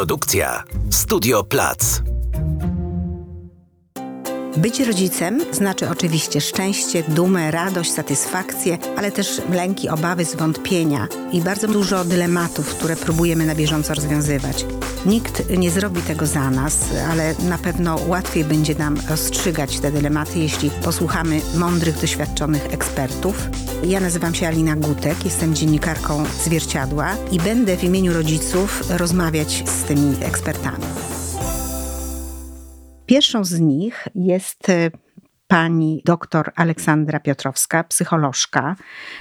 Produkcja 0.00 0.64
Studio 0.90 1.44
Plac. 1.44 2.02
Być 4.56 4.80
rodzicem 4.80 5.40
znaczy 5.52 5.88
oczywiście 5.88 6.40
szczęście, 6.40 7.02
dumę, 7.08 7.50
radość, 7.50 7.92
satysfakcję, 7.92 8.78
ale 8.96 9.12
też 9.12 9.42
lęki, 9.50 9.88
obawy, 9.88 10.24
zwątpienia 10.24 11.08
i 11.32 11.40
bardzo 11.40 11.68
dużo 11.68 12.04
dylematów, 12.04 12.74
które 12.74 12.96
próbujemy 12.96 13.46
na 13.46 13.54
bieżąco 13.54 13.94
rozwiązywać. 13.94 14.64
Nikt 15.06 15.50
nie 15.50 15.70
zrobi 15.70 16.02
tego 16.02 16.26
za 16.26 16.50
nas, 16.50 16.78
ale 17.10 17.34
na 17.48 17.58
pewno 17.58 17.98
łatwiej 18.06 18.44
będzie 18.44 18.74
nam 18.74 18.96
rozstrzygać 19.08 19.80
te 19.80 19.92
dylematy, 19.92 20.38
jeśli 20.38 20.70
posłuchamy 20.70 21.40
mądrych, 21.54 22.00
doświadczonych 22.00 22.66
ekspertów. 22.74 23.36
Ja 23.84 24.00
nazywam 24.00 24.34
się 24.34 24.46
Alina 24.46 24.76
Gutek, 24.76 25.24
jestem 25.24 25.54
dziennikarką 25.54 26.24
Zwierciadła 26.24 27.16
i 27.32 27.38
będę 27.38 27.76
w 27.76 27.84
imieniu 27.84 28.12
rodziców 28.12 28.90
rozmawiać 28.98 29.68
z 29.68 29.84
tymi 29.84 30.24
ekspertami. 30.24 30.84
Pierwszą 33.06 33.44
z 33.44 33.60
nich 33.60 34.08
jest 34.14 34.68
e, 34.68 34.90
pani 35.46 36.02
doktor 36.04 36.52
Aleksandra 36.56 37.20
Piotrowska, 37.20 37.84
psycholożka, 37.84 38.76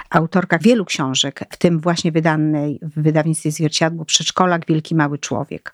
autorka 0.09 0.57
wielu 0.57 0.85
książek, 0.85 1.39
w 1.49 1.57
tym 1.57 1.79
właśnie 1.79 2.11
wydanej 2.11 2.79
w 2.81 3.01
wydawnictwie 3.01 3.51
Zwierciadło 3.51 4.05
Przedszkolak 4.05 4.65
Wielki 4.67 4.95
Mały 4.95 5.17
Człowiek. 5.17 5.73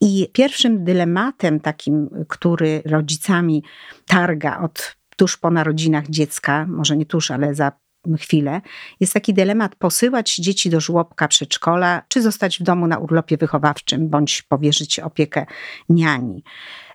I 0.00 0.28
pierwszym 0.32 0.84
dylematem 0.84 1.60
takim, 1.60 2.10
który 2.28 2.82
rodzicami 2.84 3.62
targa 4.06 4.58
od 4.60 4.96
tuż 5.16 5.36
po 5.36 5.50
narodzinach 5.50 6.08
dziecka, 6.08 6.66
może 6.68 6.96
nie 6.96 7.06
tuż, 7.06 7.30
ale 7.30 7.54
za 7.54 7.72
chwilę, 8.18 8.60
jest 9.00 9.14
taki 9.14 9.34
dylemat 9.34 9.76
posyłać 9.76 10.36
dzieci 10.36 10.70
do 10.70 10.80
żłobka 10.80 11.28
przedszkola, 11.28 12.02
czy 12.08 12.22
zostać 12.22 12.58
w 12.58 12.62
domu 12.62 12.86
na 12.86 12.98
urlopie 12.98 13.36
wychowawczym, 13.36 14.08
bądź 14.08 14.42
powierzyć 14.42 15.00
opiekę 15.00 15.46
niani. 15.88 16.42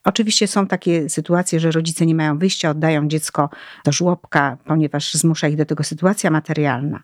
Oczywiście 0.09 0.47
są 0.47 0.67
takie 0.67 1.09
sytuacje, 1.09 1.59
że 1.59 1.71
rodzice 1.71 2.05
nie 2.05 2.15
mają 2.15 2.38
wyjścia, 2.38 2.69
oddają 2.69 3.07
dziecko 3.07 3.49
do 3.85 3.91
żłobka, 3.91 4.57
ponieważ 4.66 5.13
zmusza 5.13 5.47
ich 5.47 5.55
do 5.55 5.66
tego 5.66 5.83
sytuacja 5.83 6.31
materialna. 6.31 6.99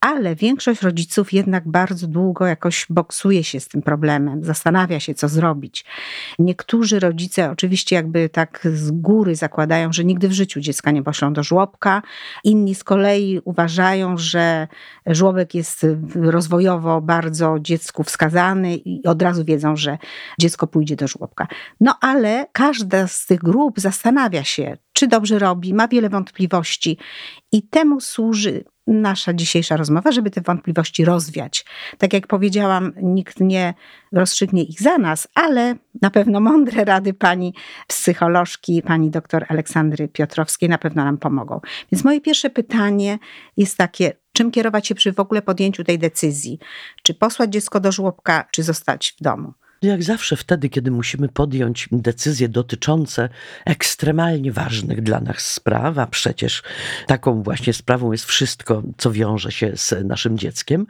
Ale 0.00 0.36
większość 0.36 0.82
rodziców 0.82 1.32
jednak 1.32 1.68
bardzo 1.68 2.06
długo 2.06 2.46
jakoś 2.46 2.86
boksuje 2.90 3.44
się 3.44 3.60
z 3.60 3.68
tym 3.68 3.82
problemem, 3.82 4.44
zastanawia 4.44 5.00
się, 5.00 5.14
co 5.14 5.28
zrobić. 5.28 5.84
Niektórzy 6.38 7.00
rodzice 7.00 7.50
oczywiście 7.50 7.96
jakby 7.96 8.28
tak 8.28 8.68
z 8.74 8.90
góry 8.90 9.36
zakładają, 9.36 9.92
że 9.92 10.04
nigdy 10.04 10.28
w 10.28 10.32
życiu 10.32 10.60
dziecka 10.60 10.90
nie 10.90 11.02
poślą 11.02 11.32
do 11.32 11.42
żłobka. 11.42 12.02
Inni 12.44 12.74
z 12.74 12.84
kolei 12.84 13.40
uważają, 13.44 14.16
że 14.16 14.68
żłobek 15.06 15.54
jest 15.54 15.86
rozwojowo 16.14 17.00
bardzo 17.00 17.56
dziecku 17.60 18.02
wskazany 18.02 18.76
i 18.76 19.06
od 19.06 19.22
razu 19.22 19.44
wiedzą, 19.44 19.76
że 19.76 19.98
dziecko 20.40 20.66
pójdzie 20.66 20.96
do 20.96 21.08
żłobka. 21.08 21.46
No 21.80 21.98
ale 22.00 22.47
każda 22.52 23.06
z 23.06 23.26
tych 23.26 23.40
grup 23.40 23.80
zastanawia 23.80 24.44
się, 24.44 24.76
czy 24.92 25.06
dobrze 25.06 25.38
robi, 25.38 25.74
ma 25.74 25.88
wiele 25.88 26.08
wątpliwości 26.08 26.98
i 27.52 27.62
temu 27.62 28.00
służy 28.00 28.64
nasza 28.88 29.34
dzisiejsza 29.34 29.76
rozmowa, 29.76 30.12
żeby 30.12 30.30
te 30.30 30.40
wątpliwości 30.40 31.04
rozwiać. 31.04 31.64
Tak 31.98 32.12
jak 32.12 32.26
powiedziałam, 32.26 32.92
nikt 33.02 33.40
nie 33.40 33.74
rozstrzygnie 34.12 34.62
ich 34.62 34.80
za 34.80 34.98
nas, 34.98 35.28
ale 35.34 35.74
na 36.02 36.10
pewno 36.10 36.40
mądre 36.40 36.84
rady 36.84 37.14
pani 37.14 37.54
psycholożki, 37.86 38.82
pani 38.82 39.10
doktor 39.10 39.44
Aleksandry 39.48 40.08
Piotrowskiej 40.08 40.68
na 40.68 40.78
pewno 40.78 41.04
nam 41.04 41.18
pomogą. 41.18 41.60
Więc 41.92 42.04
moje 42.04 42.20
pierwsze 42.20 42.50
pytanie 42.50 43.18
jest 43.56 43.76
takie, 43.76 44.12
czym 44.32 44.50
kierować 44.50 44.86
się 44.86 44.94
przy 44.94 45.12
w 45.12 45.20
ogóle 45.20 45.42
podjęciu 45.42 45.84
tej 45.84 45.98
decyzji? 45.98 46.58
Czy 47.02 47.14
posłać 47.14 47.52
dziecko 47.52 47.80
do 47.80 47.92
żłobka, 47.92 48.44
czy 48.52 48.62
zostać 48.62 49.14
w 49.20 49.22
domu? 49.22 49.52
Jak 49.82 50.02
zawsze 50.02 50.36
wtedy, 50.36 50.68
kiedy 50.68 50.90
musimy 50.90 51.28
podjąć 51.28 51.88
decyzje 51.92 52.48
dotyczące 52.48 53.28
ekstremalnie 53.64 54.52
ważnych 54.52 55.02
dla 55.02 55.20
nas 55.20 55.38
spraw, 55.38 55.98
a 55.98 56.06
przecież 56.06 56.62
taką 57.06 57.42
właśnie 57.42 57.72
sprawą 57.72 58.12
jest 58.12 58.24
wszystko, 58.24 58.82
co 58.96 59.12
wiąże 59.12 59.52
się 59.52 59.72
z 59.76 59.94
naszym 60.04 60.38
dzieckiem, 60.38 60.86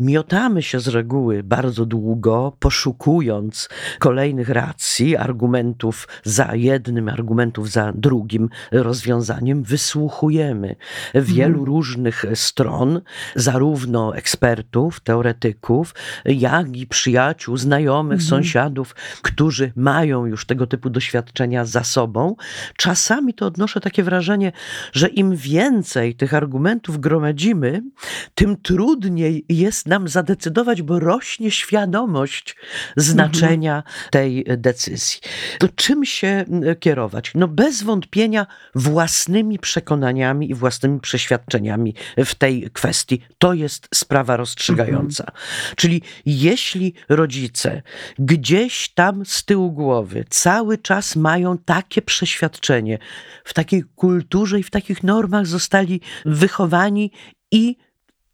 miotamy 0.00 0.62
się 0.62 0.80
z 0.80 0.88
reguły 0.88 1.42
bardzo 1.42 1.86
długo, 1.86 2.56
poszukując 2.58 3.68
kolejnych 3.98 4.48
racji, 4.48 5.16
argumentów 5.16 6.08
za 6.24 6.54
jednym, 6.54 7.08
argumentów 7.08 7.70
za 7.70 7.92
drugim 7.92 8.48
rozwiązaniem. 8.72 9.62
Wysłuchujemy 9.62 10.76
wielu 11.14 11.54
hmm. 11.54 11.64
różnych 11.64 12.24
stron, 12.34 13.00
zarówno 13.36 14.16
ekspertów, 14.16 15.00
teoretyków, 15.00 15.94
jak 16.24 16.76
i 16.76 16.86
przyjaciół, 16.86 17.56
znajomych, 17.56 18.09
znajomych, 18.10 18.20
mhm. 18.20 18.28
sąsiadów, 18.28 18.94
którzy 19.22 19.72
mają 19.76 20.26
już 20.26 20.46
tego 20.46 20.66
typu 20.66 20.90
doświadczenia 20.90 21.64
za 21.64 21.84
sobą, 21.84 22.36
czasami 22.76 23.34
to 23.34 23.46
odnoszę 23.46 23.80
takie 23.80 24.02
wrażenie, 24.02 24.52
że 24.92 25.08
im 25.08 25.36
więcej 25.36 26.14
tych 26.14 26.34
argumentów 26.34 27.00
gromadzimy, 27.00 27.82
tym 28.34 28.56
trudniej 28.56 29.44
jest 29.48 29.86
nam 29.86 30.08
zadecydować, 30.08 30.82
bo 30.82 31.00
rośnie 31.00 31.50
świadomość 31.50 32.56
znaczenia 32.96 33.76
mhm. 33.76 34.10
tej 34.10 34.44
decyzji. 34.56 35.20
To 35.58 35.68
czym 35.68 36.04
się 36.04 36.44
kierować? 36.80 37.32
No 37.34 37.48
bez 37.48 37.82
wątpienia 37.82 38.46
własnymi 38.74 39.58
przekonaniami 39.58 40.50
i 40.50 40.54
własnymi 40.54 41.00
przeświadczeniami 41.00 41.94
w 42.16 42.34
tej 42.34 42.70
kwestii. 42.70 43.22
To 43.38 43.54
jest 43.54 43.88
sprawa 43.94 44.36
rozstrzygająca. 44.36 45.24
Mhm. 45.24 45.76
Czyli 45.76 46.02
jeśli 46.26 46.94
rodzice 47.08 47.82
gdzieś 48.18 48.88
tam 48.94 49.26
z 49.26 49.44
tyłu 49.44 49.72
głowy 49.72 50.24
cały 50.30 50.78
czas 50.78 51.16
mają 51.16 51.58
takie 51.58 52.02
przeświadczenie, 52.02 52.98
w 53.44 53.54
takiej 53.54 53.84
kulturze 53.94 54.60
i 54.60 54.62
w 54.62 54.70
takich 54.70 55.02
normach 55.02 55.46
zostali 55.46 56.00
wychowani 56.24 57.12
i 57.50 57.76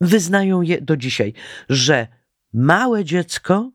wyznają 0.01 0.63
je 0.63 0.81
do 0.81 0.97
dzisiaj, 0.97 1.33
że 1.69 2.07
małe 2.53 3.05
dziecko 3.05 3.71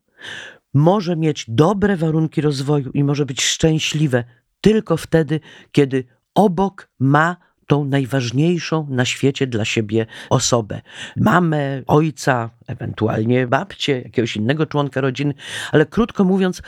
może 0.74 1.16
mieć 1.16 1.46
dobre 1.47 1.97
warunki 1.97 2.41
rozwoju 2.41 2.91
i 2.91 3.03
może 3.03 3.25
być 3.25 3.41
szczęśliwe 3.41 4.23
tylko 4.62 4.97
wtedy, 4.97 5.40
kiedy 5.72 6.03
obok 6.35 6.90
ma 7.00 7.38
tą 7.71 7.85
najważniejszą 7.85 8.87
na 8.89 9.05
świecie 9.05 9.47
dla 9.47 9.65
siebie 9.65 10.05
osobę. 10.29 10.81
Mamę, 11.17 11.81
ojca, 11.87 12.49
ewentualnie 12.67 13.47
babcię, 13.47 14.01
jakiegoś 14.01 14.35
innego 14.35 14.65
członka 14.65 15.01
rodziny, 15.01 15.33
ale 15.71 15.85
krótko 15.85 16.23
mówiąc, 16.23 16.61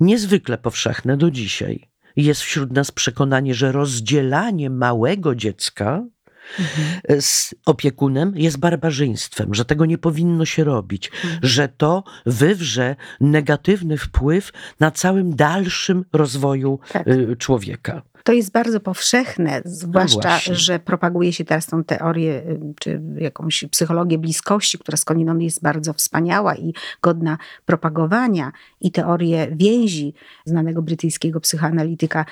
niezwykle 0.00 0.58
powszechne 0.58 1.16
do 1.16 1.30
dzisiaj 1.30 1.88
jest 2.16 2.40
wśród 2.40 2.72
nas 2.72 2.90
przekonanie, 2.90 3.54
że 3.54 3.72
rozdzielanie 3.72 4.70
małego 4.70 5.34
dziecka 5.34 6.04
mhm. 6.58 7.22
z 7.22 7.54
opiekunem 7.66 8.32
jest 8.36 8.58
barbarzyństwem, 8.58 9.54
że 9.54 9.64
tego 9.64 9.86
nie 9.86 9.98
powinno 9.98 10.44
się 10.44 10.64
robić, 10.64 11.10
mhm. 11.24 11.40
że 11.42 11.68
to 11.68 12.04
wywrze 12.26 12.96
negatywny 13.20 13.96
wpływ 13.96 14.52
na 14.80 14.90
całym 14.90 15.36
dalszym 15.36 16.04
rozwoju 16.12 16.78
tak. 16.92 17.08
Y, 17.08 17.36
człowieka. 17.36 18.02
To 18.24 18.32
jest 18.32 18.52
bardzo 18.52 18.80
powszechne, 18.80 19.62
zwłaszcza, 19.64 20.38
no 20.48 20.54
że 20.54 20.78
propaguje 20.78 21.32
się 21.32 21.44
teraz 21.44 21.66
tą 21.66 21.84
teorię, 21.84 22.34
y, 22.34 22.60
czy 22.80 23.00
jakąś 23.16 23.64
psychologię 23.70 24.18
bliskości, 24.18 24.78
która 24.78 24.96
skądinąd 24.96 25.42
jest 25.42 25.62
bardzo 25.62 25.92
wspaniała 25.92 26.56
i 26.56 26.74
godna 27.02 27.38
propagowania, 27.66 28.52
i 28.80 28.92
teorię 28.92 29.48
więzi 29.52 30.14
znanego 30.44 30.82
brytyjskiego 30.82 31.40
psychoanalityka 31.40 32.24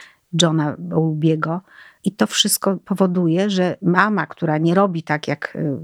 Johna 0.43 0.77
Bowlbiego. 0.79 1.61
I 2.05 2.13
to 2.13 2.27
wszystko 2.27 2.77
powoduje, 2.85 3.51
że 3.51 3.77
mama, 3.83 4.27
która 4.27 4.59
nie 4.59 4.75
robi 4.75 5.03
tak, 5.03 5.29
jak 5.29 5.57
y, 5.57 5.77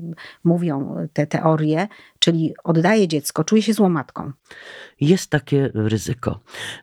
mówią 0.45 0.97
te 1.13 1.27
teorie, 1.27 1.89
czyli 2.19 2.55
oddaje 2.65 3.09
dziecko, 3.09 3.45
czuje 3.45 3.63
się 3.63 3.73
złą 3.73 3.89
matką. 3.89 4.33
Jest 5.01 5.31
takie 5.31 5.71
ryzyko. 5.75 6.41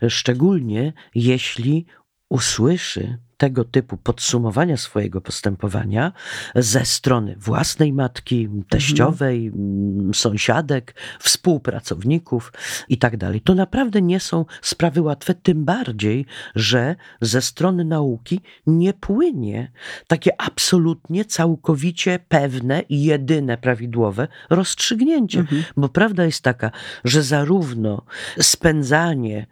Szczególnie 0.08 0.94
jeśli 1.16 1.86
usłyszy 2.34 3.18
tego 3.38 3.64
typu 3.64 3.98
podsumowania 3.98 4.78
swojego 4.78 5.22
postępowania 5.22 6.12
ze 6.56 6.86
strony 6.86 7.36
własnej 7.40 7.94
matki, 7.94 8.50
teściowej, 8.70 9.48
mhm. 9.48 10.14
sąsiadek, 10.14 10.96
współpracowników 11.20 12.54
i 12.90 12.98
tak 12.98 13.18
dalej. 13.18 13.42
To 13.42 13.56
naprawdę 13.56 14.02
nie 14.02 14.20
są 14.20 14.46
sprawy 14.62 15.02
łatwe, 15.02 15.34
tym 15.34 15.66
bardziej, 15.66 16.26
że 16.56 16.96
ze 17.22 17.42
strony 17.42 17.86
nauki 17.86 18.40
nie 18.68 18.94
płynie 18.94 19.72
takie 20.08 20.42
absolutnie, 20.42 21.26
całkowicie 21.26 22.20
pewne 22.28 22.82
i 22.90 23.04
jedyne 23.04 23.58
prawidłowe 23.58 24.28
rozstrzygnięcie. 24.50 25.40
Mhm. 25.40 25.64
Bo 25.78 25.90
prawda 25.90 26.26
jest 26.26 26.42
taka, 26.42 26.72
że 27.04 27.24
zarówno 27.24 28.06
spędzanie 28.40 29.48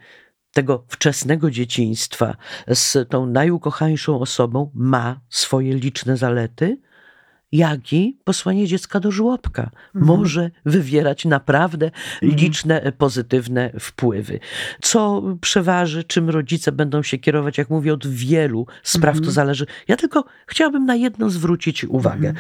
tego 0.52 0.86
wczesnego 0.88 1.52
dzieciństwa 1.52 2.36
z 2.68 3.10
tą 3.10 3.26
najukochańszą 3.26 4.20
osobą 4.20 4.72
ma 4.74 5.22
swoje 5.30 5.74
liczne 5.74 6.18
zalety, 6.18 6.78
jak 7.52 7.94
i 7.94 8.18
posłanie 8.24 8.68
dziecka 8.68 9.00
do 9.00 9.12
żłobka 9.12 9.70
Mhm. 9.96 10.06
może 10.20 10.52
wywierać 10.66 11.26
naprawdę 11.26 11.92
Mhm. 12.22 12.40
liczne 12.42 12.82
e, 12.82 12.92
pozytywne 12.92 13.72
wpływy. 13.80 14.40
Co 14.82 15.24
przeważy, 15.42 16.04
czym 16.04 16.30
rodzice 16.30 16.72
będą 16.72 17.04
się 17.04 17.18
kierować, 17.18 17.58
jak 17.58 17.70
mówię, 17.70 17.94
od 17.94 18.08
wielu 18.08 18.66
spraw 18.84 19.16
to 19.16 19.20
Mhm. 19.20 19.34
zależy. 19.34 19.66
Ja 19.88 19.96
tylko 19.98 20.26
chciałabym 20.48 20.86
na 20.86 20.96
jedno 20.96 21.30
zwrócić 21.30 21.84
uwagę. 21.84 22.30
Mhm. 22.30 22.36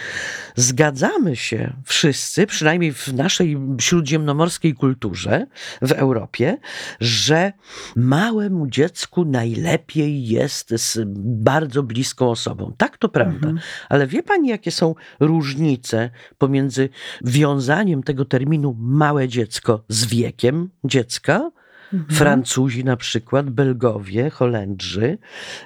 Zgadzamy 0.56 1.36
się 1.36 1.74
wszyscy, 1.86 2.48
przynajmniej 2.48 2.94
w 2.94 3.08
naszej 3.13 3.58
śródziemnomorskiej 3.81 4.74
kulturze 4.74 5.46
w 5.81 5.92
Europie, 5.92 6.58
że 7.00 7.54
małemu 7.96 8.68
dziecku 8.68 9.25
najlepiej 9.25 10.28
jest 10.28 10.69
z 10.69 11.00
bardzo 11.16 11.84
bliską 11.84 12.30
osobą. 12.30 12.74
Tak, 12.78 12.98
to 12.98 13.10
prawda. 13.10 13.36
Mhm. 13.48 13.60
Ale 13.90 14.08
wie 14.08 14.24
pani, 14.24 14.50
jakie 14.50 14.72
są 14.72 14.96
różnice 15.19 16.09
pomiędzy 16.38 16.89
wiązaniem 17.21 18.03
tego 18.03 18.25
terminu 18.25 18.75
małe 18.80 19.27
dziecko 19.27 19.83
z 19.88 20.06
wiekiem 20.06 20.69
dziecka? 20.83 21.51
Mhm. 21.93 22.17
Francuzi 22.17 22.83
na 22.83 22.97
przykład, 22.97 23.49
Belgowie, 23.49 24.29
Holendrzy 24.29 25.17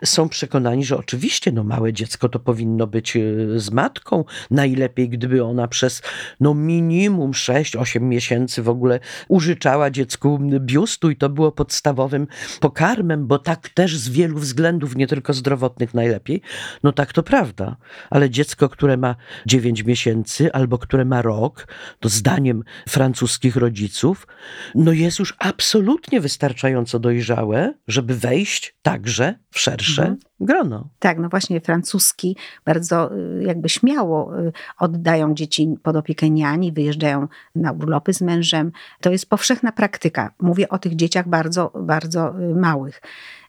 są 0.06 0.30
przekonani, 0.30 0.86
że 0.86 0.98
oczywiście 0.98 1.52
no, 1.52 1.64
małe 1.64 1.94
dziecko 1.94 2.30
to 2.30 2.40
powinno 2.40 2.88
być 2.88 3.18
e, 3.18 3.22
z 3.56 3.72
matką. 3.72 4.26
Najlepiej, 4.52 5.10
gdyby 5.10 5.44
ona 5.44 5.68
przez 5.68 6.02
no, 6.40 6.54
minimum 6.54 7.32
6-8 7.32 8.02
miesięcy 8.02 8.64
w 8.64 8.70
ogóle 8.70 9.00
użyczała 9.28 9.92
dziecku 9.92 10.40
biustu 10.60 11.10
i 11.10 11.16
to 11.16 11.30
było 11.30 11.52
podstawowym 11.52 12.28
pokarmem, 12.60 13.28
bo 13.28 13.40
tak 13.40 13.70
też 13.70 13.98
z 13.98 14.10
wielu 14.10 14.38
względów, 14.38 14.96
nie 14.96 15.08
tylko 15.08 15.34
zdrowotnych 15.34 15.94
najlepiej. 15.94 16.42
No 16.84 16.92
tak 16.92 17.14
to 17.14 17.24
prawda, 17.24 17.76
ale 18.10 18.30
dziecko, 18.30 18.70
które 18.70 18.98
ma 18.98 19.16
9 19.46 19.84
miesięcy 19.84 20.54
albo 20.54 20.78
które 20.78 21.06
ma 21.06 21.22
rok, 21.22 21.68
to 22.00 22.10
zdaniem 22.10 22.64
francuskich 22.90 23.56
rodziców, 23.56 24.28
no 24.76 24.92
jest 24.92 25.20
już 25.20 25.36
absolutnie 25.40 26.15
wystarczająco 26.22 27.00
dojrzałe, 27.00 27.74
żeby 27.88 28.16
wejść 28.16 28.76
także 28.82 29.36
w 29.52 29.60
szersze 29.60 30.02
Mhm. 30.02 30.20
Grono. 30.40 30.90
Tak, 31.00 31.20
no 31.20 31.30
właśnie 31.30 31.62
francuski 31.62 32.38
bardzo 32.66 33.16
y, 33.16 33.44
jakby 33.44 33.70
śmiało 33.70 34.40
y, 34.40 34.52
oddają 34.80 35.34
dzieci 35.34 35.76
pod 35.84 35.96
opiekę 35.96 36.30
niani, 36.30 36.72
wyjeżdżają 36.72 37.28
na 37.56 37.72
urlopy 37.72 38.14
z 38.14 38.22
mężem. 38.22 38.72
To 39.02 39.12
jest 39.12 39.30
powszechna 39.30 39.72
praktyka. 39.72 40.34
Mówię 40.42 40.70
o 40.70 40.78
tych 40.78 40.96
dzieciach 40.96 41.30
bardzo, 41.30 41.72
bardzo 41.80 42.40
y, 42.40 42.56
małych. 42.56 43.02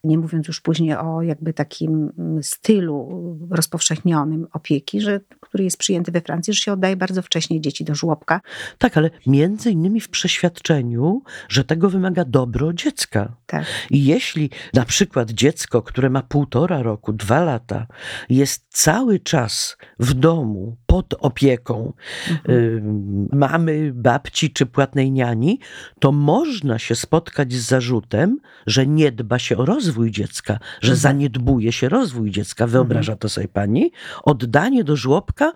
Nie 0.04 0.18
mówiąc 0.18 0.48
już 0.48 0.60
później 0.60 0.96
o 0.96 1.22
jakby 1.22 1.52
takim 1.52 2.12
mm, 2.18 2.42
stylu 2.42 3.08
rozpowszechnionym 3.50 4.46
opieki, 4.52 5.00
że, 5.00 5.20
który 5.40 5.64
jest 5.64 5.76
przyjęty 5.76 6.12
we 6.12 6.20
Francji, 6.20 6.52
że 6.52 6.60
się 6.60 6.72
oddaje 6.72 6.96
bardzo 6.96 7.22
wcześnie 7.22 7.60
dzieci 7.60 7.84
do 7.84 7.94
żłobka. 7.94 8.40
Tak, 8.78 8.96
ale 8.96 9.10
między 9.26 9.70
innymi 9.70 10.00
w 10.00 10.08
przeświadczeniu, 10.08 11.22
że 11.48 11.64
tego 11.64 11.90
wymaga 11.90 12.24
dobro 12.24 12.72
dziecka. 12.72 13.36
Tak. 13.46 13.64
I 13.90 14.04
jeśli 14.04 14.50
na 14.74 14.84
przykład 14.84 15.30
dziecko, 15.30 15.82
które 15.82 16.10
ma 16.10 16.22
półtora 16.22 16.75
roku, 16.82 17.12
dwa 17.12 17.40
lata, 17.44 17.86
jest 18.28 18.64
cały 18.68 19.20
czas 19.20 19.76
w 19.98 20.14
domu 20.14 20.76
pod 20.86 21.14
opieką 21.20 21.92
Mhm. 22.30 22.58
y, 22.58 23.36
mamy, 23.36 23.92
babci 23.94 24.50
czy 24.50 24.66
płatnej 24.66 25.12
niani, 25.12 25.60
to 26.00 26.12
można 26.12 26.78
się 26.78 26.94
spotkać 26.94 27.52
z 27.52 27.66
zarzutem, 27.68 28.38
że 28.66 28.86
nie 28.86 29.12
dba 29.12 29.38
się 29.38 29.56
o 29.56 29.64
rozwój 29.64 30.10
dziecka, 30.10 30.58
że 30.80 30.92
Mhm. 30.92 30.96
zaniedbuje 30.96 31.72
się 31.72 31.88
rozwój 31.88 32.30
dziecka. 32.30 32.66
Wyobraża 32.66 33.16
to 33.16 33.28
sobie 33.28 33.48
pani? 33.48 33.92
Oddanie 34.22 34.84
do 34.84 34.96
żłobka 34.96 35.52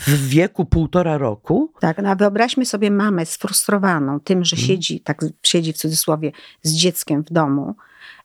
w 0.00 0.28
wieku 0.28 0.64
półtora 0.64 1.18
roku 1.18 1.72
Tak, 1.80 1.98
no 2.02 2.08
a 2.08 2.14
wyobraźmy 2.14 2.66
sobie 2.66 2.90
mamę 2.90 3.26
sfrustrowaną 3.26 4.20
tym, 4.20 4.44
że 4.44 4.56
Mhm. 4.56 4.68
siedzi, 4.68 5.00
tak 5.00 5.24
siedzi 5.42 5.72
w 5.72 5.76
cudzysłowie, 5.76 6.32
z 6.62 6.72
dzieckiem 6.72 7.24
w 7.24 7.32
domu 7.32 7.74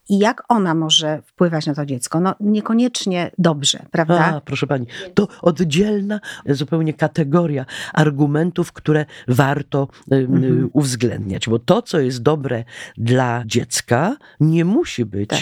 i 0.08 0.18
jak 0.18 0.42
ona 0.48 0.74
może 0.74 1.22
wpływać 1.26 1.66
na 1.66 1.74
to 1.74 1.86
dziecko? 1.86 2.20
No 2.20 2.34
niekoniecznie 2.40 3.30
dobrze, 3.38 3.86
prawda? 3.90 4.24
A, 4.36 4.40
proszę 4.40 4.66
pani, 4.66 4.86
to 5.14 5.28
oddzielna 5.42 6.20
zupełnie 6.46 6.94
kategoria 6.94 7.66
argumentów, 7.92 8.72
które 8.72 9.06
warto 9.28 9.88
Mhm. 10.10 10.70
uwzględniać, 10.72 11.48
bo 11.48 11.58
to, 11.58 11.82
co 11.82 12.00
jest 12.00 12.22
dobre 12.22 12.64
dla 12.96 13.42
dziecka, 13.46 14.16
nie 14.40 14.64
musi 14.64 15.04
być 15.04 15.30
Tak. 15.30 15.40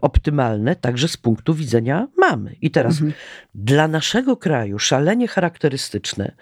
optymalne 0.00 0.76
także 0.76 1.08
z 1.08 1.16
punktu 1.16 1.54
widzenia 1.54 2.08
mamy. 2.18 2.56
I 2.60 2.70
teraz 2.70 2.92
Mhm. 2.94 3.12
dla 3.54 3.88
naszego 3.88 4.36
kraju 4.36 4.78
szalenie 4.78 5.28
charakterystyczne 5.28 6.32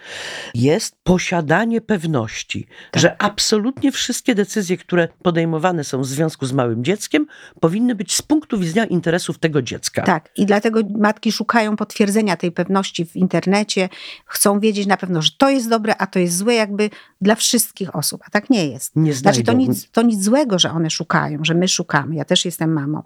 jest 0.54 0.96
posiadanie 1.02 1.80
pewności, 1.80 2.66
Tak. 2.90 3.00
że 3.02 3.22
absolutnie 3.22 3.92
wszystkie 3.92 4.34
decyzje, 4.34 4.76
które 4.76 5.08
podejmowane 5.22 5.84
są 5.84 6.00
w 6.00 6.06
związku 6.06 6.46
z 6.46 6.52
małym 6.52 6.84
dzieckiem, 6.84 7.26
powinny 7.60 7.94
być 7.94 8.16
z 8.16 8.22
punktu 8.22 8.58
widzenia 8.58 8.86
interesów 8.86 9.38
tego 9.38 9.62
dziecka. 9.62 10.02
Tak, 10.02 10.30
i 10.36 10.46
dlatego 10.46 10.80
matki 10.98 11.32
szukają 11.32 11.76
potwierdzenia 11.76 12.36
tej 12.36 12.52
pewności 12.52 13.06
w 13.06 13.16
internecie, 13.16 13.88
chcą 14.26 14.60
wiedzieć 14.60 14.86
na 14.86 14.96
pewno, 14.96 15.22
że 15.22 15.30
to 15.38 15.50
jest 15.50 15.68
dobre, 15.68 15.96
a 15.96 16.06
to 16.06 16.18
jest 16.18 16.36
złe, 16.36 16.54
jakby 16.54 16.90
dla 17.20 17.34
wszystkich 17.34 17.96
osób, 17.96 18.22
a 18.26 18.30
tak 18.30 18.50
nie 18.50 18.66
jest. 18.66 18.96
Nie 18.96 19.14
Znaczy, 19.14 19.42
to 19.42 19.52
nic, 19.52 19.90
to 19.90 20.02
nic 20.02 20.24
złego, 20.24 20.58
że 20.58 20.70
one 20.70 20.90
szukają, 20.90 21.38
że 21.42 21.54
my 21.54 21.68
szukamy. 21.68 22.14
Ja 22.14 22.24
też 22.24 22.44
jestem 22.44 22.72
mamą. 22.72 23.02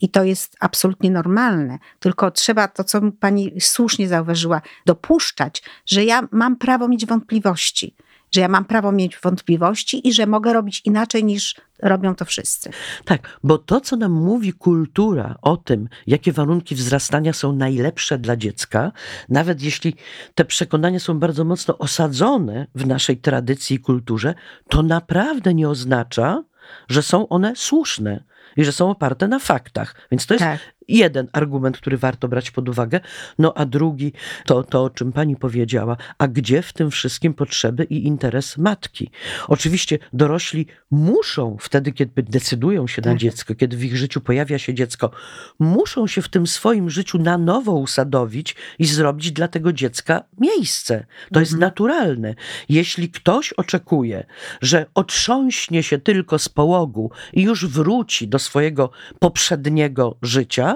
I 0.00 0.08
to 0.08 0.24
jest 0.24 0.56
absolutnie 0.60 1.10
normalne. 1.10 1.78
Tylko 2.00 2.30
trzeba 2.30 2.68
to, 2.68 2.84
co 2.84 3.00
pani 3.20 3.60
słusznie 3.60 4.08
zauważyła, 4.08 4.62
dopuszczać, 4.86 5.62
że 5.86 6.04
ja 6.04 6.28
mam 6.30 6.56
prawo 6.56 6.88
mieć 6.88 7.06
wątpliwości. 7.06 7.94
Że 8.30 8.40
ja 8.40 8.48
mam 8.48 8.64
prawo 8.64 8.92
mieć 8.92 9.18
wątpliwości 9.18 10.08
i 10.08 10.12
że 10.12 10.26
mogę 10.26 10.52
robić 10.52 10.82
inaczej 10.84 11.24
niż 11.24 11.54
robią 11.82 12.14
to 12.14 12.24
wszyscy. 12.24 12.70
Tak, 13.04 13.38
bo 13.44 13.58
to, 13.58 13.80
co 13.80 13.96
nam 13.96 14.12
mówi 14.12 14.52
kultura 14.52 15.34
o 15.42 15.56
tym, 15.56 15.88
jakie 16.06 16.32
warunki 16.32 16.74
wzrastania 16.74 17.32
są 17.32 17.52
najlepsze 17.52 18.18
dla 18.18 18.36
dziecka, 18.36 18.92
nawet 19.28 19.62
jeśli 19.62 19.94
te 20.34 20.44
przekonania 20.44 21.00
są 21.00 21.18
bardzo 21.18 21.44
mocno 21.44 21.78
osadzone 21.78 22.66
w 22.74 22.86
naszej 22.86 23.16
tradycji 23.16 23.76
i 23.76 23.80
kulturze, 23.80 24.34
to 24.68 24.82
naprawdę 24.82 25.54
nie 25.54 25.68
oznacza, 25.68 26.44
że 26.88 27.02
są 27.02 27.28
one 27.28 27.56
słuszne 27.56 28.24
i 28.56 28.64
że 28.64 28.72
są 28.72 28.90
oparte 28.90 29.28
na 29.28 29.38
faktach. 29.38 29.94
Więc 30.10 30.26
to 30.26 30.34
jest 30.34 30.44
Tak. 30.44 30.75
Jeden 30.88 31.28
argument, 31.32 31.76
który 31.78 31.98
warto 31.98 32.28
brać 32.28 32.50
pod 32.50 32.68
uwagę. 32.68 33.00
No 33.38 33.54
a 33.54 33.66
drugi 33.66 34.12
to 34.46 34.62
to, 34.62 34.84
o 34.84 34.90
czym 34.90 35.12
pani 35.12 35.36
powiedziała. 35.36 35.96
A 36.18 36.28
gdzie 36.28 36.62
w 36.62 36.72
tym 36.72 36.90
wszystkim 36.90 37.34
potrzeby 37.34 37.84
i 37.84 38.06
interes 38.06 38.58
matki? 38.58 39.10
Oczywiście 39.48 39.98
dorośli 40.12 40.66
muszą 40.90 41.56
wtedy, 41.60 41.92
kiedy 41.92 42.22
decydują 42.22 42.86
się 42.86 43.02
na 43.02 43.10
Tak. 43.10 43.18
dziecko, 43.18 43.54
kiedy 43.54 43.76
w 43.76 43.84
ich 43.84 43.96
życiu 43.96 44.20
pojawia 44.20 44.58
się 44.58 44.74
dziecko, 44.74 45.10
muszą 45.58 46.06
się 46.06 46.22
w 46.22 46.28
tym 46.28 46.46
swoim 46.46 46.90
życiu 46.90 47.18
na 47.18 47.38
nowo 47.38 47.72
usadowić 47.72 48.54
i 48.78 48.86
zrobić 48.86 49.32
dla 49.32 49.48
tego 49.48 49.72
dziecka 49.72 50.22
miejsce. 50.40 51.06
To 51.32 51.40
jest 51.40 51.52
Mhm. 51.52 51.68
naturalne. 51.70 52.34
Jeśli 52.68 53.10
ktoś 53.10 53.52
oczekuje, 53.52 54.26
że 54.62 54.86
otrząśnie 54.94 55.82
się 55.82 55.98
tylko 55.98 56.38
z 56.38 56.48
połogu 56.48 57.10
i 57.32 57.42
już 57.42 57.66
wróci 57.66 58.28
do 58.28 58.38
swojego 58.38 58.90
poprzedniego 59.18 60.16
życia, 60.22 60.75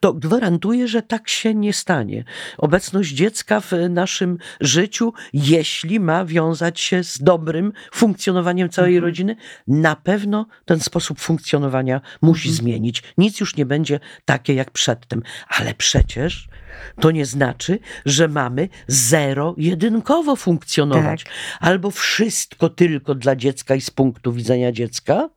to 0.00 0.14
gwarantuję, 0.14 0.88
że 0.88 1.02
tak 1.02 1.28
się 1.28 1.54
nie 1.54 1.72
stanie. 1.72 2.24
Obecność 2.58 3.10
dziecka 3.12 3.60
w 3.60 3.72
naszym 3.90 4.38
życiu, 4.60 5.12
jeśli 5.32 6.00
ma 6.00 6.24
wiązać 6.24 6.80
się 6.80 7.04
z 7.04 7.22
dobrym 7.22 7.72
funkcjonowaniem 7.92 8.68
całej 8.68 8.94
Mhm. 8.96 9.04
rodziny, 9.04 9.36
na 9.66 9.96
pewno 9.96 10.46
ten 10.64 10.80
sposób 10.80 11.20
funkcjonowania 11.20 12.00
musi 12.22 12.48
Mhm. 12.48 12.56
zmienić. 12.64 13.02
Nic 13.18 13.40
już 13.40 13.56
nie 13.56 13.66
będzie 13.66 14.00
takie 14.24 14.54
jak 14.54 14.70
przedtem. 14.70 15.22
Ale 15.48 15.74
przecież 15.74 16.48
to 17.00 17.10
nie 17.10 17.26
znaczy, 17.26 17.78
że 18.06 18.28
mamy 18.28 18.68
zero-jedynkowo 18.86 20.36
funkcjonować. 20.36 21.24
Tak. 21.24 21.32
Albo 21.60 21.90
wszystko 21.90 22.68
tylko 22.68 23.14
dla 23.14 23.36
dziecka 23.36 23.74
i 23.74 23.80
z 23.80 23.90
punktu 23.90 24.32
widzenia 24.32 24.72
dziecka, 24.72 25.28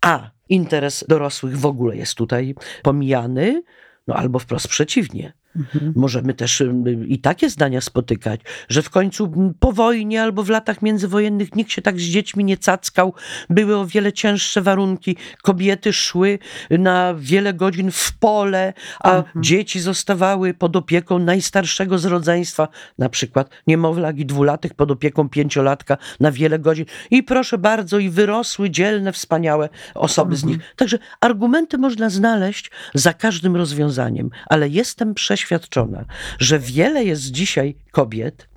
a 0.00 0.30
interes 0.48 1.04
dorosłych 1.08 1.58
w 1.58 1.66
ogóle 1.66 1.96
jest 1.96 2.14
tutaj 2.14 2.54
pomijany, 2.82 3.62
no 4.06 4.14
albo 4.14 4.38
wprost 4.38 4.68
przeciwnie. 4.68 5.32
Mhm. 5.56 5.92
Możemy 5.96 6.34
też 6.34 6.60
ym, 6.60 7.08
i 7.08 7.18
takie 7.18 7.50
zdania 7.50 7.80
spotykać, 7.80 8.40
że 8.68 8.82
w 8.82 8.90
końcu 8.90 9.32
po 9.60 9.72
wojnie 9.72 10.22
albo 10.22 10.42
w 10.42 10.48
latach 10.48 10.82
międzywojennych 10.82 11.54
nikt 11.54 11.70
się 11.72 11.82
tak 11.82 12.00
z 12.00 12.02
dziećmi 12.02 12.44
nie 12.44 12.56
cackał, 12.56 13.14
były 13.50 13.76
o 13.76 13.86
wiele 13.86 14.12
cięższe 14.12 14.62
warunki, 14.62 15.16
kobiety 15.42 15.92
szły 15.92 16.38
na 16.70 17.14
wiele 17.18 17.54
godzin 17.54 17.90
w 17.90 18.12
pole, 18.18 18.72
a 19.00 19.16
Mhm. 19.16 19.42
dzieci 19.44 19.80
zostawały 19.80 20.54
pod 20.54 20.76
opieką 20.76 21.18
najstarszego 21.18 21.98
z 21.98 22.04
rodzeństwa, 22.04 22.68
na 22.98 23.08
przykład 23.08 23.50
niemowlak 23.66 24.18
i 24.18 24.26
dwulatek 24.26 24.74
pod 24.74 24.90
opieką 24.90 25.28
pięciolatka 25.28 25.96
na 26.20 26.32
wiele 26.32 26.58
godzin. 26.58 26.84
I 27.10 27.22
proszę 27.22 27.58
bardzo, 27.58 27.98
i 27.98 28.10
wyrosły 28.10 28.70
dzielne, 28.70 29.12
wspaniałe 29.12 29.68
osoby 29.94 30.36
z 30.36 30.42
Mhm. 30.44 30.58
nich. 30.58 30.74
Także 30.76 30.98
argumenty 31.20 31.78
można 31.78 32.10
znaleźć 32.10 32.70
za 32.94 33.12
każdym 33.12 33.56
rozwiązaniem, 33.56 34.30
ale 34.46 34.68
jestem 34.68 35.14
przeświadczony, 35.14 35.43
przeświadczona, 35.44 36.04
że 36.38 36.58
wiele 36.58 37.04
jest 37.04 37.22
dzisiaj 37.22 37.76
kobiet, 37.90 38.48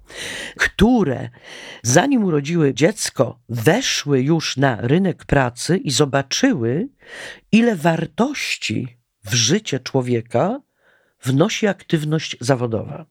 które 0.58 1.29
zanim 1.84 2.24
urodziły 2.24 2.74
dziecko, 2.74 3.39
weszły 3.50 4.22
już 4.22 4.58
na 4.58 4.77
rynek 4.82 5.25
pracy 5.25 5.77
i 5.77 5.91
zobaczyły, 5.91 6.88
ile 7.51 7.75
wartości 7.75 8.98
w 9.25 9.34
życie 9.34 9.79
człowieka 9.79 10.62
wnosi 11.24 11.67
aktywność 11.67 12.38
zawodowa. 12.39 13.06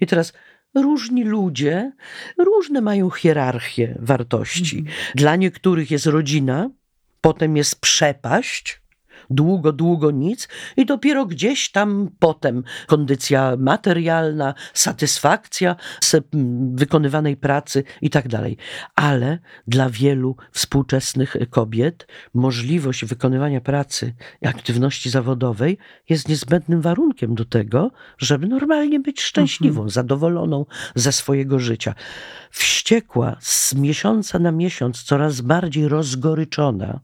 I 0.00 0.06
teraz 0.06 0.32
różni 0.74 1.24
ludzie, 1.24 1.92
różne 2.38 2.80
mają 2.80 3.10
hierarchię 3.10 3.98
wartości. 3.98 4.78
Mhm. 4.78 4.96
Dla 5.14 5.36
niektórych 5.36 5.90
jest 5.90 6.06
rodzina, 6.06 6.70
potem 7.20 7.56
jest 7.56 7.80
przepaść, 7.80 8.80
długo, 9.30 9.72
długo 9.72 10.10
nic 10.10 10.48
i 10.76 10.86
dopiero 10.86 11.26
gdzieś 11.26 11.70
tam 11.70 12.10
potem 12.18 12.64
kondycja 12.86 13.56
materialna, 13.58 14.54
satysfakcja 14.74 15.76
z 16.00 16.16
wykonywanej 16.74 17.36
pracy 17.36 17.84
i 18.02 18.10
tak 18.10 18.28
dalej. 18.28 18.56
Ale 18.94 19.38
dla 19.66 19.90
wielu 19.90 20.36
współczesnych 20.52 21.36
kobiet 21.50 22.06
możliwość 22.34 23.04
wykonywania 23.04 23.60
pracy 23.60 24.14
i 24.42 24.46
aktywności 24.46 25.10
zawodowej 25.10 25.78
jest 26.08 26.28
niezbędnym 26.28 26.80
warunkiem 26.80 27.34
do 27.34 27.44
tego, 27.44 27.90
żeby 28.18 28.46
normalnie 28.46 29.00
być 29.00 29.20
szczęśliwą, 29.20 29.80
mhm. 29.80 29.90
zadowoloną 29.90 30.66
ze 30.94 31.12
swojego 31.12 31.58
życia. 31.58 31.94
Wściekła, 32.50 33.36
z 33.40 33.74
miesiąca 33.74 34.38
na 34.38 34.52
miesiąc, 34.52 35.02
coraz 35.02 35.40
bardziej 35.40 35.88
rozgoryczona 35.88 37.00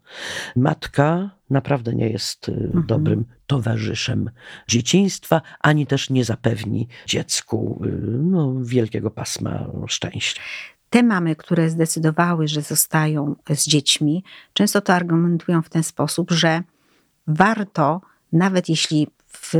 matka 0.56 1.30
naprawdę 1.52 1.94
nie 1.94 2.08
jest 2.08 2.48
y, 2.48 2.52
mhm. 2.52 2.86
dobrym 2.86 3.24
towarzyszem 3.46 4.30
dzieciństwa, 4.68 5.42
ani 5.60 5.86
też 5.86 6.10
nie 6.10 6.24
zapewni 6.24 6.88
dziecku 7.06 7.82
y, 7.84 7.88
no, 8.18 8.54
wielkiego 8.62 9.10
pasma 9.10 9.66
szczęścia. 9.86 10.42
Te 10.90 11.02
mamy, 11.02 11.36
które 11.36 11.70
zdecydowały, 11.70 12.48
że 12.48 12.62
zostają 12.62 13.36
z 13.54 13.66
dziećmi, 13.66 14.24
często 14.52 14.80
to 14.80 14.94
argumentują 14.94 15.62
w 15.62 15.68
ten 15.68 15.82
sposób, 15.82 16.30
że 16.30 16.62
warto, 17.26 18.00
nawet 18.32 18.68
jeśli 18.68 19.08
w 19.26 19.54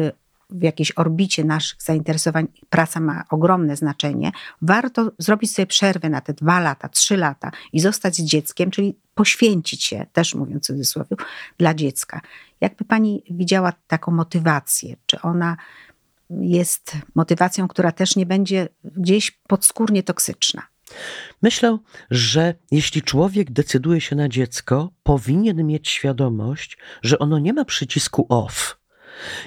w 0.55 0.63
jakiejś 0.63 0.93
orbicie 0.97 1.45
naszych 1.45 1.83
zainteresowań 1.83 2.47
praca 2.71 3.01
ma 3.01 3.25
ogromne 3.31 3.77
znaczenie, 3.77 4.33
warto 4.63 5.13
zrobić 5.19 5.55
sobie 5.55 5.67
przerwę 5.67 6.09
na 6.09 6.21
te 6.21 6.35
dwa 6.35 6.61
lata, 6.61 6.89
trzy 6.89 7.17
lata 7.17 7.51
i 7.73 7.81
zostać 7.81 8.17
z 8.17 8.23
dzieckiem, 8.23 8.71
czyli 8.71 8.97
poświęcić 9.15 9.85
się, 9.85 10.07
też 10.13 10.35
mówiąc 10.35 10.65
w 10.65 10.67
cudzysłowie, 10.67 11.17
dla 11.59 11.75
dziecka. 11.75 12.21
Jakby 12.61 12.85
pani 12.85 13.23
widziała 13.31 13.73
taką 13.87 14.13
motywację? 14.13 14.97
Czy 15.07 15.21
ona 15.21 15.57
jest 16.31 16.97
motywacją, 17.15 17.69
która 17.69 17.93
też 17.93 18.17
nie 18.17 18.27
będzie 18.27 18.69
gdzieś 18.85 19.31
podskórnie 19.31 20.03
toksyczna? 20.03 20.63
Myślę, 21.43 21.79
że 22.11 22.55
jeśli 22.71 23.03
człowiek 23.03 23.51
decyduje 23.51 24.01
się 24.01 24.17
na 24.17 24.29
dziecko, 24.29 24.93
powinien 25.03 25.67
mieć 25.67 25.89
świadomość, 25.89 26.79
że 27.03 27.19
ono 27.19 27.39
nie 27.39 27.53
ma 27.53 27.65
przycisku 27.65 28.27
off 28.29 28.82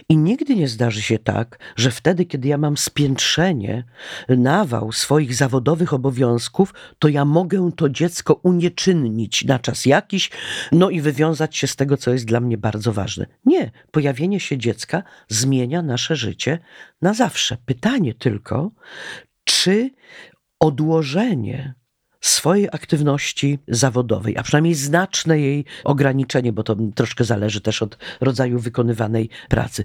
i 0.10 0.18
nigdy 0.18 0.56
nie 0.56 0.68
zdarzy 0.68 1.02
się 1.02 1.20
tak, 1.20 1.60
że 1.76 1.92
wtedy, 1.92 2.26
kiedy 2.26 2.48
ja 2.48 2.58
mam 2.58 2.78
spiętrzenie, 2.78 3.84
nawał 4.30 4.92
swoich 4.92 5.36
zawodowych 5.36 5.94
obowiązków, 5.94 6.74
to 7.00 7.08
ja 7.08 7.26
mogę 7.26 7.72
to 7.76 7.90
dziecko 7.90 8.40
unieczynnić 8.44 9.46
na 9.46 9.60
czas 9.60 9.86
jakiś, 9.86 10.32
no 10.72 10.90
i 10.90 11.02
wywiązać 11.02 11.58
się 11.58 11.68
z 11.68 11.76
tego, 11.76 11.98
co 11.98 12.12
jest 12.12 12.26
dla 12.26 12.40
mnie 12.40 12.58
bardzo 12.58 12.94
ważne. 12.94 13.26
Nie, 13.46 13.72
pojawienie 13.92 14.40
się 14.40 14.58
dziecka 14.58 15.04
zmienia 15.28 15.82
nasze 15.82 16.16
życie 16.16 16.60
na 17.02 17.14
zawsze. 17.14 17.58
Pytanie 17.66 18.14
tylko, 18.14 18.72
czy 19.44 19.90
odłożenie 20.60 21.76
swojej 22.28 22.68
aktywności 22.72 23.60
zawodowej, 23.68 24.38
a 24.38 24.44
przynajmniej 24.44 24.76
znaczne 24.76 25.40
jej 25.40 25.66
ograniczenie, 25.84 26.54
bo 26.54 26.64
to 26.64 26.76
troszkę 26.96 27.24
zależy 27.24 27.62
też 27.62 27.82
od 27.82 27.98
rodzaju 28.22 28.60
wykonywanej 28.60 29.30
pracy. 29.50 29.84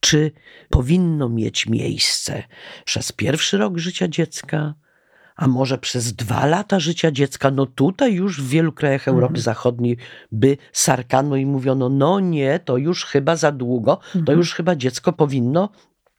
Czy 0.00 0.32
powinno 0.70 1.28
mieć 1.28 1.66
miejsce 1.66 2.42
przez 2.84 3.12
pierwszy 3.12 3.58
rok 3.58 3.78
życia 3.78 4.08
dziecka, 4.08 4.74
a 5.36 5.48
może 5.48 5.78
przez 5.78 6.12
dwa 6.12 6.46
lata 6.46 6.80
życia 6.80 7.10
dziecka. 7.10 7.50
No 7.50 7.66
tutaj 7.66 8.14
już 8.14 8.42
w 8.42 8.48
wielu 8.48 8.72
krajach 8.72 9.08
Europy 9.08 9.32
mhm. 9.32 9.42
Zachodniej 9.42 9.96
by 10.32 10.56
sarkano 10.72 11.36
i 11.36 11.46
mówiono, 11.46 11.88
no 11.88 12.20
nie, 12.20 12.58
to 12.58 12.76
już 12.76 13.04
chyba 13.04 13.36
za 13.36 13.52
długo, 13.52 13.98
to 14.12 14.18
mhm. 14.18 14.38
już 14.38 14.54
chyba 14.54 14.76
dziecko 14.76 15.12
powinno 15.12 15.68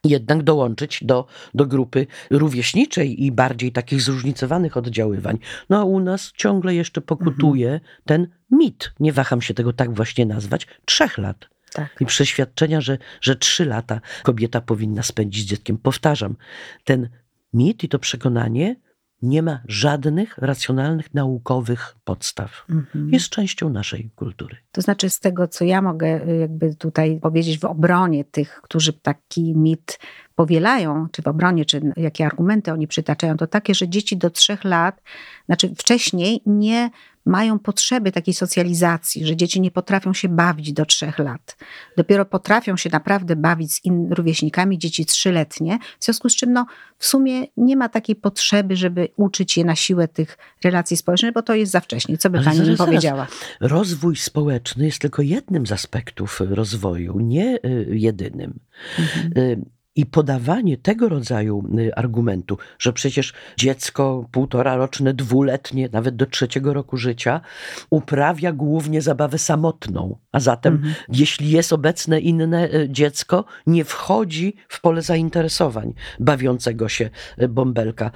jednak 0.06 0.44
dołączyć 0.44 1.04
do, 1.04 1.28
do 1.54 1.66
grupy 1.66 2.08
rówieśniczej 2.30 3.24
i 3.24 3.32
bardziej 3.32 3.72
takich 3.72 4.02
zróżnicowanych 4.02 4.78
oddziaływań. 4.78 5.38
No 5.70 5.80
a 5.80 5.84
u 5.84 6.00
nas 6.00 6.32
ciągle 6.38 6.76
jeszcze 6.76 7.02
pokutuje 7.02 7.72
mhm. 7.72 7.92
ten 8.06 8.28
mit, 8.52 8.92
nie 9.00 9.14
waham 9.14 9.42
się 9.42 9.54
tego 9.54 9.74
tak 9.74 9.94
właśnie 9.94 10.26
nazwać, 10.26 10.68
trzech 10.86 11.18
lat. 11.18 11.50
Tak. 11.74 11.96
I 12.00 12.06
przeświadczenia, 12.06 12.82
że, 12.82 12.98
że 13.22 13.36
trzy 13.36 13.66
lata 13.66 14.02
kobieta 14.24 14.62
powinna 14.62 15.04
spędzić 15.04 15.44
z 15.44 15.46
dzieckiem. 15.46 15.78
Powtarzam, 15.78 16.36
ten 16.84 17.10
mit 17.54 17.84
i 17.84 17.90
to 17.90 18.00
przekonanie 18.00 18.76
nie 19.22 19.44
ma 19.44 19.60
żadnych 19.68 20.38
racjonalnych, 20.38 21.14
naukowych 21.14 21.96
podstaw. 22.04 22.66
Mhm. 22.70 23.10
Jest 23.10 23.30
częścią 23.30 23.70
naszej 23.70 24.10
kultury. 24.16 24.58
To 24.72 24.82
znaczy, 24.82 25.10
z 25.10 25.20
tego, 25.20 25.48
co 25.48 25.66
ja 25.66 25.82
mogę 25.82 26.28
y, 26.28 26.38
jakby 26.38 26.76
tutaj 26.76 27.20
powiedzieć 27.22 27.60
w 27.60 27.66
obronie 27.66 28.26
tych, 28.26 28.62
którzy 28.64 28.94
taki 28.94 29.56
mit 29.56 30.00
powielają, 30.36 31.08
czy 31.12 31.22
w 31.22 31.28
obronie, 31.28 31.66
czy 31.66 31.82
jakie 31.98 32.26
argumenty 32.26 32.72
oni 32.72 32.88
przytaczają, 32.88 33.38
to 33.38 33.48
takie, 33.48 33.76
że 33.76 33.90
dzieci 33.90 34.18
do 34.18 34.30
trzech 34.30 34.64
lat, 34.64 35.02
znaczy 35.46 35.76
wcześniej 35.76 36.42
nie 36.46 36.90
mają 37.26 37.60
potrzeby 37.60 38.12
takiej 38.12 38.34
socjalizacji, 38.34 39.26
że 39.26 39.36
dzieci 39.36 39.62
nie 39.62 39.72
potrafią 39.72 40.14
się 40.14 40.30
bawić 40.30 40.74
do 40.74 40.86
trzech 40.86 41.20
lat. 41.20 41.58
Dopiero 41.98 42.26
potrafią 42.26 42.78
się 42.78 42.90
naprawdę 42.90 43.36
bawić 43.36 43.74
z 43.74 43.86
in, 43.86 44.14
rówieśnikami, 44.14 44.78
dzieci 44.78 45.06
trzyletnie, 45.06 45.80
w 46.00 46.06
związku 46.06 46.30
z 46.30 46.36
czym 46.36 46.54
no, 46.54 46.66
w 46.98 47.06
sumie 47.06 47.48
nie 47.58 47.76
ma 47.76 47.90
takiej 47.90 48.16
potrzeby, 48.16 48.76
żeby 48.76 49.08
uczyć 49.16 49.58
je 49.58 49.66
na 49.66 49.76
siłę 49.76 50.08
tych 50.08 50.38
relacji 50.64 50.98
społecznych, 50.98 51.34
bo 51.34 51.42
to 51.42 51.56
jest 51.56 51.72
za 51.72 51.80
wcześnie. 51.80 52.18
Co 52.18 52.30
by 52.30 52.38
Ale 52.38 52.46
pani 52.46 52.58
zaraz, 52.58 52.78
powiedziała? 52.78 53.28
Rozwój 53.60 54.16
społeczny 54.16 54.86
jest 54.86 55.00
tylko 55.00 55.22
jednym 55.22 55.68
z 55.68 55.72
aspektów 55.72 56.42
rozwoju, 56.50 57.20
nie 57.20 57.56
y, 57.56 57.88
jedynym. 57.90 58.60
Mhm. 59.00 59.66
I 59.96 60.06
podawanie 60.06 60.78
tego 60.78 61.10
rodzaju 61.10 61.64
y, 61.80 61.96
argumentu, 61.96 62.58
że 62.80 62.94
przecież 62.94 63.34
dziecko 63.58 64.26
półtora 64.32 64.76
roczne, 64.76 65.14
dwuletnie, 65.14 65.90
nawet 65.92 66.16
do 66.16 66.26
trzeciego 66.26 66.74
roku 66.74 66.98
życia, 66.98 67.42
uprawia 67.90 68.52
głównie 68.52 69.02
zabawę 69.02 69.38
samotną, 69.38 70.18
a 70.32 70.40
zatem 70.40 70.74
mhm. 70.74 70.94
jeśli 71.10 71.52
jest 71.52 71.74
obecne 71.74 72.20
inne 72.20 72.74
y, 72.74 72.88
dziecko, 72.90 73.46
nie 73.68 73.86
wchodzi 73.86 74.56
w 74.68 74.82
pole 74.82 75.02
zainteresowań 75.02 75.94
bawiącego 76.20 76.90
się 76.90 77.10
y, 77.42 77.48
bąbelka. 77.48 78.12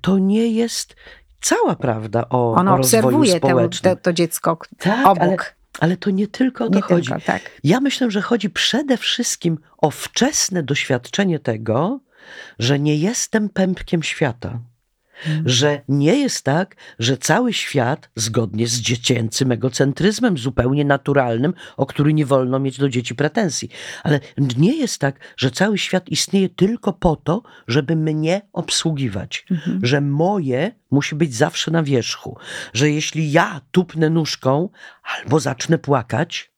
To 0.00 0.18
nie 0.18 0.52
jest 0.52 0.96
cała 1.40 1.76
prawda 1.76 2.28
o, 2.28 2.54
Ono 2.54 2.74
o 2.74 2.76
rozwoju 2.76 3.02
obserwuje 3.02 3.36
społecznym. 3.36 3.96
to, 3.96 4.02
to 4.02 4.12
dziecko 4.12 4.58
tak, 4.78 5.06
obok. 5.06 5.59
Ale 5.80 5.96
to 5.96 6.10
nie 6.10 6.26
tylko 6.26 6.64
o 6.64 6.68
to 6.68 6.76
nie 6.76 6.82
chodzi. 6.82 7.08
Tylko, 7.08 7.24
tak. 7.24 7.60
Ja 7.64 7.80
myślę, 7.80 8.10
że 8.10 8.20
chodzi 8.20 8.50
przede 8.50 8.96
wszystkim 8.96 9.58
o 9.78 9.90
wczesne 9.90 10.62
doświadczenie 10.62 11.38
tego, 11.38 12.00
że 12.58 12.78
nie 12.78 12.96
jestem 12.96 13.48
pępkiem 13.48 14.02
świata. 14.02 14.60
Mhm. 15.26 15.48
Że 15.48 15.80
nie 15.88 16.16
jest 16.16 16.44
tak, 16.44 16.76
że 16.98 17.16
cały 17.16 17.52
świat, 17.52 18.10
zgodnie 18.14 18.66
z 18.66 18.80
dziecięcym 18.80 19.52
egocentryzmem, 19.52 20.38
zupełnie 20.38 20.84
naturalnym, 20.84 21.54
o 21.76 21.86
który 21.86 22.14
nie 22.14 22.26
wolno 22.26 22.58
mieć 22.58 22.78
do 22.78 22.88
dzieci 22.88 23.14
pretensji, 23.14 23.68
ale 24.02 24.20
nie 24.38 24.76
jest 24.76 24.98
tak, 24.98 25.20
że 25.36 25.50
cały 25.50 25.78
świat 25.78 26.08
istnieje 26.08 26.48
tylko 26.48 26.92
po 26.92 27.16
to, 27.16 27.42
żeby 27.68 27.96
mnie 27.96 28.42
obsługiwać, 28.52 29.46
mhm. 29.50 29.80
że 29.82 30.00
moje 30.00 30.72
musi 30.90 31.14
być 31.14 31.34
zawsze 31.34 31.70
na 31.70 31.82
wierzchu, 31.82 32.36
że 32.72 32.90
jeśli 32.90 33.32
ja 33.32 33.60
tupnę 33.70 34.10
nóżką 34.10 34.68
albo 35.02 35.40
zacznę 35.40 35.78
płakać, 35.78 36.50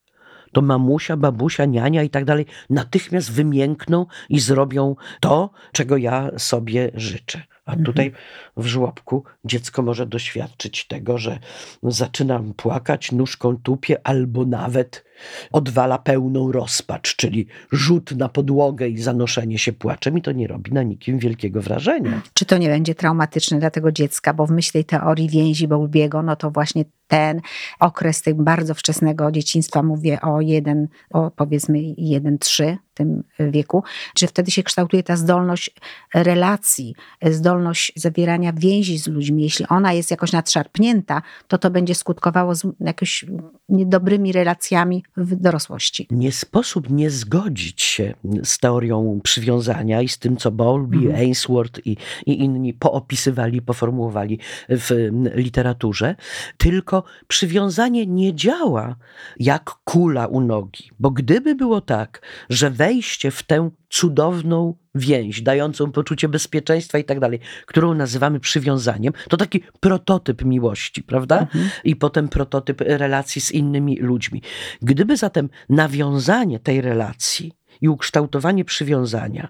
to 0.53 0.61
mamusia, 0.61 1.17
babusia, 1.17 1.65
niania 1.65 2.03
i 2.03 2.09
tak 2.09 2.25
dalej 2.25 2.45
natychmiast 2.69 3.31
wymiękną 3.31 4.05
i 4.29 4.39
zrobią 4.39 4.95
to, 5.19 5.49
czego 5.71 5.97
ja 5.97 6.29
sobie 6.37 6.91
życzę. 6.93 7.41
A 7.65 7.71
mhm. 7.71 7.85
tutaj 7.85 8.11
w 8.57 8.65
żłobku 8.65 9.23
dziecko 9.45 9.81
może 9.81 10.05
doświadczyć 10.05 10.87
tego, 10.87 11.17
że 11.17 11.39
zaczynam 11.83 12.53
płakać, 12.53 13.11
nóżką 13.11 13.57
tupie 13.57 14.07
albo 14.07 14.45
nawet 14.45 15.05
odwala 15.51 15.97
pełną 15.97 16.51
rozpacz, 16.51 17.15
czyli 17.15 17.47
rzut 17.71 18.11
na 18.11 18.29
podłogę 18.29 18.87
i 18.87 18.97
zanoszenie 18.97 19.57
się 19.57 19.73
płaczem, 19.73 20.17
i 20.17 20.21
to 20.21 20.31
nie 20.31 20.47
robi 20.47 20.71
na 20.71 20.83
nikim 20.83 21.19
wielkiego 21.19 21.61
wrażenia. 21.61 22.21
Czy 22.33 22.45
to 22.45 22.57
nie 22.57 22.67
będzie 22.67 22.95
traumatyczne 22.95 23.59
dla 23.59 23.69
tego 23.69 23.91
dziecka? 23.91 24.33
Bo 24.33 24.45
w 24.45 24.51
myśl 24.51 24.71
tej 24.71 24.85
teorii 24.85 25.29
więzi 25.29 25.67
Bowlbiego, 25.67 26.21
no 26.21 26.35
to 26.35 26.51
właśnie 26.51 26.85
ten 27.07 27.41
okres 27.79 28.21
tego 28.21 28.43
bardzo 28.43 28.73
wczesnego 28.73 29.31
dzieciństwa, 29.31 29.83
mówię 29.83 30.21
o 30.21 30.41
jeden, 30.41 30.87
o 31.11 31.31
powiedzmy 31.31 31.79
jeden, 31.97 32.39
trzy 32.39 32.77
w 32.93 32.97
tym 32.97 33.23
wieku, 33.39 33.83
że 34.17 34.27
wtedy 34.27 34.51
się 34.51 34.63
kształtuje 34.63 35.03
ta 35.03 35.15
zdolność 35.15 35.75
relacji, 36.13 36.95
zdolność 37.25 37.93
zawierania 37.95 38.53
więzi 38.53 38.97
z 38.97 39.07
ludźmi. 39.07 39.43
Jeśli 39.43 39.67
ona 39.67 39.93
jest 39.93 40.11
jakoś 40.11 40.31
nadszarpnięta, 40.31 41.21
to 41.47 41.57
to 41.57 41.71
będzie 41.71 41.95
skutkowało 41.95 42.55
z 42.55 42.67
jakoś 42.79 43.25
niedobrymi 43.69 44.31
relacjami 44.31 45.02
w 45.17 45.35
dorosłości. 45.35 46.07
Nie 46.11 46.31
sposób 46.31 46.89
nie 46.89 47.09
zgodzić 47.09 47.81
się 47.81 48.13
z 48.43 48.57
teorią 48.57 49.19
przywiązania 49.23 50.01
i 50.01 50.07
z 50.07 50.17
tym, 50.17 50.37
co 50.37 50.51
Bowlby, 50.51 50.97
mhm. 50.97 51.15
Ainsworth 51.15 51.81
i, 51.85 51.97
i 52.25 52.43
inni 52.43 52.73
poopisywali, 52.73 53.61
poformułowali 53.61 54.39
w 54.69 55.09
literaturze, 55.35 56.15
tylko 56.57 57.03
przywiązanie 57.27 58.05
nie 58.05 58.35
działa 58.35 58.95
jak 59.39 59.71
kula 59.83 60.27
u 60.27 60.41
nogi. 60.41 60.89
Bo 60.99 61.11
gdyby 61.11 61.55
było 61.55 61.81
tak, 61.81 62.21
że 62.49 62.69
wejście 62.69 63.31
w 63.31 63.43
tę 63.43 63.69
cudowną 63.93 64.75
więź, 64.95 65.41
dającą 65.41 65.91
poczucie 65.91 66.29
bezpieczeństwa 66.29 66.97
i 66.97 67.03
tak 67.03 67.19
dalej, 67.19 67.39
którą 67.65 67.93
nazywamy 67.93 68.39
przywiązaniem, 68.39 69.13
to 69.29 69.37
taki 69.37 69.63
prototyp 69.79 70.45
miłości, 70.45 71.03
prawda? 71.03 71.39
Mhm. 71.39 71.69
I 71.83 71.95
potem 71.95 72.29
prototyp 72.29 72.81
relacji 72.81 73.41
z 73.41 73.51
innymi 73.51 73.99
ludźmi. 73.99 74.41
Gdyby 74.81 75.17
zatem 75.17 75.49
nawiązanie 75.69 76.59
tej 76.59 76.81
relacji 76.81 77.53
i 77.81 77.89
ukształtowanie 77.89 78.65
przywiązania 78.65 79.47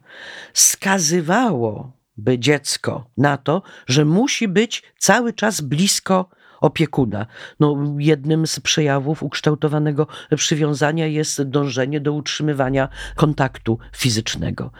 skazywało 0.54 1.92
by 2.18 2.40
dziecko 2.40 3.06
na 3.18 3.38
to, 3.38 3.62
że 3.88 4.06
musi 4.06 4.48
być 4.48 4.84
cały 4.98 5.34
czas 5.34 5.62
blisko 5.62 6.30
opiekuna. 6.64 7.26
No, 7.60 7.78
jednym 7.98 8.48
z 8.48 8.60
przejawów 8.60 9.24
ukształtowanego 9.24 10.08
przywiązania 10.36 11.08
jest 11.08 11.42
dążenie 11.42 12.02
do 12.02 12.14
utrzymywania 12.14 12.90
kontaktu 13.16 13.80
fizycznego. 13.96 14.72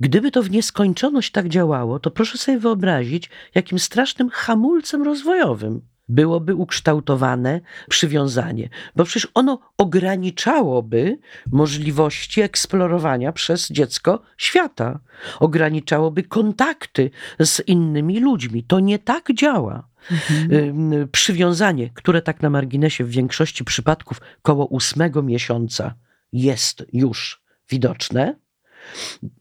Gdyby 0.00 0.30
to 0.30 0.42
w 0.42 0.50
nieskończoność 0.50 1.32
tak 1.32 1.48
działało, 1.48 1.98
to 1.98 2.10
proszę 2.10 2.38
sobie 2.38 2.58
wyobrazić, 2.58 3.30
jakim 3.54 3.78
strasznym 3.78 4.30
hamulcem 4.30 5.02
rozwojowym 5.02 5.80
byłoby 6.10 6.54
ukształtowane 6.54 7.60
przywiązanie, 7.88 8.68
bo 8.96 9.04
przecież 9.04 9.28
ono 9.34 9.58
ograniczałoby 9.78 11.18
możliwości 11.52 12.40
eksplorowania 12.40 13.32
przez 13.32 13.68
dziecko 13.70 14.22
świata, 14.36 15.00
ograniczałoby 15.40 16.22
kontakty 16.22 17.10
z 17.40 17.60
innymi 17.66 18.20
ludźmi. 18.20 18.64
To 18.64 18.80
nie 18.80 18.98
tak 18.98 19.32
działa. 19.34 19.89
Mhm. 20.10 21.08
Przywiązanie, 21.12 21.90
które 21.94 22.22
tak 22.22 22.42
na 22.42 22.50
marginesie 22.50 23.04
w 23.04 23.10
większości 23.10 23.64
przypadków 23.64 24.20
koło 24.42 24.66
ósmego 24.66 25.22
miesiąca 25.22 25.94
jest 26.32 26.84
już 26.92 27.42
widoczne, 27.70 28.34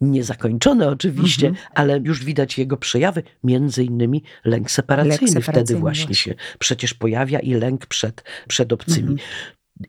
niezakończone 0.01 0.87
oczywiście, 0.87 1.47
mhm. 1.47 1.67
ale 1.75 1.99
już 2.03 2.25
widać 2.25 2.57
jego 2.57 2.77
przejawy, 2.77 3.23
między 3.43 3.83
innymi 3.83 4.23
lęk 4.45 4.71
separacyjny, 4.71 5.17
lęk 5.17 5.29
separacyjny 5.29 5.65
wtedy 5.65 5.79
właśnie, 5.79 6.05
właśnie 6.05 6.15
się 6.15 6.35
przecież 6.59 6.93
pojawia 6.93 7.39
i 7.39 7.53
lęk 7.53 7.85
przed, 7.85 8.23
przed 8.47 8.73
obcymi. 8.73 9.09
Mhm 9.09 9.19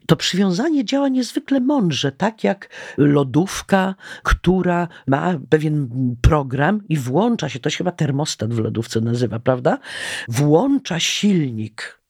to 0.07 0.15
przywiązanie 0.15 0.85
działa 0.85 1.07
niezwykle 1.07 1.59
mądrze, 1.59 2.11
tak 2.11 2.43
jak 2.43 2.69
lodówka, 2.97 3.95
która 4.23 4.87
ma 5.07 5.39
pewien 5.49 5.89
program 6.21 6.81
i 6.89 6.97
włącza 6.97 7.49
się, 7.49 7.59
to 7.59 7.69
się 7.69 7.77
chyba 7.77 7.91
termostat 7.91 8.53
w 8.53 8.59
lodówce 8.59 9.01
nazywa, 9.01 9.39
prawda? 9.39 9.79
Włącza 10.27 10.99
silnik 10.99 12.01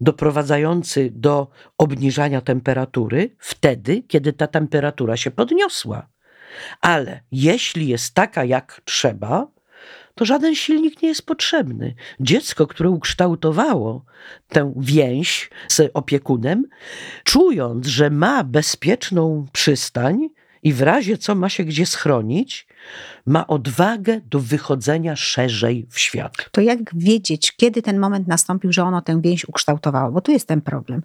doprowadzający 0.00 1.10
do 1.14 1.48
obniżania 1.78 2.40
temperatury 2.40 3.36
wtedy, 3.38 4.02
kiedy 4.02 4.32
ta 4.32 4.46
temperatura 4.46 5.16
się 5.16 5.30
podniosła. 5.30 6.08
Ale 6.80 7.20
jeśli 7.32 7.88
jest 7.88 8.14
taka 8.14 8.44
jak 8.44 8.80
trzeba, 8.84 9.46
to 10.14 10.24
żaden 10.24 10.54
silnik 10.54 11.02
nie 11.02 11.08
jest 11.08 11.26
potrzebny. 11.26 11.94
Dziecko, 12.20 12.66
które 12.66 12.90
ukształtowało 12.90 14.04
tę 14.48 14.74
więź 14.76 15.50
z 15.68 15.90
opiekunem, 15.94 16.66
czując, 17.24 17.86
że 17.86 18.10
ma 18.10 18.44
bezpieczną 18.44 19.46
przystań 19.52 20.28
i 20.62 20.72
w 20.72 20.82
razie 20.82 21.18
co 21.18 21.34
ma 21.34 21.48
się 21.48 21.64
gdzie 21.64 21.86
schronić, 21.86 22.66
ma 23.26 23.46
odwagę 23.46 24.20
do 24.30 24.40
wychodzenia 24.40 25.16
szerzej 25.16 25.86
w 25.90 25.98
świat. 25.98 26.32
To 26.52 26.60
jak 26.60 26.78
wiedzieć, 26.94 27.52
kiedy 27.56 27.82
ten 27.82 27.98
moment 27.98 28.28
nastąpił, 28.28 28.72
że 28.72 28.82
ono 28.82 29.02
tę 29.02 29.20
więź 29.22 29.48
ukształtowało? 29.48 30.12
Bo 30.12 30.20
tu 30.20 30.32
jest 30.32 30.48
ten 30.48 30.60
problem. 30.60 31.02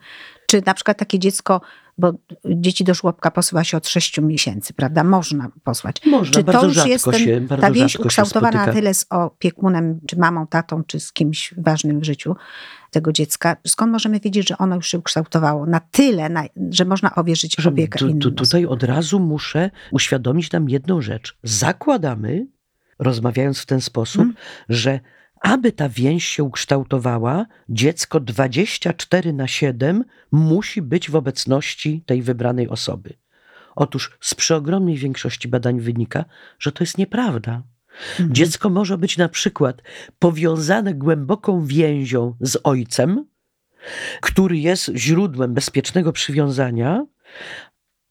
Czy 0.48 0.62
na 0.66 0.74
przykład 0.74 0.98
takie 0.98 1.20
dziecko 1.20 1.62
bo 2.00 2.14
dzieci 2.46 2.84
do 2.84 2.94
żłobka 2.94 3.32
posyła 3.32 3.64
się 3.64 3.78
od 3.78 3.88
6 3.88 4.22
miesięcy, 4.22 4.74
prawda? 4.74 5.04
Można 5.04 5.52
posłać. 5.64 6.06
Można, 6.06 6.34
czy 6.38 6.44
to 6.44 6.66
już 6.66 6.86
jest 6.86 7.06
ten, 7.06 7.14
się, 7.14 7.48
ta 7.62 7.72
więź 7.72 7.96
ukształtowana 7.96 8.66
na 8.66 8.74
tyle 8.74 8.94
z 8.94 9.06
opiekunem, 9.10 10.00
czy 10.08 10.20
mamą, 10.20 10.48
tatą, 10.48 10.84
czy 10.84 11.00
z 11.00 11.14
kimś 11.14 11.54
ważnym 11.58 12.00
w 12.00 12.04
życiu 12.04 12.36
tego 12.92 13.12
dziecka? 13.12 13.56
Skąd 13.68 13.92
możemy 13.92 14.20
wiedzieć, 14.20 14.48
że 14.48 14.58
ono 14.58 14.76
już 14.76 14.88
się 14.88 15.00
ukształtowało 15.00 15.66
na 15.66 15.80
tyle, 15.80 16.30
na, 16.30 16.44
że 16.70 16.86
można 16.86 17.10
powierzyć 17.10 17.66
opiekę 17.66 18.00
tu, 18.00 18.14
tu, 18.14 18.32
Tutaj 18.32 18.66
od 18.66 18.84
razu 18.84 19.20
muszę 19.20 19.72
uświadomić 19.92 20.52
nam 20.52 20.70
jedną 20.70 21.02
rzecz. 21.02 21.38
Zakładamy, 21.44 22.48
rozmawiając 23.00 23.60
w 23.60 23.66
ten 23.66 23.82
sposób, 23.82 24.22
hmm. 24.22 24.36
że 24.70 25.00
aby 25.42 25.72
ta 25.72 25.90
więź 25.90 26.26
się 26.26 26.44
ukształtowała, 26.44 27.46
dziecko 27.70 28.20
24 28.20 29.34
na 29.34 29.48
7 29.48 30.04
musi 30.32 30.82
być 30.82 31.10
w 31.10 31.16
obecności 31.16 32.04
tej 32.06 32.22
wybranej 32.22 32.70
osoby. 32.70 33.14
Otóż 33.76 34.18
z 34.22 34.36
przeogromnej 34.36 34.96
większości 34.96 35.48
badań 35.48 35.80
wynika, 35.80 36.26
że 36.60 36.72
to 36.72 36.84
jest 36.84 36.98
nieprawda. 36.98 37.64
Mhm. 38.12 38.34
Dziecko 38.36 38.70
może 38.70 38.98
być 38.98 39.18
na 39.18 39.30
przykład 39.30 39.82
powiązane 40.20 40.94
głęboką 40.94 41.66
więzią 41.66 42.36
z 42.42 42.58
ojcem, 42.64 43.26
który 44.22 44.58
jest 44.58 44.92
źródłem 44.96 45.54
bezpiecznego 45.54 46.14
przywiązania, 46.14 47.06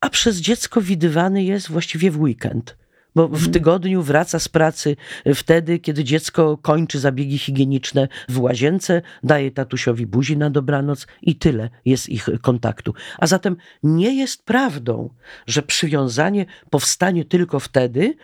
a 0.01 0.09
przez 0.09 0.37
dziecko 0.37 0.81
widywany 0.81 1.43
jest 1.43 1.69
właściwie 1.69 2.11
w 2.11 2.21
weekend 2.21 2.78
bo 3.15 3.27
w 3.27 3.33
mhm. 3.33 3.51
tygodniu 3.51 4.01
wraca 4.01 4.39
z 4.39 4.47
pracy 4.47 4.95
wtedy, 5.35 5.79
kiedy 5.79 6.03
dziecko 6.03 6.57
kończy 6.57 6.99
zabiegi 6.99 7.37
higieniczne 7.37 8.07
w 8.29 8.39
łazience, 8.39 9.01
daje 9.23 9.51
tatusiowi 9.51 10.05
buzi 10.05 10.37
na 10.37 10.49
dobranoc 10.49 11.07
i 11.21 11.35
tyle 11.35 11.69
jest 11.85 12.09
ich 12.09 12.29
kontaktu. 12.41 12.93
A 13.17 13.27
zatem 13.27 13.55
nie 13.83 14.15
jest 14.15 14.45
prawdą, 14.45 15.09
że 15.47 15.61
przywiązanie 15.61 16.45
powstanie 16.69 17.25
tylko 17.25 17.59
wtedy, 17.59 18.15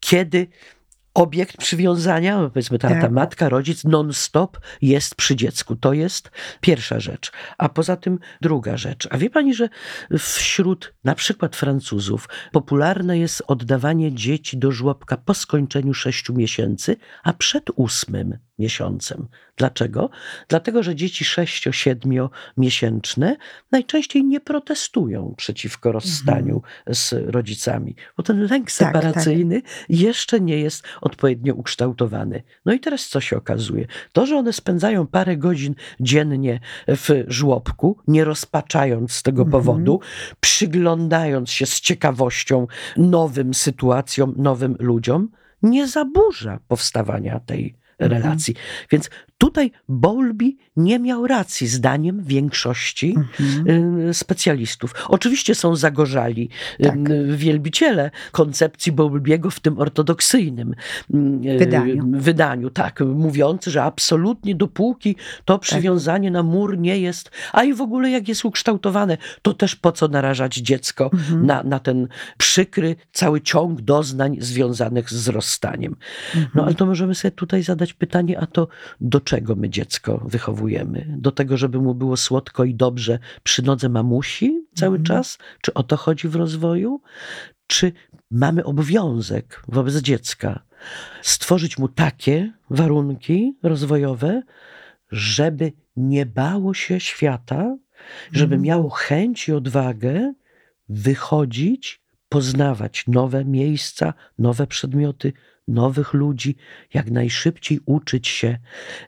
kiedy 0.00 0.46
obiekt 1.14 1.56
przywiązania, 1.56 2.50
powiedzmy 2.52 2.78
ta, 2.78 2.88
ta 2.88 3.00
tak. 3.00 3.12
matka, 3.12 3.48
rodzic 3.48 3.84
non-stop 3.84 4.58
jest 4.82 5.14
przy 5.14 5.36
dziecku. 5.36 5.76
To 5.76 5.92
jest 5.92 6.30
pierwsza 6.60 7.00
rzecz. 7.00 7.32
A 7.58 7.68
poza 7.68 7.96
tym 7.96 8.18
druga 8.40 8.76
rzecz. 8.76 9.08
A 9.10 9.18
wie 9.18 9.30
pani, 9.30 9.54
że 9.54 9.68
wśród 10.18 10.94
na 11.04 11.14
przykład 11.14 11.56
Francuzów 11.56 12.28
popularne 12.52 13.18
jest 13.18 13.42
oddawanie 13.46 14.14
dzieci 14.14 14.58
do 14.58 14.70
żłobka 14.70 15.16
po 15.16 15.34
skończeniu 15.34 15.94
sześciu 15.94 16.34
miesięcy, 16.34 16.96
a 17.22 17.32
przed 17.32 17.64
ósmym 17.76 18.38
miesiącem. 18.58 19.28
Dlaczego? 19.56 20.10
Dlatego, 20.48 20.82
że 20.82 20.94
dzieci 20.94 21.24
6-7 21.24 22.28
miesięczne 22.56 23.36
najczęściej 23.72 24.24
nie 24.24 24.40
protestują 24.40 25.34
przeciwko 25.36 25.88
mhm. 25.88 25.92
rozstaniu 25.92 26.54
mhm. 26.54 26.94
z 26.94 27.12
rodzicami, 27.12 27.96
bo 28.16 28.22
ten 28.22 28.46
lęk 28.46 28.70
separacyjny 28.70 29.62
tak, 29.62 29.70
tak. 29.70 29.90
jeszcze 29.90 30.40
nie 30.40 30.58
jest 30.58 30.84
odpowiednio 31.00 31.54
ukształtowany. 31.54 32.42
No 32.64 32.72
i 32.72 32.80
teraz 32.80 33.08
co 33.08 33.20
się 33.20 33.36
okazuje? 33.36 33.86
To, 34.12 34.26
że 34.26 34.36
one 34.36 34.52
spędzają 34.52 35.06
parę 35.06 35.36
godzin 35.36 35.74
dziennie 36.00 36.60
w 36.88 37.24
żłobku, 37.28 37.98
nie 38.06 38.24
rozpaczając 38.24 39.12
z 39.12 39.22
tego 39.22 39.42
mhm. 39.42 39.50
powodu, 39.50 40.00
przyglądając 40.40 41.50
się 41.50 41.66
z 41.66 41.80
ciekawością 41.80 42.66
nowym 42.96 43.54
sytuacjom, 43.54 44.34
nowym 44.36 44.76
ludziom, 44.78 45.28
nie 45.62 45.88
zaburza 45.88 46.58
powstawania 46.68 47.40
tej 47.40 47.82
Mhm. 48.02 48.22
relacji. 48.22 48.54
Więc 48.90 49.10
Tutaj 49.42 49.70
Bowlby 49.88 50.52
nie 50.76 50.98
miał 50.98 51.26
racji, 51.26 51.68
zdaniem 51.68 52.22
większości 52.24 53.14
mhm. 53.40 54.14
specjalistów. 54.14 54.94
Oczywiście 55.08 55.54
są 55.54 55.76
zagorzali 55.76 56.48
tak. 56.82 56.98
wielbiciele 57.36 58.10
koncepcji 58.32 58.92
Bowlbiego 58.92 59.50
w 59.50 59.60
tym 59.60 59.78
ortodoksyjnym 59.78 60.74
wydaniu. 61.58 62.04
wydaniu, 62.12 62.70
tak, 62.70 63.00
mówiący, 63.00 63.70
że 63.70 63.82
absolutnie 63.82 64.54
dopóki 64.54 65.16
to 65.44 65.54
tak. 65.54 65.62
przywiązanie 65.62 66.28
tak. 66.28 66.32
na 66.32 66.42
mur 66.42 66.78
nie 66.78 66.98
jest, 66.98 67.30
a 67.52 67.64
i 67.64 67.74
w 67.74 67.80
ogóle 67.80 68.10
jak 68.10 68.28
jest 68.28 68.44
ukształtowane, 68.44 69.18
to 69.42 69.54
też 69.54 69.76
po 69.76 69.92
co 69.92 70.08
narażać 70.08 70.54
dziecko 70.54 71.10
mhm. 71.12 71.46
na, 71.46 71.62
na 71.62 71.78
ten 71.78 72.08
przykry 72.38 72.96
cały 73.12 73.40
ciąg 73.40 73.80
doznań 73.80 74.36
związanych 74.40 75.10
z 75.10 75.28
rozstaniem. 75.28 75.96
Mhm. 76.34 76.50
No 76.54 76.64
ale 76.64 76.74
to 76.74 76.86
możemy 76.86 77.14
sobie 77.14 77.32
tutaj 77.32 77.62
zadać 77.62 77.92
pytanie, 77.92 78.40
a 78.40 78.46
to 78.46 78.68
do 79.00 79.20
czego 79.20 79.31
my 79.56 79.70
dziecko 79.70 80.22
wychowujemy? 80.24 81.14
Do 81.18 81.32
tego, 81.32 81.56
żeby 81.56 81.78
mu 81.78 81.94
było 81.94 82.16
słodko 82.16 82.64
i 82.64 82.74
dobrze 82.74 83.18
przy 83.42 83.62
nodze 83.62 83.88
mamusi 83.88 84.66
cały 84.74 84.96
mhm. 84.96 85.04
czas? 85.04 85.38
Czy 85.60 85.74
o 85.74 85.82
to 85.82 85.96
chodzi 85.96 86.28
w 86.28 86.36
rozwoju? 86.36 87.00
Czy 87.66 87.92
mamy 88.30 88.64
obowiązek 88.64 89.62
wobec 89.68 89.96
dziecka 89.96 90.62
stworzyć 91.22 91.78
mu 91.78 91.88
takie 91.88 92.52
warunki 92.70 93.56
rozwojowe, 93.62 94.42
żeby 95.10 95.72
nie 95.96 96.26
bało 96.26 96.74
się 96.74 97.00
świata, 97.00 97.76
żeby 98.32 98.54
mhm. 98.54 98.62
miało 98.62 98.90
chęć 98.90 99.48
i 99.48 99.52
odwagę 99.52 100.32
wychodzić, 100.88 102.02
poznawać 102.28 103.04
nowe 103.06 103.44
miejsca, 103.44 104.14
nowe 104.38 104.66
przedmioty, 104.66 105.32
nowych 105.68 106.12
ludzi, 106.12 106.56
jak 106.94 107.10
najszybciej 107.10 107.80
uczyć 107.86 108.28
się 108.28 108.58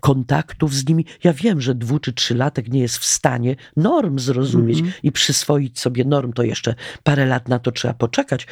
kontaktów 0.00 0.74
z 0.74 0.88
nimi. 0.88 1.06
Ja 1.24 1.32
wiem, 1.32 1.60
że 1.60 1.74
dwu 1.74 1.98
czy 1.98 2.12
trzylatek 2.12 2.68
nie 2.68 2.80
jest 2.80 2.98
w 2.98 3.04
stanie 3.04 3.56
norm 3.76 4.18
zrozumieć 4.18 4.78
mm 4.78 4.90
-hmm. 4.90 4.94
i 5.02 5.12
przyswoić 5.12 5.80
sobie 5.80 6.04
norm, 6.04 6.32
to 6.32 6.42
jeszcze 6.42 6.74
parę 7.02 7.26
lat 7.26 7.48
na 7.48 7.58
to 7.58 7.72
trzeba 7.72 7.94
poczekać, 7.94 8.46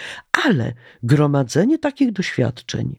ale 0.47 0.75
gromadzenie 1.03 1.79
takich 1.79 2.13
doświadczeń, 2.13 2.99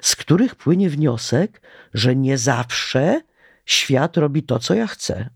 z 0.00 0.16
których 0.16 0.54
płynie 0.54 0.90
wniosek, 0.90 1.62
że 1.94 2.16
nie 2.16 2.38
zawsze 2.38 3.20
świat 3.66 4.16
robi 4.16 4.42
to, 4.42 4.58
co 4.58 4.74
ja 4.74 4.86
chcę, 4.86 5.30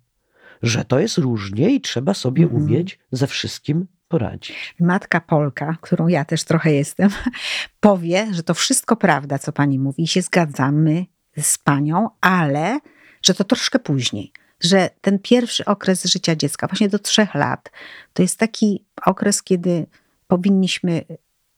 że 0.63 0.85
to 0.85 1.01
jest 1.01 1.19
różnie 1.19 1.71
i 1.75 1.81
trzeba 1.81 2.15
sobie 2.15 2.47
-hmm. 2.47 2.55
umieć 2.55 2.99
ze 3.13 3.27
wszystkim 3.27 3.87
poradzić. 4.13 4.75
Matka 4.81 5.21
Polka, 5.21 5.77
którą 5.81 6.09
ja 6.09 6.25
też 6.25 6.45
trochę 6.45 6.73
jestem, 6.73 7.11
powie, 7.81 8.27
że 8.33 8.43
to 8.43 8.55
wszystko 8.55 8.97
prawda, 8.97 9.39
co 9.39 9.53
pani 9.53 9.79
mówi, 9.79 10.03
i 10.03 10.07
się 10.07 10.23
zgadzamy 10.23 11.07
z 11.39 11.59
panią, 11.59 12.09
ale 12.21 12.81
że 13.23 13.35
to 13.35 13.45
troszkę 13.45 13.79
później. 13.79 14.33
Że 14.61 14.91
ten 15.01 15.19
pierwszy 15.19 15.65
okres 15.65 16.05
życia 16.05 16.37
dziecka, 16.37 16.67
właśnie 16.67 16.89
do 16.89 16.99
trzech 16.99 17.35
lat, 17.35 17.71
to 18.13 18.23
jest 18.23 18.39
taki 18.39 18.85
okres, 19.07 19.43
kiedy 19.43 19.87
powinniśmy 20.27 21.05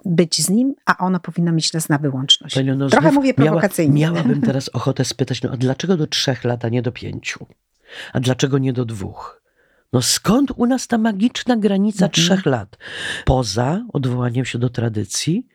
być 0.04 0.42
z 0.42 0.50
nim, 0.50 0.74
a 0.86 0.96
ono 0.96 1.20
powinno 1.20 1.52
mieć 1.52 1.72
nas 1.72 1.88
na 1.88 1.98
wyłączność. 1.98 2.54
Pani, 2.54 2.76
no, 2.76 2.88
Trochę 2.88 3.12
mówię 3.12 3.34
prowokacyjnie. 3.34 4.00
Miała, 4.00 4.14
miałabym 4.14 4.40
teraz 4.50 4.68
ochotę 4.68 5.04
spytać, 5.04 5.42
no 5.42 5.50
a 5.52 5.56
dlaczego 5.56 5.96
do 5.96 6.06
trzech 6.06 6.44
lat, 6.44 6.64
a 6.64 6.68
nie 6.68 6.82
do 6.82 6.92
pięciu? 6.92 7.46
A 8.12 8.20
dlaczego 8.20 8.58
nie 8.58 8.72
do 8.72 8.84
dwóch? 8.84 9.43
No 9.94 10.02
skąd 10.02 10.52
u 10.56 10.66
nas 10.66 10.86
ta 10.86 10.98
magiczna 10.98 11.56
granica 11.56 12.06
mhm. 12.06 12.12
trzech 12.12 12.46
lat? 12.46 12.78
Poza 13.24 13.84
odwołaniem 13.92 14.44
się 14.44 14.58
do 14.58 14.68
tradycji, 14.68 15.46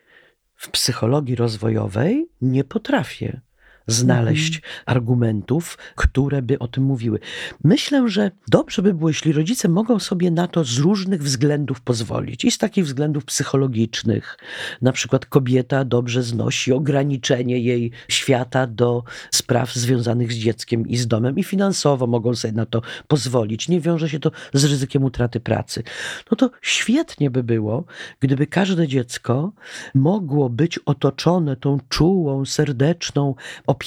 w 0.56 0.70
psychologii 0.70 1.36
rozwojowej 1.36 2.30
nie 2.42 2.64
potrafię 2.64 3.42
znaleźć 3.90 4.56
mhm. 4.56 4.84
argumentów, 4.86 5.78
które 5.96 6.42
by 6.42 6.60
o 6.60 6.68
tym 6.68 6.84
mówiły. 6.84 7.20
Myślę, 7.64 8.10
że 8.10 8.32
dobrze 8.48 8.82
by 8.82 8.94
było, 8.94 9.10
jeśli 9.10 9.32
rodzice 9.32 9.70
mogą 9.70 10.00
sobie 10.00 10.32
na 10.32 10.48
to 10.48 10.64
z 10.64 10.78
różnych 10.78 11.24
względów 11.24 11.82
pozwolić. 11.82 12.46
I 12.46 12.52
z 12.52 12.58
takich 12.58 12.86
względów 12.86 13.26
psychologicznych. 13.26 14.38
Na 14.82 14.92
przykład 14.92 15.26
kobieta 15.26 15.86
dobrze 15.86 16.24
znosi 16.24 16.74
ograniczenie 16.74 17.60
jej 17.60 17.92
świata 18.08 18.68
do 18.68 19.04
spraw 19.32 19.74
związanych 19.74 20.34
z 20.34 20.36
dzieckiem 20.36 20.88
i 20.88 20.98
z 20.98 21.08
domem 21.08 21.38
i 21.38 21.44
finansowo 21.44 22.08
mogą 22.08 22.36
sobie 22.36 22.54
na 22.54 22.66
to 22.66 22.82
pozwolić. 23.08 23.70
Nie 23.70 23.82
wiąże 23.82 24.10
się 24.10 24.20
to 24.20 24.32
z 24.54 24.64
ryzykiem 24.66 25.04
utraty 25.04 25.40
pracy. 25.40 25.84
No 26.32 26.38
to 26.38 26.52
świetnie 26.62 27.30
by 27.30 27.44
było, 27.44 27.84
gdyby 28.20 28.48
każde 28.48 28.88
dziecko 28.88 29.52
mogło 29.96 30.50
być 30.50 30.78
otoczone 30.78 31.56
tą 31.56 31.80
czułą, 31.90 32.46
serdeczną 32.46 33.36
opieką 33.68 33.79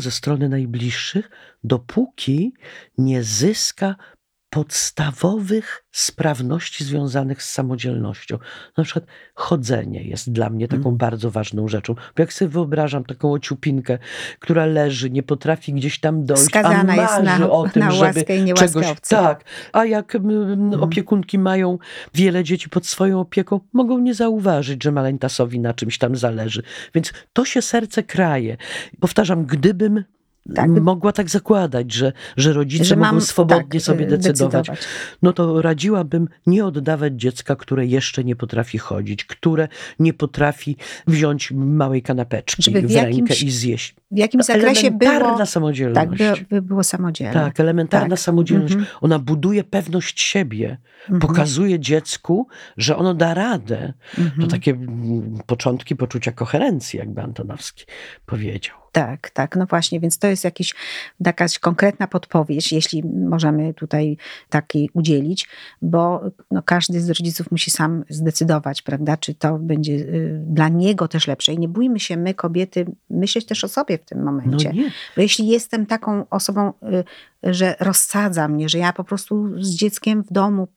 ze 0.00 0.10
strony 0.10 0.48
najbliższych, 0.48 1.30
dopóki 1.64 2.52
nie 2.98 3.24
zyska 3.24 3.96
podstawowych 4.50 5.84
sprawności 5.92 6.84
związanych 6.84 7.42
z 7.42 7.50
samodzielnością. 7.50 8.38
Na 8.76 8.84
przykład 8.84 9.04
chodzenie 9.34 10.02
jest 10.02 10.32
dla 10.32 10.50
mnie 10.50 10.68
taką 10.68 10.84
mm. 10.84 10.96
bardzo 10.96 11.30
ważną 11.30 11.68
rzeczą. 11.68 11.94
Bo 11.94 12.22
jak 12.22 12.32
sobie 12.32 12.48
wyobrażam 12.48 13.04
taką 13.04 13.32
ociupinkę, 13.32 13.98
która 14.38 14.66
leży, 14.66 15.10
nie 15.10 15.22
potrafi 15.22 15.72
gdzieś 15.72 16.00
tam 16.00 16.24
dojść, 16.24 16.44
Skazana 16.44 16.78
a 16.78 16.84
marzy 16.84 17.00
jest 17.00 17.40
na, 17.40 17.50
o 17.50 17.68
tym, 17.74 17.90
żeby 17.90 18.24
czegoś... 18.54 18.86
Tak. 19.08 19.44
A 19.72 19.84
jak 19.84 20.14
mm. 20.14 20.82
opiekunki 20.82 21.38
mają 21.38 21.78
wiele 22.14 22.44
dzieci 22.44 22.68
pod 22.68 22.86
swoją 22.86 23.20
opieką, 23.20 23.60
mogą 23.72 23.98
nie 23.98 24.14
zauważyć, 24.14 24.84
że 24.84 24.92
maleńtasowi 24.92 25.60
na 25.60 25.74
czymś 25.74 25.98
tam 25.98 26.16
zależy. 26.16 26.62
Więc 26.94 27.12
to 27.32 27.44
się 27.44 27.62
serce 27.62 28.02
kraje. 28.02 28.56
Powtarzam, 29.00 29.46
gdybym 29.46 30.04
tak. 30.54 30.70
mogła 30.70 31.12
tak 31.12 31.30
zakładać, 31.30 31.92
że, 31.92 32.12
że 32.36 32.52
rodzice 32.52 32.84
że 32.84 32.96
mogą 32.96 33.20
swobodnie 33.20 33.80
tak, 33.80 33.82
sobie 33.82 34.06
decydować. 34.06 34.66
decydować. 34.66 34.88
No 35.22 35.32
to 35.32 35.62
radziłabym 35.62 36.28
nie 36.46 36.64
oddawać 36.66 37.12
dziecka, 37.12 37.56
które 37.56 37.86
jeszcze 37.86 38.24
nie 38.24 38.36
potrafi 38.36 38.78
chodzić, 38.78 39.24
które 39.24 39.68
nie 39.98 40.12
potrafi 40.14 40.76
wziąć 41.06 41.50
małej 41.52 42.02
kanapeczki 42.02 42.62
Żeby 42.62 42.82
w, 42.82 42.86
w 42.86 42.90
jakimś, 42.90 43.30
rękę 43.30 43.46
i 43.46 43.50
zjeść. 43.50 43.94
W 44.10 44.18
jakim 44.18 44.42
zakresie 44.42 44.88
elementarna 44.88 45.34
było... 45.34 45.46
samodzielność. 45.46 46.08
Tak, 46.18 46.38
by, 46.38 46.44
by 46.48 46.62
było 46.62 46.84
samodzielne. 46.84 47.34
Tak, 47.34 47.60
elementarna 47.60 48.08
tak. 48.08 48.18
samodzielność. 48.18 48.74
Mhm. 48.74 48.90
Ona 49.00 49.18
buduje 49.18 49.64
pewność 49.64 50.20
siebie. 50.20 50.78
Mhm. 51.02 51.20
Pokazuje 51.20 51.80
dziecku, 51.80 52.48
że 52.76 52.96
ono 52.96 53.14
da 53.14 53.34
radę. 53.34 53.92
Mhm. 54.18 54.42
To 54.42 54.46
takie 54.46 54.78
początki 55.46 55.96
poczucia 55.96 56.32
koherencji, 56.32 56.98
jakby 56.98 57.22
Antonowski 57.22 57.84
powiedział. 58.26 58.80
Tak, 58.92 59.30
tak, 59.30 59.56
no 59.56 59.66
właśnie, 59.66 60.00
więc 60.00 60.18
to 60.18 60.26
jest 60.26 60.44
jakiś, 60.44 60.74
jakaś 61.20 61.58
konkretna 61.58 62.06
podpowiedź, 62.06 62.72
jeśli 62.72 63.02
możemy 63.04 63.74
tutaj 63.74 64.16
takiej 64.48 64.90
udzielić, 64.92 65.48
bo 65.82 66.20
no, 66.50 66.62
każdy 66.62 67.00
z 67.00 67.08
rodziców 67.08 67.50
musi 67.50 67.70
sam 67.70 68.04
zdecydować, 68.08 68.82
prawda, 68.82 69.16
czy 69.16 69.34
to 69.34 69.58
będzie 69.58 69.92
y, 69.92 70.42
dla 70.46 70.68
niego 70.68 71.08
też 71.08 71.26
lepsze. 71.26 71.52
I 71.52 71.58
nie 71.58 71.68
bójmy 71.68 72.00
się 72.00 72.16
my, 72.16 72.34
kobiety, 72.34 72.86
myśleć 73.10 73.46
też 73.46 73.64
o 73.64 73.68
sobie 73.68 73.98
w 74.02 74.04
tym 74.04 74.22
momencie. 74.22 74.72
No 74.76 74.82
bo 75.16 75.22
jeśli 75.22 75.48
jestem 75.48 75.86
taką 75.86 76.28
osobą, 76.30 76.72
y, 76.82 77.54
że 77.54 77.76
rozsadza 77.80 78.48
mnie, 78.48 78.68
że 78.68 78.78
ja 78.78 78.92
po 78.92 79.04
prostu 79.04 79.62
z 79.62 79.70
dzieckiem 79.70 80.22
w 80.22 80.32
domu 80.32 80.68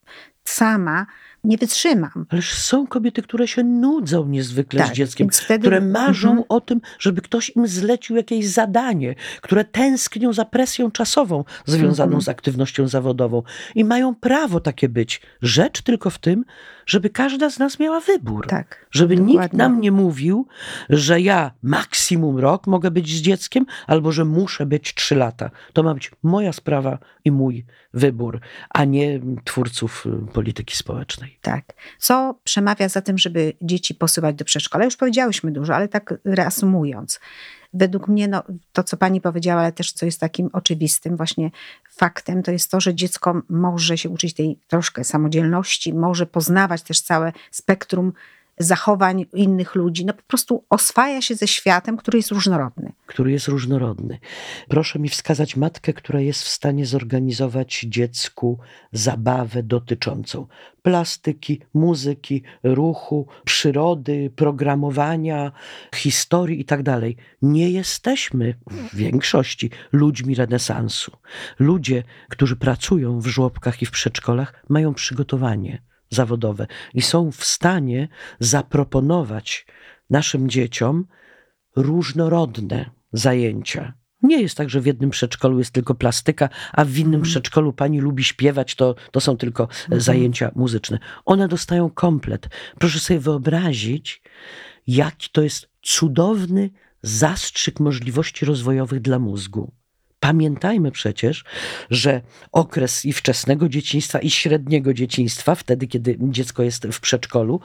sama, 0.46 1.06
nie 1.44 1.58
wytrzymam. 1.58 2.26
Ależ 2.30 2.54
są 2.54 2.88
kobiety, 2.88 3.22
które 3.22 3.48
się 3.48 3.64
nudzą 3.64 4.28
niezwykle 4.28 4.80
tak, 4.80 4.90
z 4.90 4.94
dzieckiem, 4.94 5.30
wtedy... 5.32 5.60
które 5.60 5.82
marzą 5.82 6.30
mhm. 6.30 6.46
o 6.50 6.62
tym, 6.62 6.82
żeby 7.00 7.22
ktoś 7.22 7.50
im 7.50 7.68
zlecił 7.68 8.16
jakieś 8.16 8.48
zadanie, 8.48 9.16
które 9.42 9.66
tęsknią 9.66 10.34
za 10.34 10.46
presją 10.46 10.92
czasową 10.92 11.44
związaną 11.66 12.08
mhm. 12.10 12.22
z 12.22 12.30
aktywnością 12.30 12.88
zawodową 12.88 13.44
i 13.76 13.84
mają 13.84 14.16
prawo 14.16 14.60
takie 14.60 14.90
być. 14.90 15.22
Rzecz 15.42 15.82
tylko 15.82 16.10
w 16.10 16.20
tym, 16.20 16.46
żeby 16.86 17.10
każda 17.10 17.50
z 17.50 17.60
nas 17.60 17.80
miała 17.80 18.00
wybór. 18.00 18.48
Tak, 18.48 18.86
żeby 18.92 19.16
dokładnie. 19.16 19.42
nikt 19.42 19.54
nam 19.54 19.82
nie 19.82 19.92
mówił, 19.92 20.48
że 20.90 21.22
ja 21.22 21.52
maksimum 21.64 22.38
rok 22.38 22.68
mogę 22.68 22.92
być 22.92 23.16
z 23.16 23.22
dzieckiem, 23.22 23.66
albo 23.88 24.12
że 24.12 24.26
muszę 24.26 24.66
być 24.66 24.94
trzy 24.94 25.16
lata. 25.16 25.52
To 25.74 25.84
ma 25.84 25.94
być 25.94 26.12
moja 26.24 26.54
sprawa 26.54 26.98
i 27.26 27.32
mój 27.32 27.66
wybór, 27.94 28.40
a 28.70 28.86
nie 28.86 29.20
twórców 29.44 30.06
y, 30.06 30.34
polityki 30.34 30.78
społecznej. 30.78 31.40
Tak. 31.42 31.66
Co 31.98 32.40
przemawia 32.44 32.90
za 32.90 33.02
tym, 33.02 33.18
żeby 33.18 33.54
dzieci 33.62 33.96
posyłać 33.96 34.36
do 34.36 34.46
przedszkola? 34.46 34.86
Już 34.86 34.98
powiedziałyśmy 34.98 35.52
dużo, 35.52 35.76
ale 35.76 35.88
tak 35.88 36.14
reasumując. 36.26 37.20
Według 37.74 38.08
mnie 38.08 38.28
no, 38.28 38.44
to, 38.74 38.84
co 38.84 38.98
pani 38.98 39.22
powiedziała, 39.22 39.62
ale 39.62 39.72
też 39.72 39.92
co 39.92 40.06
jest 40.06 40.20
takim 40.20 40.50
oczywistym 40.54 41.18
właśnie 41.18 41.52
faktem, 41.90 42.44
to 42.44 42.52
jest 42.52 42.72
to, 42.72 42.82
że 42.82 42.96
dziecko 42.96 43.42
może 43.50 43.98
się 43.98 44.10
uczyć 44.10 44.34
tej 44.34 44.58
troszkę 44.68 45.04
samodzielności, 45.04 45.94
może 45.94 46.26
poznawać 46.26 46.82
też 46.82 47.02
całe 47.02 47.34
spektrum 47.52 48.14
zachowań 48.58 49.26
innych 49.34 49.76
ludzi. 49.76 50.06
No 50.06 50.14
po 50.14 50.24
prostu 50.24 50.66
oswaja 50.70 51.22
się 51.22 51.36
ze 51.36 51.48
światem, 51.48 51.98
który 51.98 52.20
jest 52.20 52.32
różnorodny. 52.32 52.92
Który 53.06 53.32
jest 53.32 53.48
różnorodny. 53.48 54.20
Proszę 54.70 55.00
mi 55.00 55.10
wskazać 55.10 55.56
matkę, 55.56 55.94
która 55.94 56.20
jest 56.20 56.44
w 56.44 56.48
stanie 56.48 56.86
zorganizować 56.86 57.86
dziecku 57.90 58.60
zabawę 58.92 59.64
dotyczącą 59.64 60.48
plastyki, 60.82 61.62
muzyki, 61.74 62.44
ruchu, 62.64 63.28
przyrody, 63.46 64.32
programowania, 64.36 65.52
historii 65.96 66.58
itd. 66.58 66.84
Tak 66.84 67.26
Nie 67.42 67.70
jesteśmy 67.70 68.56
w 68.68 68.96
większości 68.96 69.70
ludźmi 69.92 70.36
renesansu. 70.36 71.12
Ludzie, 71.60 72.04
którzy 72.30 72.56
pracują 72.56 73.20
w 73.20 73.28
żłobkach 73.28 73.82
i 73.82 73.86
w 73.86 73.92
przedszkolach, 73.92 74.64
mają 74.70 74.94
przygotowanie 74.94 75.82
zawodowe 76.14 76.68
i 76.94 77.02
są 77.02 77.32
w 77.32 77.46
stanie 77.46 78.08
zaproponować 78.40 79.66
naszym 80.10 80.50
dzieciom 80.50 81.06
różnorodne 81.76 82.90
zajęcia. 83.14 83.94
Nie 84.24 84.42
jest 84.42 84.58
tak, 84.58 84.70
że 84.70 84.82
w 84.82 84.86
jednym 84.86 85.10
przedszkolu 85.10 85.60
jest 85.60 85.72
tylko 85.72 85.96
plastyka, 85.96 86.50
a 86.74 86.86
w 86.86 86.98
innym 86.98 87.16
mhm. 87.16 87.24
przedszkolu 87.24 87.74
pani 87.74 88.00
lubi 88.00 88.24
śpiewać, 88.24 88.76
to, 88.76 88.96
to 89.12 89.20
są 89.20 89.38
tylko 89.38 89.64
mhm. 89.64 90.02
zajęcia 90.02 90.52
muzyczne. 90.56 91.00
One 91.26 91.48
dostają 91.48 91.90
komplet. 91.90 92.50
Proszę 92.80 93.00
sobie 93.00 93.20
wyobrazić, 93.20 94.22
jaki 94.88 95.30
to 95.32 95.42
jest 95.42 95.70
cudowny 95.82 96.70
zastrzyk 97.02 97.80
możliwości 97.80 98.46
rozwojowych 98.46 99.02
dla 99.02 99.20
mózgu. 99.20 99.72
Pamiętajmy 100.24 100.92
przecież, 100.92 101.44
że 101.90 102.22
okres 102.52 103.06
i 103.06 103.14
wczesnego 103.14 103.70
dzieciństwa, 103.70 104.20
i 104.20 104.30
średniego 104.30 104.94
dzieciństwa, 104.94 105.56
wtedy 105.56 105.88
kiedy 105.88 106.18
dziecko 106.22 106.64
jest 106.64 106.88
w 106.88 107.00
przedszkolu, 107.00 107.60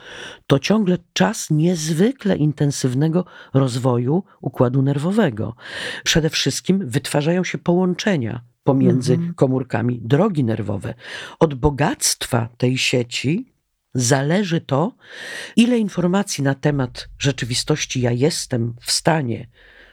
to 0.47 0.59
ciągle 0.59 0.97
czas 1.13 1.49
niezwykle 1.49 2.35
intensywnego 2.35 3.25
rozwoju 3.53 4.23
układu 4.41 4.81
nerwowego. 4.81 5.55
Przede 6.03 6.29
wszystkim 6.29 6.89
wytwarzają 6.89 7.43
się 7.43 7.57
połączenia 7.57 8.41
pomiędzy 8.63 9.13
mhm. 9.13 9.33
komórkami, 9.33 9.99
drogi 10.01 10.43
nerwowe. 10.43 10.93
Od 11.39 11.53
bogactwa 11.53 12.49
tej 12.57 12.77
sieci 12.77 13.53
zależy 13.93 14.61
to, 14.61 14.95
ile 15.55 15.77
informacji 15.77 16.43
na 16.43 16.55
temat 16.55 17.09
rzeczywistości 17.19 18.01
ja 18.01 18.11
jestem 18.11 18.75
w 18.81 18.91
stanie 18.91 19.47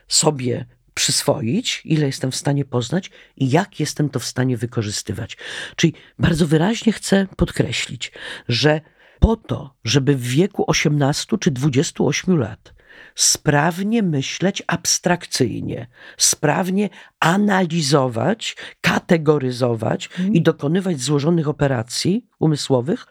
sobie 0.08 0.75
przyswoić, 0.96 1.82
ile 1.84 2.06
jestem 2.06 2.30
w 2.30 2.36
stanie 2.36 2.64
poznać 2.64 3.10
i 3.36 3.50
jak 3.50 3.80
jestem 3.80 4.08
to 4.08 4.18
w 4.18 4.24
stanie 4.24 4.56
wykorzystywać. 4.56 5.36
Czyli 5.76 5.92
bardzo 6.18 6.46
wyraźnie 6.46 6.92
chcę 6.92 7.26
podkreślić, 7.36 8.12
że 8.48 8.80
po 9.20 9.36
to, 9.36 9.74
żeby 9.84 10.16
w 10.16 10.22
wieku 10.22 10.64
18 10.66 11.38
czy 11.38 11.50
28 11.50 12.38
lat 12.38 12.74
sprawnie 13.14 14.02
myśleć 14.02 14.62
abstrakcyjnie, 14.66 15.86
sprawnie 16.16 16.88
analizować, 17.20 18.56
kategoryzować 18.80 20.10
mm. 20.18 20.34
i 20.34 20.42
dokonywać 20.42 21.00
złożonych 21.00 21.48
operacji 21.48 22.26
umysłowych, 22.38 23.06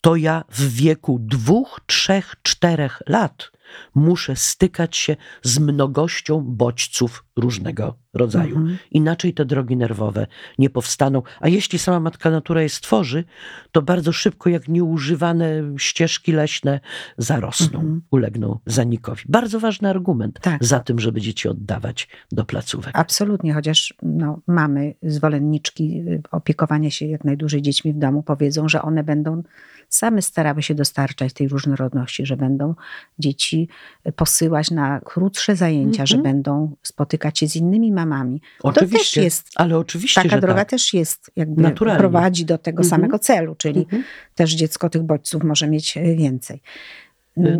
to 0.00 0.16
ja 0.16 0.44
w 0.48 0.74
wieku 0.74 1.18
dwóch, 1.20 1.80
trzech, 1.86 2.34
czterech 2.42 3.02
lat 3.06 3.50
muszę 3.94 4.36
stykać 4.36 4.96
się 4.96 5.16
z 5.42 5.58
mnogością 5.58 6.40
bodźców 6.40 7.24
różnego 7.36 7.98
rodzaju. 8.14 8.56
Mhm. 8.56 8.78
Inaczej 8.90 9.34
te 9.34 9.44
drogi 9.44 9.76
nerwowe 9.76 10.26
nie 10.58 10.70
powstaną. 10.70 11.22
A 11.40 11.48
jeśli 11.48 11.78
sama 11.78 12.00
matka 12.00 12.30
natura 12.30 12.62
je 12.62 12.68
stworzy, 12.68 13.24
to 13.72 13.82
bardzo 13.82 14.12
szybko, 14.12 14.50
jak 14.50 14.68
nieużywane 14.68 15.62
ścieżki 15.76 16.32
leśne, 16.32 16.80
zarosną, 17.18 17.80
mhm. 17.80 18.02
ulegną 18.10 18.58
zanikowi. 18.66 19.22
Bardzo 19.28 19.60
ważny 19.60 19.88
argument 19.88 20.38
tak. 20.42 20.64
za 20.64 20.80
tym, 20.80 20.98
żeby 20.98 21.20
dzieci 21.20 21.48
oddawać 21.48 22.08
do 22.32 22.44
placówek. 22.44 22.90
Absolutnie, 22.94 23.54
chociaż 23.54 23.94
no, 24.02 24.40
mamy 24.46 24.94
zwolenniczki 25.02 26.02
y, 26.08 26.22
opiekowania 26.30 26.90
się 26.90 27.06
jak 27.06 27.24
najdłużej 27.24 27.62
dziećmi 27.62 27.92
w 27.92 27.98
domu, 27.98 28.22
powiedzą, 28.22 28.68
że 28.68 28.82
one 28.82 29.04
będą 29.04 29.42
same 29.90 30.22
starały 30.22 30.62
się 30.62 30.74
dostarczać 30.74 31.32
tej 31.32 31.48
różnorodności, 31.48 32.26
że 32.26 32.36
będą 32.36 32.74
dzieci 33.18 33.68
posyłać 34.16 34.70
na 34.70 35.00
krótsze 35.00 35.56
zajęcia, 35.56 36.06
że 36.06 36.16
mhm. 36.16 36.34
będą 36.34 36.76
spotykać 36.82 37.38
się 37.38 37.48
z 37.48 37.56
innymi 37.56 37.92
mamami. 37.92 38.40
Oczywiście, 38.62 38.98
to 38.98 39.04
też 39.04 39.16
jest, 39.16 39.50
ale 39.54 39.78
oczywiście, 39.78 40.22
taka 40.22 40.40
droga 40.40 40.60
tak. 40.60 40.70
też 40.70 40.94
jest, 40.94 41.30
jakby 41.36 41.62
Naturalnie. 41.62 41.98
prowadzi 41.98 42.44
do 42.44 42.58
tego 42.58 42.82
mhm. 42.82 42.90
samego 42.90 43.18
celu, 43.18 43.54
czyli 43.54 43.80
mhm. 43.80 44.04
też 44.34 44.52
dziecko 44.52 44.90
tych 44.90 45.02
bodźców 45.02 45.44
może 45.44 45.68
mieć 45.68 45.98
więcej. 46.16 46.62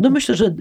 No 0.01 0.09
myślę, 0.09 0.35
że 0.35 0.55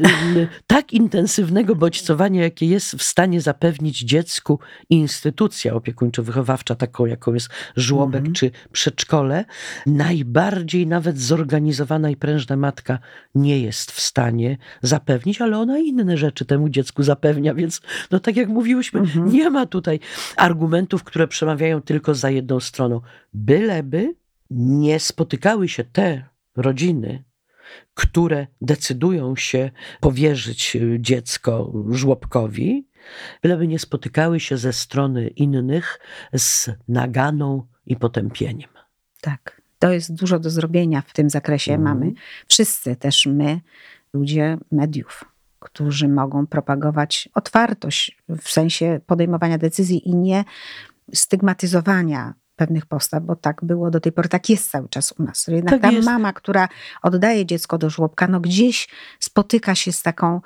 tak 0.67 0.93
intensywnego 0.93 1.77
bodźcowania, 1.77 2.43
jakie 2.43 2.67
jest 2.67 2.95
w 2.95 3.03
stanie 3.03 3.41
zapewnić 3.41 3.99
dziecku 3.99 4.59
instytucja 4.91 5.75
opiekuńczo-wychowawcza, 5.75 6.77
taką 6.77 7.07
jaką 7.07 7.35
jest 7.35 7.49
żłobek 7.77 8.21
mm. 8.21 8.33
czy 8.33 8.51
przedszkole, 8.73 9.45
najbardziej 9.87 10.87
nawet 10.87 11.19
zorganizowana 11.19 12.11
i 12.11 12.17
prężna 12.17 12.57
matka 12.57 12.99
nie 13.35 13.61
jest 13.61 13.93
w 13.93 14.01
stanie 14.01 14.59
zapewnić, 14.83 15.41
ale 15.41 15.59
ona 15.59 15.79
inne 15.79 16.17
rzeczy 16.17 16.45
temu 16.45 16.69
dziecku 16.69 17.03
zapewnia, 17.03 17.55
więc 17.55 17.81
no 18.11 18.21
tak 18.21 18.37
jak 18.37 18.49
mówiłyśmy, 18.49 19.01
mm 19.01 19.13
-hmm. 19.13 19.33
nie 19.33 19.51
ma 19.51 19.67
tutaj 19.67 20.01
argumentów, 20.37 21.05
które 21.05 21.29
przemawiają 21.29 21.83
tylko 21.83 22.15
za 22.15 22.31
jedną 22.31 22.61
stroną. 22.61 23.01
Byleby 23.35 24.15
nie 24.51 25.01
spotykały 25.01 25.69
się 25.69 25.85
te 25.85 26.25
rodziny, 26.57 27.25
które 27.95 28.47
decydują 28.61 29.37
się 29.37 29.71
powierzyć 30.01 30.77
y, 30.77 30.97
dziecko 31.01 31.73
żłobkowi, 31.91 32.89
byleby 33.43 33.69
nie 33.69 33.79
spotykały 33.79 34.41
się 34.41 34.57
ze 34.57 34.73
strony 34.73 35.29
innych 35.29 36.01
z 36.33 36.71
naganą 36.89 37.67
i 37.87 37.97
potępieniem. 37.97 38.71
Tak. 39.21 39.61
To 39.79 39.93
jest 39.93 40.15
dużo 40.15 40.39
do 40.39 40.51
zrobienia 40.51 41.03
w 41.07 41.13
tym 41.13 41.31
zakresie. 41.31 41.73
Mm. 41.75 41.85
Mamy 41.85 42.13
wszyscy, 42.49 42.97
też 42.97 43.27
my, 43.27 43.61
ludzie 44.13 44.59
mediów, 44.73 45.25
którzy 45.59 46.09
mogą 46.09 46.47
propagować 46.47 47.29
otwartość 47.35 48.19
w 48.29 48.49
sensie 48.49 49.01
podejmowania 49.07 49.59
decyzji 49.59 50.09
i 50.09 50.15
nie 50.15 50.45
stygmatyzowania 51.15 52.35
pewnych 52.61 52.87
postaw, 52.87 53.23
bo 53.23 53.37
tak 53.37 53.65
było 53.65 53.91
do 53.91 54.01
tej 54.01 54.13
pory, 54.13 54.29
tak 54.29 54.49
jest 54.51 54.71
cały 54.71 54.89
czas 54.89 55.15
u 55.19 55.23
nas. 55.23 55.47
Jednak 55.49 55.75
tak 55.75 55.83
ta 55.83 55.91
jest. 55.91 56.07
mama, 56.07 56.33
która 56.33 56.69
oddaje 57.03 57.47
dziecko 57.47 57.79
do 57.79 57.91
żłobka, 57.91 58.29
no 58.29 58.41
gdzieś 58.41 58.89
spotyka 59.19 59.75
się 59.75 59.93
z 59.93 60.03
taką 60.03 60.41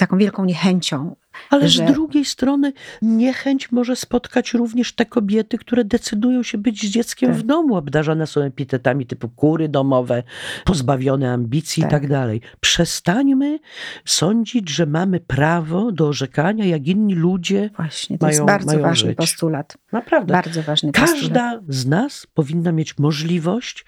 taką 0.00 0.18
wielką 0.18 0.44
niechęcią. 0.44 1.16
Ale 1.50 1.68
że... 1.68 1.86
z 1.86 1.92
drugiej 1.92 2.24
strony 2.24 2.72
niechęć 3.02 3.72
może 3.72 3.96
spotkać 3.96 4.54
również 4.54 4.92
te 4.92 5.06
kobiety, 5.06 5.58
które 5.58 5.84
decydują 5.84 6.42
się 6.42 6.58
być 6.58 6.82
z 6.82 6.86
dzieckiem 6.86 7.30
tak. 7.30 7.38
w 7.38 7.42
domu. 7.42 7.76
Obdarzane 7.76 8.26
są 8.26 8.40
epitetami 8.40 9.06
typu 9.06 9.28
kury 9.28 9.68
domowe, 9.68 10.22
pozbawione 10.64 11.32
ambicji 11.32 11.82
tak. 11.82 11.90
i 11.90 11.94
tak 11.94 12.08
dalej. 12.08 12.40
Przestańmy 12.60 13.58
sądzić, 14.04 14.68
że 14.70 14.86
mamy 14.86 15.20
prawo 15.20 15.92
do 15.92 16.08
orzekania, 16.08 16.64
jak 16.64 16.86
inni 16.86 17.14
ludzie 17.14 17.70
Właśnie, 17.76 18.18
to 18.18 18.26
mają, 18.26 18.32
jest 18.32 18.46
bardzo 18.46 18.66
mają 18.66 18.82
ważny 18.82 19.10
żyć. 19.10 19.18
postulat. 19.18 19.76
Naprawdę. 19.92 20.32
Bardzo 20.32 20.62
ważny 20.62 20.92
Każda 20.92 21.12
postulat. 21.12 21.34
Każda 21.34 21.60
z 21.68 21.86
nas 21.86 22.26
powinna 22.34 22.72
mieć 22.72 22.98
możliwość 22.98 23.84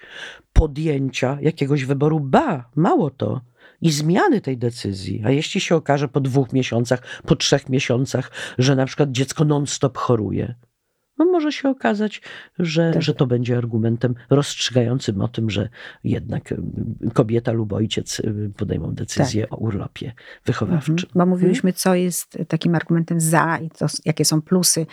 podjęcia 0.53 1.37
jakiegoś 1.41 1.85
wyboru. 1.85 2.19
Ba, 2.19 2.69
mało 2.75 3.09
to 3.09 3.41
i 3.83 3.91
zmiany 3.91 4.41
tej 4.41 4.57
decyzji. 4.57 5.21
A 5.25 5.31
jeśli 5.31 5.61
się 5.61 5.75
okaże 5.75 6.07
po 6.07 6.19
dwóch 6.19 6.53
miesiącach, 6.53 7.21
po 7.25 7.35
trzech 7.35 7.69
miesiącach, 7.69 8.31
że 8.57 8.75
na 8.75 8.85
przykład 8.85 9.11
dziecko 9.11 9.45
non-stop 9.45 9.97
choruje, 9.97 10.55
no 11.17 11.25
może 11.25 11.51
się 11.51 11.69
okazać, 11.69 12.21
że, 12.59 12.91
tak. 12.93 13.01
że 13.01 13.13
to 13.13 13.27
będzie 13.27 13.57
argumentem 13.57 14.15
rozstrzygającym 14.29 15.21
o 15.21 15.27
tym, 15.27 15.49
że 15.49 15.69
jednak 16.03 16.51
y, 16.51 16.57
kobieta 17.13 17.51
lub 17.51 17.73
ojciec 17.73 18.19
y, 18.19 18.51
podejmą 18.57 18.93
decyzję 18.93 19.41
tak. 19.43 19.53
o 19.53 19.55
urlopie 19.55 20.13
wychowawczym. 20.45 20.93
Mhm. 20.93 21.11
Bo 21.15 21.25
mówiliśmy, 21.25 21.73
co 21.73 21.95
jest 21.95 22.37
takim 22.47 22.75
argumentem 22.75 23.19
za 23.19 23.57
i 23.57 23.69
to, 23.69 23.85
jakie 24.05 24.25
są 24.25 24.41
plusy 24.41 24.85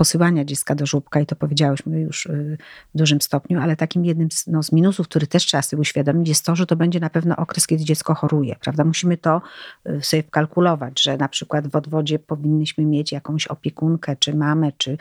posyłania 0.00 0.44
dziecka 0.44 0.74
do 0.74 0.86
żłobka 0.86 1.20
i 1.20 1.26
to 1.26 1.36
powiedziałyśmy 1.36 2.00
już 2.00 2.26
y, 2.26 2.58
w 2.94 2.98
dużym 2.98 3.20
stopniu, 3.20 3.60
ale 3.60 3.76
takim 3.76 4.04
jednym 4.04 4.30
z, 4.30 4.46
no, 4.46 4.62
z 4.62 4.72
minusów, 4.72 5.08
który 5.08 5.26
też 5.26 5.46
trzeba 5.46 5.62
sobie 5.62 5.80
uświadomić, 5.80 6.28
jest 6.28 6.44
to, 6.44 6.56
że 6.56 6.66
to 6.66 6.76
będzie 6.76 7.00
na 7.00 7.10
pewno 7.10 7.36
okres, 7.36 7.66
kiedy 7.66 7.84
dziecko 7.84 8.14
choruje, 8.14 8.56
prawda? 8.60 8.84
Musimy 8.84 9.16
to 9.16 9.42
y, 9.88 10.02
sobie 10.02 10.22
wkalkulować, 10.22 11.02
że 11.02 11.16
na 11.16 11.28
przykład 11.28 11.68
w 11.68 11.76
odwodzie 11.76 12.18
powinnyśmy 12.18 12.84
mieć 12.84 13.12
jakąś 13.12 13.46
opiekunkę, 13.46 14.16
czy 14.16 14.34
mamę, 14.34 14.72
czy, 14.78 14.98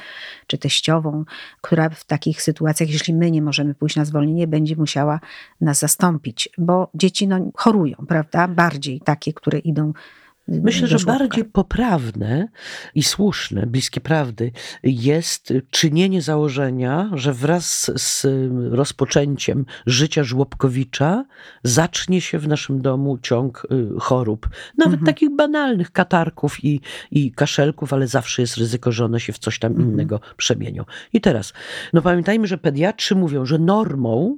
czy 0.48 0.58
teściową, 0.58 1.26
która 1.62 1.90
w 1.90 2.04
takich 2.04 2.42
sytuacjach, 2.42 2.90
jeśli 2.90 3.14
my 3.14 3.32
nie 3.32 3.42
możemy 3.42 3.76
pójść 3.76 3.96
na 3.96 4.06
zwolnienie, 4.06 4.48
będzie 4.48 4.76
musiała 4.76 5.20
nas 5.62 5.80
zastąpić, 5.80 6.50
bo 6.58 6.90
dzieci 6.94 7.28
no, 7.28 7.52
chorują, 7.56 7.96
prawda? 8.08 8.48
Bardziej 8.48 9.02
takie, 9.02 9.34
które 9.34 9.60
idą 9.60 9.94
Myślę, 10.52 10.88
że 10.88 10.98
bardziej 11.06 11.46
poprawne 11.46 12.48
i 12.96 13.04
słuszne, 13.04 13.66
bliskie 13.66 14.02
prawdy, 14.02 14.52
jest 14.84 15.54
czynienie 15.70 16.22
założenia, 16.22 17.12
że 17.14 17.34
wraz 17.34 17.92
z 17.96 18.28
rozpoczęciem 18.72 19.66
życia 19.86 20.24
żłobkowicza 20.24 21.26
zacznie 21.64 22.22
się 22.22 22.40
w 22.40 22.48
naszym 22.48 22.82
domu 22.82 23.18
ciąg 23.18 23.68
y, 23.72 24.00
chorób. 24.00 24.50
Nawet 24.78 25.00
Mhm. 25.00 25.06
takich 25.06 25.36
banalnych 25.36 25.92
katarków 25.92 26.64
i, 26.64 26.82
i 27.12 27.32
kaszelków, 27.32 27.94
ale 27.94 28.08
zawsze 28.08 28.42
jest 28.42 28.58
ryzyko, 28.58 28.92
że 28.92 29.06
one 29.06 29.20
się 29.20 29.34
w 29.34 29.40
coś 29.40 29.60
tam 29.60 29.72
Mhm. 29.72 29.90
innego 29.92 30.20
przemienią. 30.38 30.86
I 31.14 31.22
teraz, 31.22 31.54
no 31.94 32.02
pamiętajmy, 32.02 32.48
że 32.48 32.58
pediatrzy 32.58 33.16
mówią, 33.16 33.46
że 33.46 33.60
normą, 33.60 34.38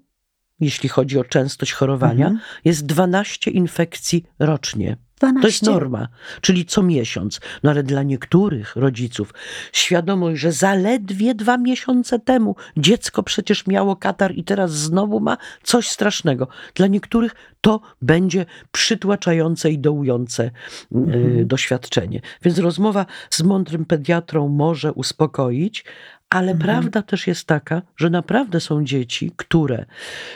jeśli 0.60 0.90
chodzi 0.90 1.20
o 1.20 1.24
częstość 1.24 1.74
chorowania, 1.74 2.26
Mhm. 2.28 2.40
jest 2.66 2.86
12 2.86 3.52
infekcji 3.52 4.26
rocznie. 4.40 4.98
12. 5.22 5.42
To 5.42 5.48
jest 5.48 5.64
norma, 5.64 6.08
czyli 6.42 6.66
co 6.66 6.84
miesiąc. 6.84 7.40
No 7.64 7.72
ale 7.72 7.84
dla 7.84 8.04
niektórych 8.04 8.76
rodziców 8.76 9.34
świadomość, 9.72 10.42
że 10.42 10.52
zaledwie 10.52 11.36
dwa 11.36 11.58
miesiące 11.58 12.20
temu 12.20 12.56
dziecko 12.78 13.24
przecież 13.24 13.68
miało 13.68 13.96
katar 13.96 14.32
i 14.36 14.44
teraz 14.44 14.72
znowu 14.72 15.20
ma 15.20 15.38
coś 15.64 15.90
strasznego. 15.90 16.48
Dla 16.76 16.88
niektórych 16.88 17.36
to 17.62 17.80
będzie 18.02 18.46
przytłaczające 18.72 19.72
i 19.72 19.80
dołujące 19.80 20.44
y, 20.46 20.52
Mhm. 20.96 21.48
doświadczenie. 21.48 22.22
Więc 22.44 22.58
rozmowa 22.60 23.06
z 23.30 23.42
mądrym 23.44 23.86
pediatrą 23.86 24.48
może 24.48 24.94
uspokoić, 24.94 25.86
ale 26.30 26.52
Mhm. 26.52 26.60
prawda 26.60 27.02
też 27.02 27.28
jest 27.28 27.46
taka, 27.48 27.82
że 27.98 28.10
naprawdę 28.10 28.60
są 28.60 28.84
dzieci, 28.86 29.32
które 29.36 29.86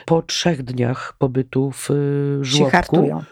po 0.05 0.21
trzech 0.21 0.63
dniach 0.63 1.15
pobytu 1.17 1.71
w 1.71 1.85
Się 1.87 1.93
żłobku 2.45 2.71
hartują. 2.71 3.23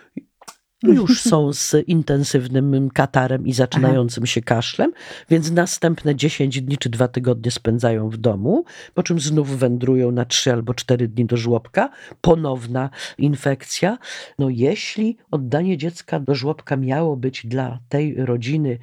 Już 0.84 1.22
są 1.22 1.54
z 1.54 1.76
intensywnym 1.88 2.90
katarem 2.90 3.48
i 3.48 3.54
zaczynającym 3.54 4.26
się 4.26 4.42
kaszlem, 4.42 4.94
więc 5.30 5.52
następne 5.52 6.16
10 6.16 6.62
dni 6.62 6.78
czy 6.78 6.90
dwa 6.90 7.08
tygodnie 7.08 7.52
spędzają 7.52 8.10
w 8.10 8.18
domu, 8.18 8.66
po 8.94 9.04
czym 9.04 9.20
znów 9.20 9.58
wędrują 9.58 10.12
na 10.12 10.26
3 10.26 10.52
albo 10.52 10.74
4 10.74 11.08
dni 11.08 11.26
do 11.26 11.38
żłobka, 11.38 11.90
ponowna 12.22 12.90
infekcja. 13.18 13.98
No 14.40 14.50
jeśli 14.50 15.18
oddanie 15.32 15.78
dziecka 15.78 16.20
do 16.20 16.36
żłobka 16.36 16.78
miało 16.78 17.18
być 17.18 17.46
dla 17.46 17.80
tej 17.90 18.16
rodziny 18.16 18.80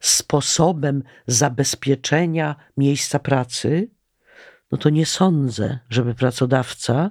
sposobem 0.00 1.02
zabezpieczenia 1.26 2.56
miejsca 2.76 3.18
pracy, 3.18 3.90
no 4.72 4.78
to 4.78 4.90
nie 4.90 5.06
sądzę, 5.06 5.78
żeby 5.90 6.14
pracodawca 6.14 7.10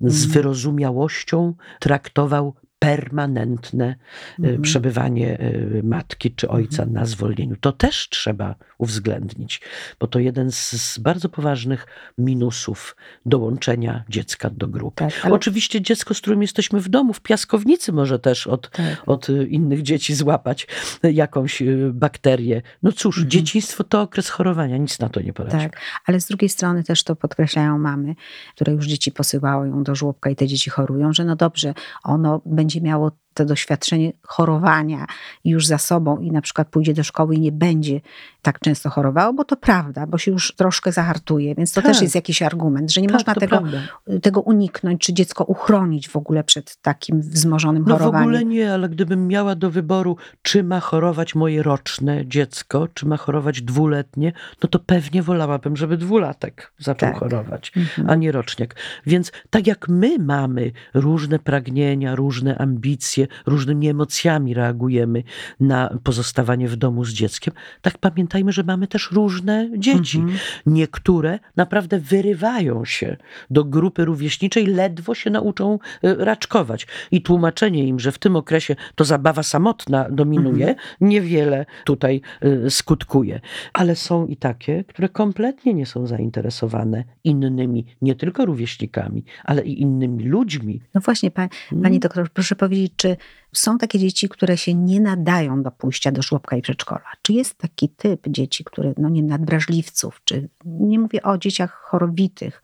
z 0.00 0.24
Mhm. 0.24 0.32
wyrozumiałością 0.32 1.54
traktował 1.80 2.54
permanentne 2.82 3.86
e, 3.86 3.96
Mhm. 4.38 4.62
przebywanie 4.62 5.38
e, 5.38 5.52
matki 5.82 6.30
czy 6.34 6.48
ojca 6.48 6.86
na 6.86 7.06
zwolnieniu. 7.06 7.56
To 7.60 7.72
też 7.72 8.08
trzeba 8.08 8.54
uwzględnić, 8.82 9.60
bo 10.00 10.06
to 10.06 10.18
jeden 10.18 10.52
z, 10.52 10.70
z 10.70 10.98
bardzo 10.98 11.28
poważnych 11.28 11.86
minusów 12.18 12.96
dołączenia 13.26 14.04
dziecka 14.08 14.50
do 14.50 14.68
grupy. 14.68 15.04
Tak, 15.04 15.12
ale- 15.22 15.34
Oczywiście 15.34 15.80
dziecko, 15.80 16.14
z 16.14 16.20
którym 16.20 16.42
jesteśmy 16.42 16.80
w 16.80 16.88
domu, 16.88 17.12
w 17.12 17.20
piaskownicy 17.20 17.92
może 17.92 18.18
też 18.18 18.46
od, 18.46 18.70
Tak. 18.70 19.02
od 19.06 19.28
innych 19.48 19.82
dzieci 19.82 20.14
złapać 20.14 20.66
jakąś 21.02 21.62
y, 21.62 21.90
bakterię. 21.94 22.62
No 22.82 22.92
cóż, 22.92 23.16
Mhm. 23.16 23.30
dzieciństwo 23.30 23.84
to 23.84 24.02
okres 24.02 24.28
chorowania, 24.28 24.76
nic 24.76 24.98
na 24.98 25.08
to 25.08 25.20
nie 25.20 25.32
poradzi. 25.32 25.56
Tak, 25.58 25.80
ale 26.06 26.20
z 26.20 26.26
drugiej 26.26 26.48
strony 26.48 26.84
też 26.84 27.04
to 27.04 27.16
podkreślają 27.16 27.78
mamy, 27.78 28.14
które 28.54 28.72
już 28.72 28.86
dzieci 28.86 29.12
posyłają 29.12 29.82
do 29.82 29.94
żłobka 29.94 30.30
i 30.30 30.36
te 30.36 30.46
dzieci 30.46 30.70
chorują, 30.70 31.12
że 31.12 31.24
no 31.24 31.36
dobrze, 31.36 31.74
ono 32.04 32.40
będzie 32.46 32.80
miało 32.80 33.10
to 33.34 33.44
doświadczenie 33.44 34.12
chorowania 34.22 35.06
już 35.44 35.66
za 35.66 35.78
sobą 35.78 36.18
i 36.18 36.30
na 36.32 36.40
przykład 36.40 36.68
pójdzie 36.68 36.94
do 36.94 37.04
szkoły 37.04 37.34
i 37.34 37.40
nie 37.40 37.52
będzie 37.52 38.00
tak 38.42 38.60
często 38.60 38.90
chorowało, 38.90 39.32
bo 39.32 39.44
to 39.44 39.56
prawda, 39.56 40.06
bo 40.06 40.18
się 40.18 40.30
już 40.30 40.52
troszkę 40.56 40.92
zahartuje, 40.92 41.54
więc 41.54 41.72
to 41.72 41.82
Tak. 41.82 41.90
też 41.92 42.02
jest 42.02 42.14
jakiś 42.14 42.42
argument, 42.42 42.92
że 42.92 43.00
nie 43.00 43.08
Tak, 43.08 43.14
można 43.14 43.34
tego, 43.34 43.46
prawda. 43.58 43.78
tego 44.22 44.40
uniknąć, 44.40 45.00
czy 45.00 45.12
dziecko 45.12 45.44
uchronić 45.44 46.08
w 46.08 46.16
ogóle 46.16 46.44
przed 46.44 46.76
takim 46.76 47.20
wzmożonym 47.20 47.84
No 47.88 47.96
w 47.96 47.98
chorowaniem. 47.98 48.28
ogóle 48.28 48.44
nie, 48.44 48.72
ale 48.74 48.88
gdybym 48.88 49.28
miała 49.28 49.54
do 49.54 49.70
wyboru, 49.70 50.16
czy 50.42 50.62
ma 50.64 50.80
chorować 50.80 51.34
moje 51.34 51.62
roczne 51.62 52.26
dziecko, 52.26 52.88
czy 52.94 53.06
ma 53.06 53.16
chorować 53.16 53.62
dwuletnie, 53.62 54.32
no 54.62 54.68
to 54.68 54.78
pewnie 54.78 55.22
wolałabym, 55.22 55.76
żeby 55.76 55.96
dwulatek 55.96 56.72
zaczął 56.78 57.08
Tak. 57.08 57.18
chorować, 57.18 57.72
Mhm. 57.76 58.10
a 58.10 58.14
nie 58.14 58.32
roczniak. 58.32 58.74
Więc 59.06 59.32
tak 59.50 59.66
jak 59.66 59.88
my 59.88 60.18
mamy 60.18 60.72
różne 60.94 61.38
pragnienia, 61.38 62.14
różne 62.14 62.58
ambicje, 62.58 63.21
różnymi 63.46 63.88
emocjami 63.88 64.54
reagujemy 64.54 65.22
na 65.60 65.98
pozostawanie 66.02 66.68
w 66.68 66.76
domu 66.76 67.04
z 67.04 67.12
dzieckiem, 67.12 67.54
tak 67.82 67.98
pamiętajmy, 67.98 68.52
że 68.52 68.62
mamy 68.62 68.86
też 68.86 69.10
różne 69.12 69.70
dzieci. 69.78 70.18
Mhm. 70.18 70.38
Niektóre 70.66 71.38
naprawdę 71.56 71.98
wyrywają 71.98 72.84
się 72.84 73.16
do 73.50 73.64
grupy 73.64 74.04
rówieśniczej, 74.04 74.66
ledwo 74.66 75.14
się 75.14 75.30
nauczą 75.30 75.78
y, 76.04 76.14
raczkować. 76.18 76.86
I 77.10 77.22
tłumaczenie 77.22 77.84
im, 77.84 78.00
że 78.00 78.12
w 78.12 78.18
tym 78.18 78.36
okresie 78.36 78.76
to 78.94 79.04
zabawa 79.04 79.42
samotna 79.42 80.06
dominuje, 80.10 80.74
niewiele 81.00 81.66
tutaj 81.84 82.20
y, 82.44 82.70
skutkuje. 82.70 83.40
Ale 83.72 83.96
są 83.96 84.26
i 84.26 84.36
takie, 84.36 84.84
które 84.84 85.08
kompletnie 85.08 85.74
nie 85.74 85.86
są 85.86 86.06
zainteresowane 86.06 87.04
innymi, 87.24 87.86
nie 88.02 88.14
tylko 88.14 88.46
rówieśnikami, 88.46 89.24
ale 89.44 89.64
i 89.64 89.80
innymi 89.80 90.24
ludźmi. 90.24 90.80
No 90.94 91.00
właśnie, 91.00 91.30
pa, 91.30 91.48
pani 91.82 92.00
doktor, 92.00 92.30
proszę 92.30 92.56
powiedzieć, 92.56 92.92
czy 92.96 93.11
są 93.52 93.78
takie 93.78 93.98
dzieci, 93.98 94.28
które 94.28 94.56
się 94.56 94.74
nie 94.74 95.00
nadają 95.00 95.62
do 95.62 95.70
pójścia 95.70 96.12
do 96.12 96.22
żłobka 96.22 96.56
i 96.56 96.62
przedszkola? 96.62 97.04
Czy 97.22 97.32
jest 97.32 97.58
taki 97.58 97.88
typ 97.88 98.28
dzieci, 98.28 98.64
które, 98.64 98.92
no 98.98 99.08
nie 99.08 99.22
nadwrażliwców, 99.22 100.20
czy 100.24 100.48
nie 100.64 100.98
mówię 100.98 101.22
o 101.22 101.38
dzieciach 101.38 101.72
chorowitych, 101.72 102.62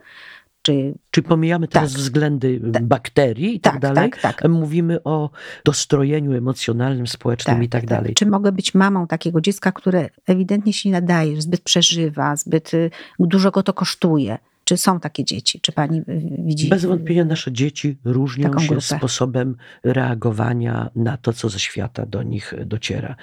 czy... 0.62 0.94
Czy 1.11 1.22
pomijamy 1.22 1.68
teraz 1.68 1.92
Tak. 1.92 2.00
względy 2.00 2.61
Tak. 2.72 2.84
bakterii 2.84 3.56
i 3.56 3.61
tak, 3.61 3.72
Tak, 3.72 3.82
dalej? 3.82 4.11
tak, 4.11 4.20
tak. 4.20 4.48
Mówimy 4.50 5.02
o 5.04 5.30
dostrojeniu 5.64 6.32
emocjonalnym, 6.32 7.06
społecznym 7.06 7.62
i 7.62 7.68
tak 7.68 7.87
dalej. 7.87 8.14
Czy 8.14 8.26
mogę 8.26 8.52
być 8.52 8.74
mamą 8.74 9.06
takiego 9.06 9.40
dziecka, 9.40 9.72
które 9.72 10.11
ewidentnie 10.26 10.72
się 10.72 10.88
nie 10.88 10.92
nadaje, 10.92 11.42
zbyt 11.42 11.61
przeżywa, 11.61 12.37
zbyt 12.37 12.74
y, 12.74 12.90
dużo 13.20 13.50
go 13.50 13.62
to 13.62 13.72
kosztuje? 13.72 14.38
Czy 14.68 14.76
są 14.76 15.00
takie 15.00 15.24
dzieci? 15.24 15.61
Czy 15.61 15.72
pani 15.72 15.98
y, 15.98 16.04
widzi? 16.38 16.68
Bez 16.68 16.85
wątpienia 16.85 17.24
nasze 17.24 17.52
dzieci 17.52 17.96
różnią 18.04 18.59
się 18.59 18.66
grupę. 18.66 18.81
sposobem 18.81 19.57
reagowania 19.85 20.90
na 20.96 21.16
to, 21.16 21.33
co 21.33 21.48
ze 21.48 21.59
świata 21.59 22.07
do 22.07 22.22
nich 22.22 22.54
dociera. 22.66 23.16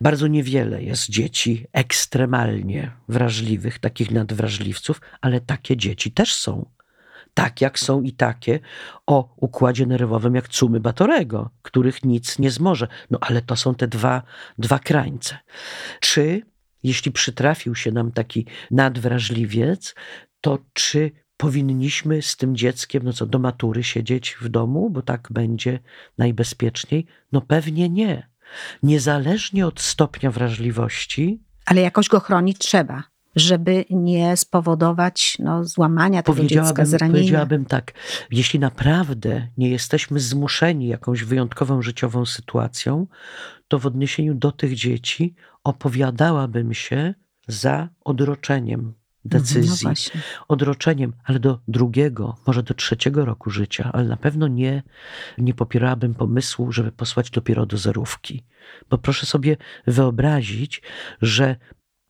Bardzo 0.00 0.26
niewiele 0.26 0.82
jest 0.82 1.10
dzieci 1.10 1.66
ekstremalnie 1.72 2.90
wrażliwych, 3.08 3.78
takich 3.78 4.10
nadwrażliwców, 4.10 5.00
ale 5.20 5.40
takie 5.40 5.76
dzieci 5.76 6.12
też 6.12 6.34
są. 6.34 6.66
Tak 7.34 7.60
jak 7.60 7.78
są 7.78 8.02
i 8.02 8.12
takie 8.12 8.60
o 9.06 9.34
układzie 9.36 9.86
nerwowym 9.86 10.34
jak 10.34 10.48
cumy 10.48 10.80
Batorego, 10.80 11.50
których 11.62 12.04
nic 12.04 12.38
nie 12.38 12.50
zmoże. 12.50 12.88
No 13.10 13.18
ale 13.20 13.42
to 13.42 13.56
są 13.56 13.74
te 13.74 13.88
dwa, 13.88 14.22
dwa 14.58 14.78
krańce. 14.78 15.38
Czy 16.00 16.42
jeśli 16.82 17.12
przytrafił 17.12 17.74
się 17.74 17.92
nam 17.92 18.12
taki 18.12 18.46
nadwrażliwiec, 18.70 19.94
to 20.44 20.58
czy 20.72 21.10
powinniśmy 21.36 22.22
z 22.22 22.36
tym 22.36 22.56
dzieckiem, 22.56 23.02
no 23.02 23.12
co, 23.12 23.26
do 23.26 23.38
matury 23.38 23.84
siedzieć 23.84 24.36
w 24.40 24.48
domu, 24.48 24.90
bo 24.90 25.02
tak 25.02 25.28
będzie 25.30 25.78
najbezpieczniej? 26.18 27.06
No 27.32 27.40
pewnie 27.40 27.88
nie. 27.88 28.28
Niezależnie 28.82 29.66
od 29.66 29.80
stopnia 29.80 30.30
wrażliwości, 30.30 31.42
Ale 31.66 31.80
jakoś 31.80 32.08
go 32.08 32.20
chronić 32.20 32.58
trzeba, 32.58 33.02
żeby 33.36 33.84
nie 33.90 34.36
spowodować 34.36 35.36
no, 35.38 35.64
złamania 35.64 36.22
tego 36.22 36.36
dziecka, 36.36 36.52
powiedziałabym, 36.52 36.86
zranienia. 36.86 37.18
powiedziałabym 37.18 37.64
tak, 37.64 37.92
jeśli 38.30 38.58
naprawdę 38.60 39.48
nie 39.58 39.70
jesteśmy 39.70 40.20
zmuszeni 40.20 40.88
jakąś 40.88 41.24
wyjątkową 41.24 41.82
życiową 41.82 42.26
sytuacją, 42.26 43.06
to 43.68 43.78
w 43.78 43.86
odniesieniu 43.86 44.34
do 44.34 44.52
tych 44.52 44.74
dzieci 44.74 45.34
opowiadałabym 45.64 46.74
się 46.74 47.14
za 47.48 47.88
odroczeniem 48.04 48.94
decyzji. 49.24 49.86
No 49.86 49.90
właśnie. 49.90 50.20
odroczeniem, 50.48 51.12
ale 51.24 51.40
do 51.40 51.58
drugiego, 51.68 52.36
może 52.46 52.62
do 52.62 52.74
trzeciego 52.74 53.24
roku 53.24 53.50
życia, 53.50 53.90
ale 53.92 54.04
na 54.04 54.16
pewno 54.16 54.48
nie, 54.48 54.82
nie 55.38 55.54
popierałabym 55.54 56.14
pomysłu, 56.14 56.72
żeby 56.72 56.92
posłać 56.92 57.30
dopiero 57.30 57.66
do 57.66 57.76
zerówki. 57.76 58.44
Bo 58.90 58.98
proszę 58.98 59.26
sobie 59.26 59.56
wyobrazić, 59.86 60.82
że 61.22 61.56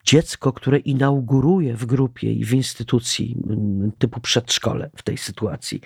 dziecko, 0.04 0.52
które 0.52 0.78
inauguruje 0.78 1.76
w 1.76 1.86
grupie 1.86 2.32
i 2.32 2.44
w 2.44 2.52
instytucji 2.52 3.36
mm, 3.50 3.92
typu 3.98 4.20
przedszkole 4.20 4.90
w 4.96 5.02
tej 5.02 5.18
sytuacji, 5.18 5.80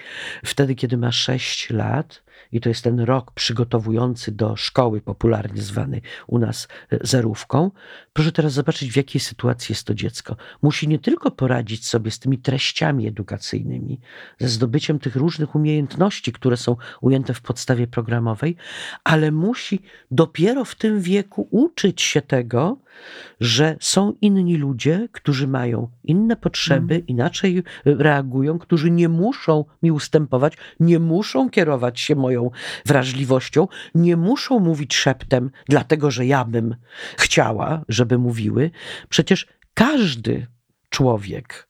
wtedy, 0.45 0.75
kiedy 0.75 0.97
ma 0.97 1.13
6 1.13 1.71
lat, 1.71 2.23
i 2.53 2.61
to 2.61 2.69
jest 2.69 2.85
ten 2.85 3.01
rok 3.01 3.33
przygotowujący 3.33 4.33
do 4.33 4.57
szkoły, 4.57 5.01
popularnie 5.01 5.63
zwany 5.63 6.01
u 6.27 6.39
nas 6.39 6.69
e, 6.93 6.99
zerówką, 7.01 7.71
proszę 8.19 8.33
teraz 8.33 8.53
zobaczyć, 8.53 8.93
w 8.93 8.97
jakiej 8.97 9.21
sytuacji 9.21 9.73
jest 9.73 9.85
to 9.87 9.95
dziecko. 9.95 10.37
Musi 10.63 10.89
nie 10.89 10.99
tylko 10.99 11.31
poradzić 11.31 11.87
sobie 11.87 12.11
z 12.11 12.19
tymi 12.19 12.39
treściami 12.39 13.07
edukacyjnymi, 13.07 14.01
ze 14.39 14.49
zdobyciem 14.49 14.99
tych 14.99 15.17
różnych 15.17 15.55
umiejętności, 15.55 16.33
które 16.33 16.57
są 16.57 16.77
ujęte 17.01 17.35
w 17.35 17.41
podstawie 17.41 17.87
programowej, 17.87 18.57
ale 19.05 19.31
musi 19.31 19.83
dopiero 20.11 20.65
w 20.65 20.75
tym 20.75 21.01
wieku 21.01 21.49
uczyć 21.51 22.03
się 22.03 22.23
tego, 22.23 22.79
że 23.41 23.77
są 23.81 24.15
inni 24.21 24.57
ludzie, 24.57 25.09
którzy 25.13 25.49
mają 25.49 25.89
inne 26.05 26.37
potrzeby, 26.37 26.95
mm. 26.95 27.07
inaczej 27.07 27.63
reagują, 27.85 28.59
którzy 28.59 28.91
nie 28.91 29.09
muszą 29.09 29.65
mi 29.83 29.91
ustępować, 29.91 30.53
nie 30.81 30.99
muszą 30.99 31.51
kierować 31.51 32.01
się 32.01 32.15
moją 32.15 32.51
wrażliwością, 32.87 33.69
nie 33.95 34.17
muszą 34.17 34.61
mówić 34.61 34.95
szeptem, 34.95 35.51
dlatego 35.69 36.11
że 36.11 36.27
ja 36.27 36.45
bym 36.45 36.77
chciała, 37.19 37.85
żeby 37.89 38.08
mówiły. 38.17 38.71
Przecież 39.09 39.47
każdy 39.75 40.47
człowiek, 40.89 41.69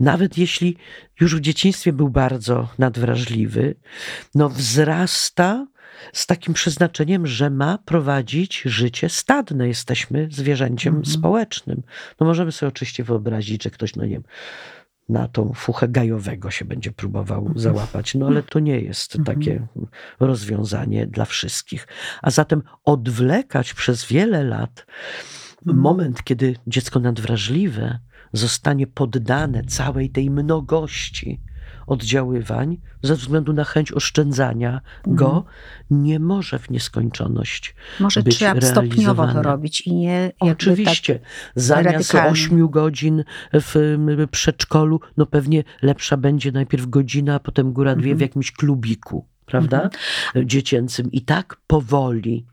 nawet 0.00 0.38
jeśli 0.38 0.76
już 1.20 1.36
w 1.36 1.40
dzieciństwie 1.40 1.92
był 1.92 2.08
bardzo 2.08 2.68
nadwrażliwy, 2.78 3.74
no 4.34 4.48
wzrasta 4.48 5.66
z 6.12 6.26
takim 6.26 6.54
przeznaczeniem, 6.54 7.26
że 7.26 7.50
ma 7.50 7.78
prowadzić 7.78 8.62
życie 8.62 9.08
stadne. 9.08 9.68
Jesteśmy 9.68 10.28
zwierzęciem 10.30 10.94
mm 10.94 11.04
-hmm. 11.04 11.12
społecznym. 11.12 11.82
No 12.20 12.26
możemy 12.26 12.52
sobie 12.52 12.68
oczywiście 12.68 13.04
wyobrazić, 13.04 13.62
że 13.62 13.70
ktoś, 13.70 13.96
no 13.96 14.04
nie 14.04 14.10
wiem, 14.10 14.22
na 15.08 15.28
tą 15.28 15.52
fuchę 15.52 15.88
gajowego 15.88 16.50
się 16.50 16.64
będzie 16.64 16.92
próbował 16.92 17.38
mhm. 17.38 17.58
załapać. 17.58 18.14
No 18.14 18.26
ale 18.26 18.42
to 18.42 18.58
nie 18.58 18.80
jest 18.80 19.16
mhm. 19.16 19.36
takie 19.36 19.66
rozwiązanie 20.20 21.06
dla 21.06 21.24
wszystkich. 21.24 21.88
A 22.22 22.30
zatem 22.30 22.62
odwlekać 22.84 23.74
przez 23.74 24.06
wiele 24.06 24.44
lat. 24.44 24.86
Moment, 25.64 26.24
kiedy 26.24 26.56
dziecko 26.66 27.00
nadwrażliwe 27.00 27.98
zostanie 28.32 28.86
poddane 28.86 29.64
całej 29.64 30.10
tej 30.10 30.30
mnogości 30.30 31.40
oddziaływań 31.86 32.78
ze 33.02 33.16
względu 33.16 33.52
na 33.52 33.64
chęć 33.64 33.92
oszczędzania 33.92 34.80
go 35.06 35.26
mhm. 35.26 35.44
nie 35.90 36.20
może 36.20 36.58
w 36.58 36.70
nieskończoność 36.70 37.74
Może 38.00 38.22
być 38.22 38.36
trzeba 38.36 38.60
stopniowo 38.60 39.26
to 39.26 39.42
robić 39.42 39.80
i 39.80 39.94
nie 39.94 40.32
tak 40.38 40.50
Oczywiście. 40.50 41.14
Tak 41.14 41.28
Zamiast 41.54 42.14
ośmiu 42.14 42.70
godzin 42.70 43.24
w 43.52 43.96
przedszkolu, 44.30 45.00
no 45.16 45.26
pewnie 45.26 45.64
lepsza 45.82 46.16
będzie 46.16 46.52
najpierw 46.52 46.86
godzina, 46.86 47.34
a 47.34 47.40
potem 47.40 47.72
góra 47.72 47.94
dwie 47.94 48.10
w 48.10 48.12
mhm. 48.12 48.20
jakimś 48.20 48.52
klubiku 48.52 49.26
prawda? 49.46 49.82
Mhm. 49.82 50.48
Dziecięcym. 50.48 51.12
I 51.12 51.22
tak 51.22 51.56
powoli 51.66 52.46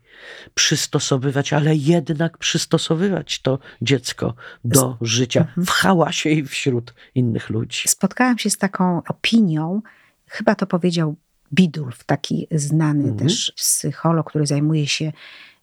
przystosowywać, 0.54 1.52
ale 1.52 1.76
jednak 1.76 2.38
przystosowywać 2.38 3.42
to 3.42 3.58
dziecko 3.82 4.34
do 4.64 4.96
życia 5.00 5.40
mhm. 5.40 5.66
w 5.66 5.70
hałasie 5.70 6.30
i 6.30 6.44
wśród 6.44 6.94
innych 7.14 7.50
ludzi. 7.50 7.88
Spotkałam 7.88 8.38
się 8.38 8.50
z 8.50 8.58
taką 8.58 9.02
opinią, 9.08 9.82
chyba 10.26 10.54
to 10.54 10.66
powiedział 10.66 11.16
Bidulf, 11.52 12.04
taki 12.04 12.46
znany 12.50 13.08
mhm. 13.08 13.18
też 13.18 13.52
psycholog, 13.56 14.30
który 14.30 14.46
zajmuje 14.46 14.86
się 14.86 15.12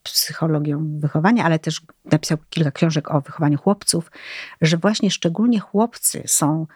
psychologią 0.03 0.99
wychowania, 0.99 1.43
ale 1.43 1.59
też 1.59 1.81
napisał 2.05 2.37
kilka 2.49 2.71
książek 2.71 3.11
o 3.11 3.21
wychowaniu 3.21 3.57
chłopców, 3.57 4.11
że 4.61 4.77
właśnie 4.77 5.11
szczególnie 5.11 5.59
chłopcy 5.59 6.23
są 6.25 6.67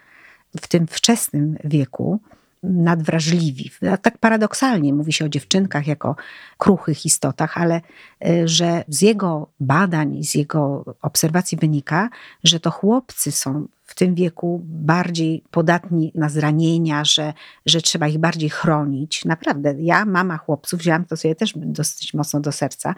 w 0.62 0.68
tym 0.68 0.88
wczesnym 0.88 1.58
wieku 1.64 2.22
nadwrażliwi. 2.64 3.72
Tak 4.02 4.18
paradoksalnie 4.18 4.94
mówi 4.94 5.14
się 5.14 5.26
o 5.26 5.30
dziewczynkach 5.30 5.88
jako 5.88 6.16
kruchych 6.58 7.06
istotach, 7.06 7.58
ale 7.58 7.82
y, 8.28 8.48
że 8.48 8.84
z 8.88 9.02
jego 9.02 9.50
badań, 9.60 10.24
z 10.24 10.36
jego 10.36 10.96
obserwacji 11.02 11.58
wynika, 11.58 12.10
że 12.44 12.60
to 12.60 12.72
chłopcy 12.72 13.32
są 13.32 13.68
w 13.90 13.96
tym 13.96 14.16
wieku 14.16 14.62
bardziej 14.64 15.44
podatni 15.52 16.12
na 16.16 16.30
zranienia, 16.30 17.06
że, 17.06 17.34
że 17.66 17.82
trzeba 17.82 18.08
ich 18.08 18.18
bardziej 18.18 18.50
chronić. 18.50 19.26
Naprawdę, 19.26 19.76
ja, 19.80 20.06
mama 20.06 20.38
chłopców, 20.38 20.80
wzięłam 20.80 21.06
to 21.06 21.18
sobie 21.18 21.36
też 21.36 21.54
dosyć 21.56 22.14
mocno 22.14 22.40
do 22.40 22.52
serca, 22.52 22.96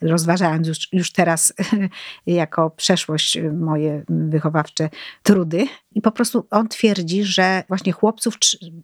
rozważając 0.00 0.68
już, 0.68 0.88
już 0.92 1.12
teraz 1.12 1.52
jako 2.26 2.70
przeszłość 2.70 3.38
moje 3.52 4.04
wychowawcze 4.08 4.88
trudy. 5.22 5.66
I 5.94 6.02
po 6.02 6.12
prostu 6.12 6.46
on 6.50 6.68
twierdzi, 6.68 7.24
że 7.24 7.64
właśnie 7.68 7.92
chłopców 7.92 8.34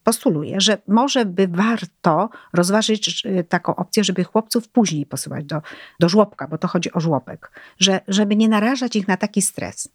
postuluje, 0.05 0.61
że 0.61 0.79
może 0.89 1.25
by 1.25 1.49
warto 1.49 2.31
rozważyć 2.53 3.27
taką 3.49 3.77
opcję, 3.77 4.05
żeby 4.05 4.25
chłopców 4.25 4.69
później 4.69 5.07
posyłać 5.07 5.45
do, 5.45 5.63
do 6.01 6.09
żłobka, 6.09 6.49
bo 6.49 6.59
to 6.59 6.69
chodzi 6.69 6.93
o 6.93 7.01
żłobek, 7.01 7.53
że, 7.79 8.01
żeby 8.09 8.37
nie 8.37 8.49
narażać 8.49 8.97
ich 8.97 9.09
na 9.09 9.17
taki 9.17 9.43
stres. 9.43 9.89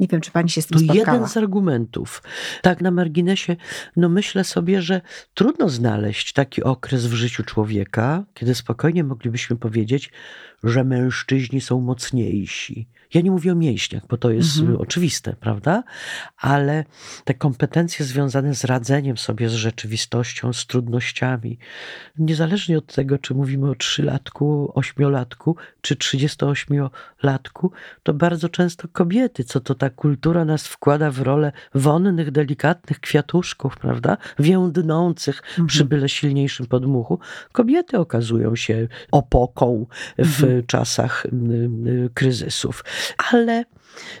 Nie 0.00 0.08
wiem, 0.08 0.20
czy 0.20 0.30
pani 0.30 0.50
się 0.50 0.62
z 0.62 0.66
tym 0.66 0.78
to 0.78 0.84
spotkała. 0.84 1.14
jeden 1.16 1.28
z 1.28 1.36
argumentów. 1.36 2.22
Tak 2.62 2.80
na 2.80 2.90
marginesie, 2.90 3.56
no 3.96 4.08
myślę 4.08 4.44
sobie, 4.44 4.82
że 4.82 5.00
trudno 5.34 5.68
znaleźć 5.68 6.32
taki 6.32 6.62
okres 6.62 7.06
w 7.06 7.14
życiu 7.14 7.44
człowieka, 7.44 8.24
kiedy 8.34 8.54
spokojnie 8.54 9.04
moglibyśmy 9.04 9.56
powiedzieć, 9.56 10.12
że 10.64 10.84
mężczyźni 10.84 11.60
są 11.60 11.80
mocniejsi. 11.80 12.88
Ja 13.14 13.20
nie 13.20 13.30
mówię 13.30 13.52
o 13.52 13.54
mięśniach, 13.54 14.02
bo 14.08 14.16
to 14.16 14.30
jest 14.30 14.58
mhm. 14.58 14.80
oczywiste, 14.80 15.36
prawda? 15.40 15.82
Ale 16.36 16.84
te 17.24 17.34
kompetencje 17.34 18.04
związane 18.04 18.54
z 18.54 18.64
radzeniem 18.64 19.16
sobie 19.16 19.48
z 19.48 19.52
rzeczywistością, 19.52 20.52
z 20.52 20.66
trudnościami, 20.66 21.58
niezależnie 22.18 22.78
od 22.78 22.94
tego, 22.94 23.18
czy 23.18 23.34
mówimy 23.34 23.70
o 23.70 23.74
trzylatku, 23.74 24.72
ośmiolatku, 24.74 25.56
czy 25.80 25.94
38-latku, 25.94 27.70
to 28.02 28.14
bardzo 28.14 28.48
często 28.48 28.88
kobiety, 28.88 29.44
co 29.44 29.60
to 29.60 29.74
ta 29.84 29.90
kultura 29.90 30.44
nas 30.44 30.66
wkłada 30.66 31.10
w 31.10 31.20
rolę 31.20 31.52
wonnych, 31.74 32.30
delikatnych 32.30 33.00
kwiatuszków, 33.00 33.76
prawda? 33.76 34.16
Więdnących 34.38 35.42
mhm. 35.48 35.66
przy 35.66 35.84
byle 35.84 36.08
silniejszym 36.08 36.66
podmuchu. 36.66 37.18
Kobiety 37.52 37.98
okazują 37.98 38.56
się 38.56 38.88
opoką 39.12 39.86
w 40.18 40.42
mhm. 40.42 40.66
czasach 40.66 41.26
kryzysów. 42.14 42.84
Ale 43.32 43.64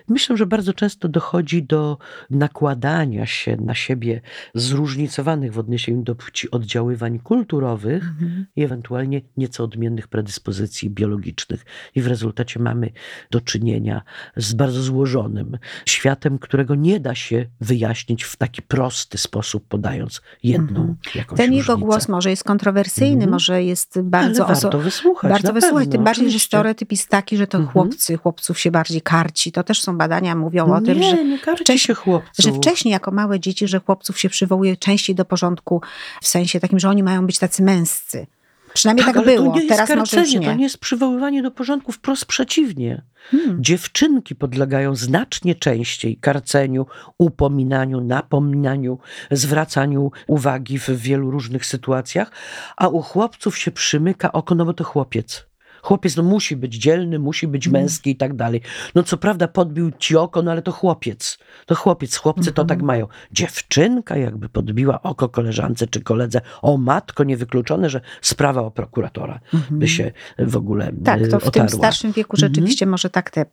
Myślę, 0.08 0.36
że 0.36 0.46
bardzo 0.46 0.72
często 0.72 1.08
dochodzi 1.08 1.62
do 1.62 1.98
nakładania 2.30 3.26
się 3.26 3.56
na 3.56 3.74
siebie 3.74 4.20
zróżnicowanych 4.54 5.52
w 5.52 5.58
odniesieniu 5.58 6.02
do 6.02 6.14
płci 6.14 6.50
oddziaływań 6.50 7.18
kulturowych 7.18 8.02
mhm. 8.02 8.46
i 8.56 8.62
ewentualnie 8.62 9.20
nieco 9.36 9.64
odmiennych 9.64 10.08
predyspozycji 10.08 10.90
biologicznych. 10.90 11.64
I 11.94 12.02
w 12.02 12.06
rezultacie 12.06 12.60
mamy 12.60 12.90
do 13.30 13.40
czynienia 13.40 14.02
z 14.36 14.54
bardzo 14.54 14.82
złożonym 14.82 15.58
światem, 15.86 16.38
którego 16.38 16.74
nie 16.74 17.00
da 17.00 17.14
się 17.14 17.46
wyjaśnić 17.60 18.24
w 18.24 18.36
taki 18.36 18.62
prosty 18.62 19.18
sposób, 19.18 19.68
podając 19.68 20.22
jedną 20.42 20.80
mhm. 20.80 20.96
jakąś 21.14 21.36
Ten 21.36 21.46
różnicę. 21.46 21.72
jego 21.72 21.78
głos 21.78 22.08
może 22.08 22.30
jest 22.30 22.44
kontrowersyjny, 22.44 23.14
mhm. 23.14 23.30
może 23.30 23.64
jest 23.64 24.00
bardzo... 24.02 24.46
Ale 24.46 24.54
warto 24.54 24.78
wysłuchać. 24.78 25.30
Bardzo 25.30 25.52
wysłuchać, 25.52 25.88
tym 25.88 26.04
bardziej, 26.04 26.30
że 26.30 26.38
stereotyp 26.38 26.92
jest 26.92 27.08
taki, 27.08 27.36
że 27.36 27.46
to 27.46 27.58
mhm. 27.58 27.72
chłopcy, 27.72 28.16
chłopców 28.16 28.58
się 28.60 28.70
bardziej 28.70 29.02
karci. 29.02 29.52
To 29.52 29.63
też 29.64 29.82
są 29.82 29.98
badania 29.98 30.34
mówią 30.34 30.74
o 30.74 30.80
nie, 30.80 30.86
tym, 30.86 31.02
że, 31.02 31.24
nie 31.24 31.38
wcześniej, 31.38 31.96
że 32.38 32.52
wcześniej 32.52 32.92
jako 32.92 33.10
małe 33.10 33.40
dzieci, 33.40 33.68
że 33.68 33.80
chłopców 33.80 34.20
się 34.20 34.28
przywołuje 34.28 34.76
częściej 34.76 35.16
do 35.16 35.24
porządku 35.24 35.82
w 36.22 36.28
sensie 36.28 36.60
takim, 36.60 36.78
że 36.78 36.88
oni 36.88 37.02
mają 37.02 37.26
być 37.26 37.38
tacy 37.38 37.62
męscy. 37.62 38.26
Przynajmniej 38.74 39.06
tak, 39.06 39.14
tak 39.14 39.24
było. 39.24 39.54
To 39.54 39.60
nie 39.60 39.68
Teraz 39.68 39.88
jest 39.88 40.00
karcenie, 40.00 40.22
może 40.22 40.38
nie. 40.38 40.46
to 40.46 40.54
nie 40.54 40.62
jest 40.62 40.78
przywoływanie 40.78 41.42
do 41.42 41.50
porządku, 41.50 41.92
wprost 41.92 42.24
przeciwnie. 42.24 43.02
Hmm. 43.30 43.62
Dziewczynki 43.62 44.34
podlegają 44.34 44.94
znacznie 44.94 45.54
częściej 45.54 46.16
karceniu, 46.16 46.86
upominaniu, 47.18 48.00
napominaniu, 48.00 48.98
zwracaniu 49.30 50.10
uwagi 50.26 50.78
w 50.78 50.88
wielu 50.88 51.30
różnych 51.30 51.66
sytuacjach, 51.66 52.30
a 52.76 52.88
u 52.88 53.02
chłopców 53.02 53.58
się 53.58 53.70
przymyka 53.70 54.32
oko, 54.32 54.54
no 54.54 54.64
bo 54.64 54.74
to 54.74 54.84
chłopiec. 54.84 55.46
Chłopiec 55.84 56.16
no, 56.16 56.22
musi 56.22 56.56
być 56.56 56.74
dzielny, 56.74 57.18
musi 57.18 57.48
być 57.48 57.66
mm. 57.66 57.82
męski 57.82 58.10
i 58.10 58.16
tak 58.16 58.36
dalej. 58.36 58.60
No 58.94 59.02
co 59.02 59.16
prawda 59.16 59.48
podbił 59.48 59.90
ci 59.98 60.16
oko, 60.16 60.42
no 60.42 60.50
ale 60.50 60.62
to 60.62 60.72
chłopiec. 60.72 61.38
To 61.66 61.74
chłopiec, 61.74 62.16
chłopcy 62.16 62.52
to 62.52 62.64
tak 62.64 62.76
mhm. 62.76 62.86
mają. 62.86 63.06
Dziewczynka 63.32 64.16
jakby 64.16 64.48
podbiła 64.48 65.02
oko 65.02 65.28
koleżance 65.28 65.86
czy 65.86 66.00
koledze. 66.00 66.40
O 66.62 66.76
matko, 66.76 67.24
niewykluczone, 67.24 67.90
że 67.90 68.00
sprawa 68.22 68.60
o 68.60 68.70
prokuratora 68.70 69.40
by 69.52 69.58
mhm. 69.58 69.86
się 69.88 70.12
w 70.38 70.56
ogóle 70.56 70.92
Tak, 71.04 71.20
to 71.20 71.40
w 71.40 71.48
otarła. 71.48 71.68
tym 71.68 71.78
starszym 71.78 72.12
wieku 72.12 72.36
rzeczywiście 72.36 72.86
może 72.86 73.10
tak 73.10 73.30
te 73.30 73.46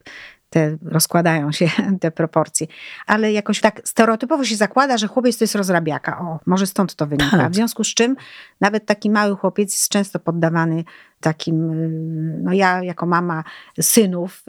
te 0.51 0.77
rozkładają 0.85 1.51
się 1.51 1.69
te 2.01 2.11
proporcje. 2.11 2.67
Ale 3.07 3.31
jakoś 3.31 3.61
tak 3.61 3.81
stereotypowo 3.83 4.45
się 4.45 4.55
zakłada, 4.55 4.97
że 4.97 5.07
chłopiec 5.07 5.37
to 5.37 5.43
jest 5.43 5.55
rozrabiaka. 5.55 6.19
O, 6.19 6.39
może 6.45 6.67
stąd 6.67 6.95
to 6.95 7.07
wynika. 7.07 7.37
Tak. 7.37 7.51
W 7.51 7.55
związku 7.55 7.83
z 7.83 7.93
czym 7.93 8.15
nawet 8.61 8.85
taki 8.85 9.09
mały 9.09 9.35
chłopiec 9.35 9.73
jest 9.73 9.89
często 9.89 10.19
poddawany 10.19 10.83
takim, 11.21 11.71
y, 11.71 12.41
no 12.43 12.53
ja 12.53 12.83
jako 12.83 13.05
mama 13.05 13.43
synów, 13.81 14.43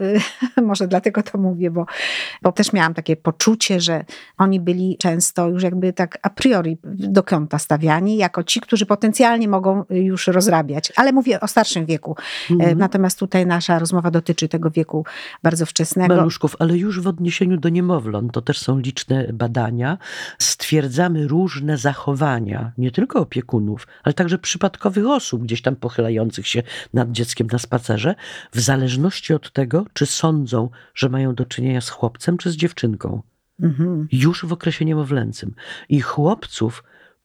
y, 0.57 0.61
może 0.61 0.87
dlatego 0.87 1.23
to 1.23 1.37
mówię, 1.37 1.71
bo, 1.71 1.85
bo 2.41 2.51
też 2.51 2.73
miałam 2.73 2.93
takie 2.93 3.15
poczucie, 3.15 3.81
że 3.81 4.05
oni 4.37 4.59
byli 4.59 4.97
często 4.97 5.49
już 5.49 5.63
jakby 5.63 5.93
tak 5.93 6.19
a 6.21 6.29
priori 6.29 6.77
do 6.83 7.23
kąta 7.23 7.59
stawiani, 7.59 8.17
jako 8.17 8.43
ci, 8.43 8.61
którzy 8.61 8.85
potencjalnie 8.85 9.47
mogą 9.47 9.83
już 9.89 10.27
rozrabiać. 10.27 10.93
Ale 10.95 11.11
mówię 11.11 11.39
o 11.39 11.47
starszym 11.47 11.85
wieku. 11.85 12.15
Mhm. 12.51 12.77
Natomiast 12.77 13.19
tutaj 13.19 13.45
nasza 13.45 13.79
rozmowa 13.79 14.11
dotyczy 14.11 14.47
tego 14.47 14.71
wieku 14.71 15.05
bardzo 15.43 15.65
wczesnego. 15.65 16.15
Maluszków, 16.15 16.55
ale 16.59 16.77
już 16.77 17.01
w 17.01 17.07
odniesieniu 17.07 17.57
do 17.57 17.69
niemowląt, 17.69 18.31
to 18.31 18.41
też 18.41 18.59
są 18.59 18.79
liczne 18.79 19.27
badania, 19.33 19.97
stwierdzamy 20.39 21.27
różne 21.27 21.77
zachowania, 21.77 22.71
nie 22.77 22.91
tylko 22.91 23.19
opiekunów, 23.19 23.87
ale 24.03 24.13
także 24.13 24.37
przypadkowych 24.37 25.07
osób 25.07 25.43
gdzieś 25.43 25.61
tam 25.61 25.75
pochylających 25.75 26.47
się 26.47 26.62
nad 26.93 27.11
dzieckiem 27.11 27.47
na 27.51 27.59
spacerze, 27.59 28.15
w 28.51 28.59
zależności 28.59 29.33
od 29.33 29.51
tego, 29.51 29.85
czy 29.93 30.05
sądzą, 30.05 30.69
że 30.95 31.09
mają 31.09 31.35
do 31.35 31.45
czynienia 31.45 31.81
z 31.81 31.89
chłopcem 31.89 32.37
czy 32.37 32.51
z 32.51 32.55
dziewczynką. 32.55 33.21
Mhm. 33.61 34.07
Już 34.11 34.45
w 34.45 34.53
okresie 34.53 34.85
niemowlęcym. 34.85 35.55
I 35.89 36.01
chłopców 36.01 36.83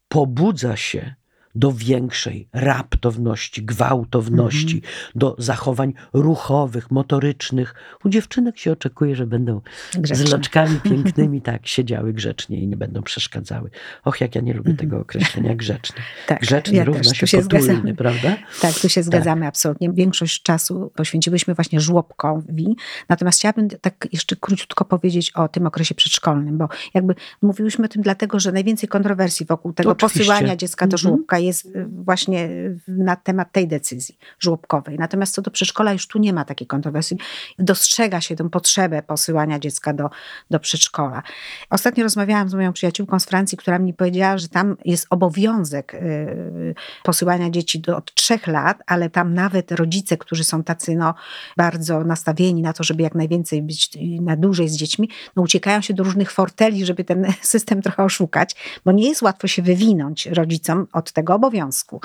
pobudza 0.09 0.77
się 0.77 1.15
do 1.55 1.73
większej 1.73 2.49
raptowności, 2.53 3.63
gwałtowności, 3.63 4.77
mm 4.77 4.81
-hmm. 4.81 5.11
do 5.15 5.37
zachowań 5.39 5.93
ruchowych, 6.13 6.91
motorycznych. 6.91 7.75
U 8.05 8.09
dziewczynek 8.09 8.59
się 8.59 8.73
oczekuje, 8.73 9.17
że 9.17 9.27
będą 9.27 9.61
Grzeczne. 9.95 10.27
z 10.27 10.33
loczkami 10.33 10.81
pięknymi 10.91 11.43
tak 11.43 11.67
siedziały 11.67 12.13
grzecznie 12.13 12.59
i 12.59 12.67
nie 12.67 12.77
będą 12.77 13.03
przeszkadzały. 13.03 13.71
Och, 14.05 14.21
jak 14.21 14.35
ja 14.35 14.41
nie 14.41 14.55
lubię 14.55 14.71
mm 14.71 14.77
-hmm. 14.77 14.81
tego 14.81 15.01
określenia 15.01 15.55
grzeczny. 15.55 16.03
tak, 16.27 16.41
Grzeczny 16.41 16.77
ja 16.77 16.85
równa 16.85 17.15
się, 17.15 17.27
się 17.27 17.43
potulny, 17.43 17.95
prawda? 17.95 18.37
Tak, 18.61 18.75
tu 18.75 18.89
się 18.89 19.03
zgadzamy 19.03 19.41
tak. 19.41 19.49
absolutnie. 19.49 19.93
Większość 19.93 20.43
czasu 20.43 20.93
poświęciłyśmy 20.97 21.55
właśnie 21.55 21.81
żłobkowi. 21.81 22.77
Natomiast 23.09 23.39
chciałabym 23.39 23.69
tak 23.69 24.09
jeszcze 24.13 24.37
króciutko 24.37 24.85
powiedzieć 24.85 25.31
o 25.31 25.49
tym 25.49 25.67
okresie 25.67 25.95
przedszkolnym, 25.95 26.59
bo 26.59 26.69
jakby 26.95 27.15
mówiłyśmy 27.43 27.85
o 27.85 27.89
tym 27.89 28.03
dlatego, 28.03 28.41
że 28.41 28.53
najwięcej 28.53 28.89
kontrowersji 28.89 29.47
wokół 29.47 29.73
tego 29.73 29.91
Oczywiście. 29.91 30.19
posyłania 30.19 30.57
dziecka 30.57 30.87
do 30.87 30.95
mhm. 30.95 30.99
żłobka 30.99 31.38
jest 31.39 31.67
y, 31.67 31.87
właśnie 31.89 32.45
y, 32.45 32.79
na 32.89 33.17
temat 33.17 33.53
tej 33.53 33.69
decyzji 33.69 34.19
żłobkowej. 34.39 34.99
Natomiast 34.99 35.35
co 35.35 35.43
do 35.43 35.51
przedszkola 35.51 35.93
już 35.93 36.07
tu 36.07 36.19
nie 36.19 36.33
ma 36.33 36.45
takiej 36.45 36.67
kontrowersji. 36.67 37.19
Dostrzega 37.59 38.21
się 38.21 38.37
tę 38.37 38.51
potrzebę 38.51 39.03
posyłania 39.03 39.59
dziecka 39.59 39.93
do, 39.93 40.11
do 40.51 40.61
przedszkola. 40.61 41.23
Ostatnio 41.71 42.05
rozmawiałam 42.05 42.49
z 42.49 42.55
moją 42.55 42.73
przyjaciółką 42.73 43.19
z 43.19 43.25
Francji, 43.25 43.59
która 43.59 43.79
mi 43.79 43.95
powiedziała, 43.95 44.39
że 44.39 44.49
tam 44.49 44.77
jest 44.85 45.07
obowiązek 45.11 45.95
y, 45.95 46.75
posyłania 47.03 47.51
dzieci 47.51 47.81
do, 47.81 47.97
od 47.97 48.15
trzech 48.15 48.47
lat, 48.47 48.79
ale 48.87 49.11
tam 49.11 49.35
nawet 49.35 49.73
rodzice, 49.73 50.17
którzy 50.17 50.45
są 50.45 50.63
tacy 50.63 50.97
no, 50.97 51.15
bardzo 51.57 52.05
nastawieni 52.05 52.63
na 52.63 52.73
to, 52.73 52.85
żeby 52.85 53.03
jak 53.03 53.15
najwięcej 53.15 53.63
być 53.63 53.99
na 54.21 54.37
dłużej 54.37 54.69
z 54.69 54.77
dziećmi, 54.77 55.11
no, 55.37 55.43
uciekają 55.43 55.81
się 55.81 55.95
do 55.95 56.05
różnych 56.05 56.33
forteli, 56.33 56.87
żeby 56.87 57.05
ten 57.05 57.33
system 57.43 57.83
trochę 57.83 58.05
oszukać, 58.05 58.81
bo 58.85 58.93
nie 58.93 59.09
jest 59.09 59.23
łatwo 59.23 59.49
się 59.49 59.63
wywinąć 59.63 60.27
rodzicom 60.27 60.87
od 60.93 61.13
tego 61.13 61.28
obowiązku. 61.35 62.01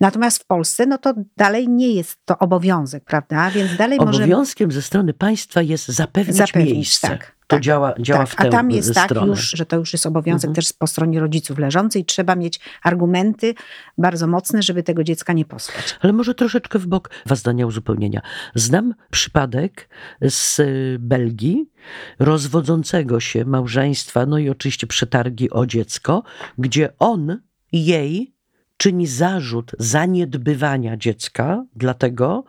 Natomiast 0.00 0.42
w 0.42 0.46
Polsce, 0.46 0.86
no 0.86 0.98
to 0.98 1.14
dalej 1.36 1.68
nie 1.68 1.92
jest 1.92 2.18
to 2.24 2.38
obowiązek, 2.38 3.04
prawda? 3.04 3.50
Więc 3.50 3.76
dalej 3.76 3.98
Obowiązkiem 3.98 4.72
ze 4.72 4.82
strony 4.82 5.14
państwa 5.14 5.62
jest 5.62 5.88
zapewnić, 5.88 6.36
zapewnić 6.36 6.74
miejsce. 6.74 7.08
Tak. 7.08 7.38
To 7.48 7.56
tak, 7.56 7.62
działa, 7.62 7.94
działa 8.00 8.20
tak. 8.20 8.28
w 8.28 8.36
tę 8.36 8.48
A 8.48 8.50
tam 8.50 8.70
jest 8.70 8.90
stronę. 8.90 9.20
tak 9.20 9.26
już, 9.26 9.50
że 9.50 9.66
to 9.66 9.76
już 9.76 9.92
jest 9.92 10.06
obowiązek 10.06 10.48
mhm. 10.48 10.54
też 10.54 10.72
po 10.72 10.86
stronie 10.86 11.20
rodziców 11.20 11.58
leżącej. 11.58 12.04
Trzeba 12.04 12.36
mieć 12.36 12.60
argumenty 12.82 13.54
bardzo 13.98 14.26
mocne, 14.26 14.62
żeby 14.62 14.82
tego 14.82 15.04
dziecka 15.04 15.32
nie 15.32 15.44
posłać. 15.44 15.96
Ale 16.00 16.12
może 16.12 16.34
troszeczkę 16.34 16.78
w 16.78 16.86
bok 16.86 17.10
was 17.26 17.38
zdania 17.38 17.66
uzupełnienia. 17.66 18.20
Znam 18.54 18.94
przypadek 19.10 19.88
z 20.22 20.60
Belgii 20.98 21.70
rozwodzącego 22.18 23.20
się 23.20 23.44
małżeństwa, 23.44 24.26
no 24.26 24.38
i 24.38 24.48
oczywiście 24.48 24.86
przetargi 24.86 25.50
o 25.50 25.66
dziecko, 25.66 26.22
gdzie 26.58 26.92
on 26.98 27.40
jej 27.72 28.37
czyni 28.78 29.06
zarzut 29.06 29.72
zaniedbywania 29.78 30.96
dziecka, 30.96 31.64
dlatego 31.76 32.44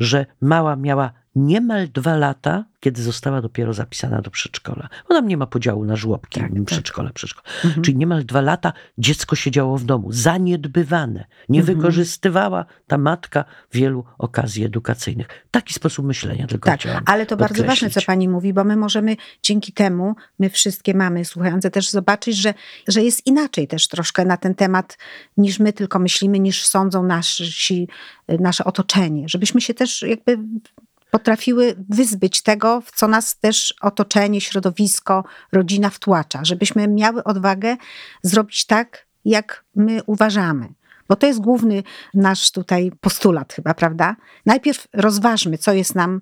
że 0.00 0.26
mała 0.40 0.76
miała 0.76 1.12
niemal 1.36 1.88
dwa 1.88 2.16
lata, 2.16 2.64
kiedy 2.80 3.02
została 3.02 3.40
dopiero 3.40 3.72
zapisana 3.72 4.22
do 4.22 4.30
przedszkola. 4.30 4.88
Bo 5.08 5.14
tam 5.14 5.28
nie 5.28 5.36
ma 5.36 5.46
podziału 5.46 5.84
na 5.84 5.96
żłobki, 5.96 6.40
tak, 6.40 6.52
tak. 6.54 6.64
przedszkole, 6.64 7.08
tak. 7.08 7.14
przedszkole. 7.14 7.48
Mhm. 7.64 7.82
Czyli 7.82 7.96
niemal 7.96 8.24
dwa 8.24 8.40
lata 8.40 8.72
dziecko 8.98 9.36
siedziało 9.36 9.78
w 9.78 9.84
domu, 9.84 10.12
zaniedbywane. 10.12 11.24
Nie 11.48 11.60
mhm. 11.60 11.78
wykorzystywała 11.78 12.64
ta 12.86 12.98
matka 12.98 13.44
wielu 13.72 14.04
okazji 14.18 14.64
edukacyjnych. 14.64 15.28
Taki 15.50 15.74
sposób 15.74 16.06
myślenia 16.06 16.46
tylko 16.46 16.70
Tak, 16.70 16.80
ale 17.06 17.26
to 17.26 17.36
bardzo 17.36 17.64
ważne, 17.64 17.90
co 17.90 18.00
pani 18.02 18.28
mówi, 18.28 18.52
bo 18.52 18.64
my 18.64 18.76
możemy 18.76 19.16
dzięki 19.42 19.72
temu, 19.72 20.14
my 20.38 20.50
wszystkie 20.50 20.94
mamy 20.94 21.24
słuchające 21.24 21.70
też 21.70 21.90
zobaczyć, 21.90 22.36
że, 22.36 22.54
że 22.88 23.02
jest 23.02 23.26
inaczej 23.26 23.68
też 23.68 23.88
troszkę 23.88 24.24
na 24.24 24.36
ten 24.36 24.54
temat, 24.54 24.98
niż 25.36 25.58
my 25.58 25.72
tylko 25.72 25.98
myślimy, 25.98 26.38
niż 26.40 26.66
sądzą 26.66 27.02
nasi, 27.02 27.88
nasze 28.28 28.64
otoczenie. 28.64 29.28
Żebyśmy 29.28 29.60
się 29.60 29.74
też 29.74 30.02
jakby 30.02 30.38
potrafiły 31.14 31.74
wyzbyć 31.88 32.42
tego, 32.42 32.80
w 32.80 32.90
co 32.90 33.08
nas 33.08 33.38
też 33.38 33.74
otoczenie, 33.80 34.40
środowisko, 34.40 35.24
rodzina 35.52 35.90
wtłacza, 35.90 36.44
żebyśmy 36.44 36.88
miały 36.88 37.24
odwagę 37.24 37.76
zrobić 38.22 38.66
tak, 38.66 39.06
jak 39.24 39.64
my 39.76 40.02
uważamy. 40.06 40.68
Bo 41.08 41.16
to 41.16 41.26
jest 41.26 41.40
główny 41.40 41.82
nasz 42.14 42.50
tutaj 42.50 42.92
postulat 43.00 43.52
chyba, 43.52 43.74
prawda? 43.74 44.16
Najpierw 44.46 44.88
rozważmy, 44.92 45.58
co 45.58 45.72
jest 45.72 45.94
nam, 45.94 46.20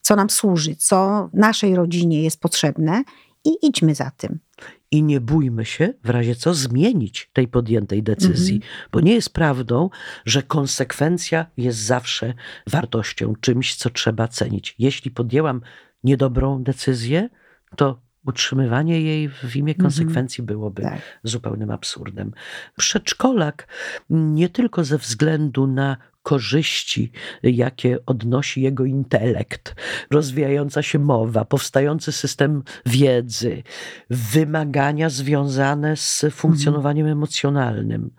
co 0.00 0.16
nam 0.16 0.30
służy, 0.30 0.76
co 0.76 1.28
naszej 1.32 1.76
rodzinie 1.76 2.22
jest 2.22 2.40
potrzebne 2.40 3.02
i 3.44 3.66
idźmy 3.66 3.94
za 3.94 4.10
tym 4.10 4.38
i 4.92 5.02
nie 5.02 5.20
bójmy 5.20 5.64
się 5.64 5.94
w 6.04 6.10
razie 6.10 6.34
co 6.34 6.54
zmienić 6.54 7.30
tej 7.32 7.48
podjętej 7.48 8.02
decyzji, 8.02 8.54
mhm. 8.54 8.72
bo 8.92 9.00
nie 9.00 9.14
jest 9.14 9.32
prawdą, 9.32 9.90
że 10.24 10.42
konsekwencja 10.42 11.46
jest 11.56 11.78
zawsze 11.78 12.34
wartością, 12.66 13.34
czymś, 13.40 13.74
co 13.74 13.90
trzeba 13.90 14.28
cenić. 14.28 14.74
Jeśli 14.78 15.10
podjęłam 15.10 15.60
niedobrą 16.04 16.62
decyzję, 16.62 17.28
to 17.76 18.00
utrzymywanie 18.26 19.00
jej 19.00 19.28
w 19.28 19.56
imię 19.56 19.72
mhm. 19.72 19.82
konsekwencji 19.82 20.44
byłoby 20.44 20.82
tak. 20.82 21.00
zupełnym 21.22 21.70
absurdem. 21.70 22.32
Przedszkolak 22.76 23.68
nie 24.10 24.48
tylko 24.48 24.84
ze 24.84 24.98
względu 24.98 25.66
na 25.66 25.96
korzyści, 26.22 27.12
jakie 27.42 27.98
odnosi 28.06 28.62
jego 28.62 28.84
intelekt, 28.84 29.74
rozwijająca 30.10 30.82
się 30.82 30.98
mowa, 30.98 31.44
powstający 31.44 32.12
system 32.12 32.62
wiedzy, 32.86 33.62
wymagania 34.10 35.08
związane 35.08 35.96
z 35.96 36.24
funkcjonowaniem 36.30 37.06
mhm. 37.06 37.18
emocjonalnym, 37.18 38.10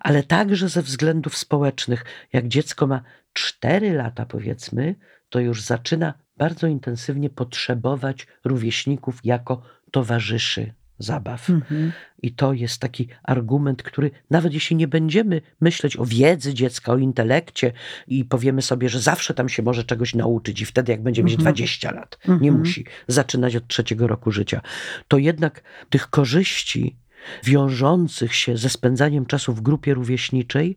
ale 0.00 0.22
także 0.22 0.68
ze 0.68 0.82
względów 0.82 1.36
społecznych. 1.36 2.04
Jak 2.32 2.48
dziecko 2.48 2.86
ma 2.86 3.02
4 3.32 3.92
lata, 3.92 4.26
powiedzmy, 4.26 4.94
to 5.28 5.40
już 5.40 5.62
zaczyna 5.62 6.14
bardzo 6.36 6.66
intensywnie 6.66 7.30
potrzebować 7.30 8.26
rówieśników 8.44 9.18
jako 9.24 9.62
towarzyszy 9.90 10.72
zabaw. 11.02 11.50
Mhm. 11.50 11.92
I 12.22 12.32
to 12.32 12.52
jest 12.52 12.80
taki 12.80 13.08
argument, 13.22 13.82
który 13.82 14.10
nawet 14.30 14.54
jeśli 14.54 14.76
nie 14.76 14.88
będziemy 14.88 15.40
myśleć 15.60 15.96
o 15.96 16.06
wiedzy 16.06 16.54
dziecka, 16.54 16.92
o 16.92 16.98
intelekcie 16.98 17.72
i 18.08 18.24
powiemy 18.24 18.62
sobie, 18.62 18.88
że 18.88 19.00
zawsze 19.00 19.34
tam 19.34 19.48
się 19.48 19.62
może 19.62 19.84
czegoś 19.84 20.14
nauczyć 20.14 20.60
i 20.60 20.66
wtedy 20.66 20.92
jak 20.92 21.02
będzie 21.02 21.24
mieć 21.24 21.36
20 21.36 21.88
mhm. 21.88 22.00
lat, 22.00 22.18
nie 22.28 22.48
mhm. 22.48 22.58
musi 22.58 22.84
zaczynać 23.08 23.56
od 23.56 23.68
trzeciego 23.68 24.06
roku 24.06 24.30
życia, 24.30 24.60
to 25.08 25.18
jednak 25.18 25.62
tych 25.90 26.10
korzyści 26.10 26.96
wiążących 27.44 28.34
się 28.34 28.56
ze 28.56 28.68
spędzaniem 28.68 29.26
czasu 29.26 29.52
w 29.54 29.60
grupie 29.60 29.94
rówieśniczej 29.94 30.76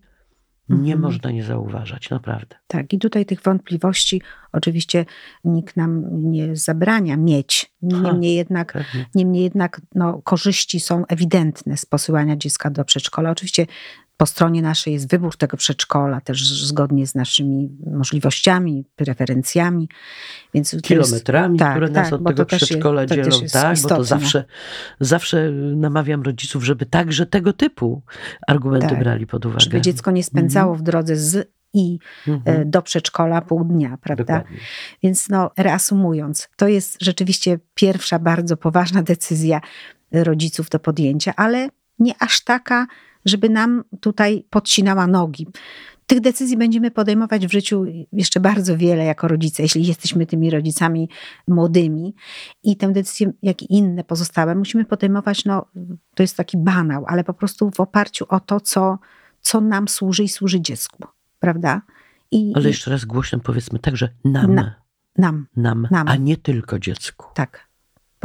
nie 0.70 0.94
mhm. 0.94 1.02
można 1.02 1.32
nie 1.32 1.44
zauważać, 1.44 2.10
naprawdę. 2.10 2.56
Tak, 2.68 2.94
i 2.94 3.00
tutaj 3.00 3.26
tych 3.26 3.42
wątpliwości 3.42 4.22
oczywiście 4.52 5.06
nikt 5.44 5.78
nam 5.78 6.04
nie 6.32 6.56
zabrania 6.56 7.18
mieć. 7.18 7.72
Niemniej 7.82 8.36
jednak, 8.36 8.84
niemniej 9.16 9.44
jednak 9.44 9.82
no, 9.96 10.22
korzyści 10.24 10.80
są 10.80 11.06
ewidentne 11.08 11.78
z 11.78 11.86
posyłania 11.86 12.38
dziecka 12.38 12.70
do 12.70 12.86
przedszkola. 12.86 13.32
Oczywiście 13.32 13.66
po 14.18 14.26
stronie 14.26 14.62
naszej 14.62 14.94
jest 14.94 15.10
wybór 15.10 15.38
tego 15.38 15.58
przedszkola, 15.58 16.22
też 16.22 16.64
zgodnie 16.64 17.08
z 17.08 17.16
naszymi 17.16 17.70
możliwościami, 17.86 18.86
preferencjami. 18.96 19.90
Więc 20.54 20.76
Kilometrami, 20.82 21.58
jest, 21.60 21.72
które 21.72 21.88
tak, 21.88 21.96
nas 21.96 22.10
tak, 22.10 22.20
od 22.20 22.28
tego 22.28 22.46
przedszkola 22.46 23.06
dzielą. 23.06 23.40
Tak, 23.54 23.74
istotne. 23.74 23.96
bo 23.96 23.96
to 23.96 24.04
zawsze, 24.04 24.46
zawsze 25.00 25.52
namawiam 25.76 26.22
rodziców, 26.22 26.64
żeby 26.64 26.86
także 26.86 27.26
tego 27.26 27.54
typu 27.54 28.02
argumenty 28.48 28.88
tak, 28.88 29.00
brali 29.00 29.28
pod 29.28 29.46
uwagę. 29.46 29.60
Żeby 29.60 29.82
dziecko 29.82 30.12
nie 30.12 30.24
spędzało 30.24 30.72
mhm. 30.72 30.80
w 30.80 30.84
drodze 30.84 31.16
z 31.16 31.56
i 31.74 32.00
e, 32.28 32.32
mhm. 32.32 32.72
do 32.72 32.82
przedszkola 32.82 33.42
pół 33.42 33.64
dnia, 33.64 33.98
prawda? 34.02 34.24
Dokładnie. 34.24 34.58
Więc 35.04 35.30
no, 35.30 35.52
reasumując, 35.58 36.50
to 36.56 36.68
jest 36.68 36.98
rzeczywiście 37.02 37.60
pierwsza 37.74 38.20
bardzo 38.20 38.58
poważna 38.58 39.04
decyzja 39.04 39.62
rodziców 40.12 40.70
do 40.70 40.80
podjęcia, 40.80 41.34
ale 41.36 41.70
nie 42.00 42.14
aż 42.20 42.44
taka 42.44 42.88
żeby 43.26 43.50
nam 43.50 43.84
tutaj 44.00 44.46
podcinała 44.50 45.08
nogi. 45.08 45.48
tych 46.08 46.20
decyzji 46.20 46.58
będziemy 46.58 46.92
podejmować 46.92 47.48
w 47.48 47.52
życiu 47.52 47.86
jeszcze 48.14 48.40
bardzo 48.40 48.78
wiele 48.78 49.06
jako 49.06 49.28
rodzice, 49.28 49.64
jeśli 49.64 49.88
jesteśmy 49.88 50.26
tymi 50.26 50.50
rodzicami 50.50 51.10
młodymi. 51.48 52.16
I 52.64 52.78
tę 52.78 52.92
decyzję, 52.92 53.34
jak 53.44 53.62
i 53.62 53.74
inne 53.74 54.04
pozostałe, 54.04 54.56
musimy 54.56 54.86
podejmować, 54.86 55.46
no 55.46 55.66
to 56.16 56.24
jest 56.24 56.38
taki 56.38 56.58
banał, 56.58 57.06
ale 57.08 57.24
po 57.24 57.34
prostu 57.34 57.72
w 57.72 57.80
oparciu 57.80 58.26
o 58.30 58.40
to, 58.40 58.60
co, 58.60 59.00
co 59.42 59.62
nam 59.62 59.88
służy 59.88 60.24
i 60.24 60.30
służy 60.30 60.62
dziecku, 60.62 61.04
prawda? 61.40 61.82
I, 62.32 62.54
ale 62.56 62.68
jeszcze 62.68 62.92
raz 62.92 63.06
głośno 63.06 63.40
powiedzmy 63.40 63.80
także 63.80 64.10
nam. 64.26 64.56
Na, 64.56 64.76
nam, 65.18 65.48
nam. 65.56 65.88
Nam, 65.92 66.08
a 66.08 66.16
nie 66.16 66.38
tylko 66.38 66.80
dziecku. 66.80 67.26
Tak. 67.34 67.68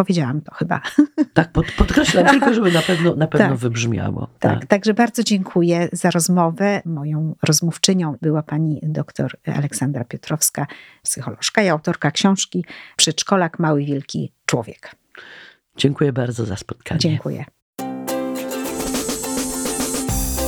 Powiedziałam 0.00 0.40
to 0.40 0.54
chyba. 0.54 0.80
Tak, 1.34 1.52
pod, 1.52 1.72
podkreślam 1.72 2.26
tylko, 2.26 2.54
żeby 2.54 2.72
na 2.72 2.82
pewno, 2.82 3.14
na 3.14 3.26
pewno 3.26 3.48
tak, 3.48 3.56
wybrzmiało. 3.56 4.28
Tak. 4.38 4.60
tak, 4.60 4.66
także 4.66 4.94
bardzo 4.94 5.22
dziękuję 5.22 5.88
za 5.92 6.10
rozmowę. 6.10 6.82
Moją 6.84 7.34
rozmówczynią 7.42 8.16
była 8.22 8.42
pani 8.42 8.80
doktor 8.82 9.36
Aleksandra 9.46 10.04
Piotrowska, 10.04 10.66
psycholożka 11.02 11.62
i 11.62 11.68
autorka 11.68 12.10
książki 12.10 12.64
Przedszkolak 12.96 13.58
Mały 13.58 13.84
Wielki 13.84 14.32
Człowiek. 14.46 14.96
Dziękuję 15.76 16.12
bardzo 16.12 16.44
za 16.46 16.56
spotkanie. 16.56 17.00
Dziękuję. 17.00 17.44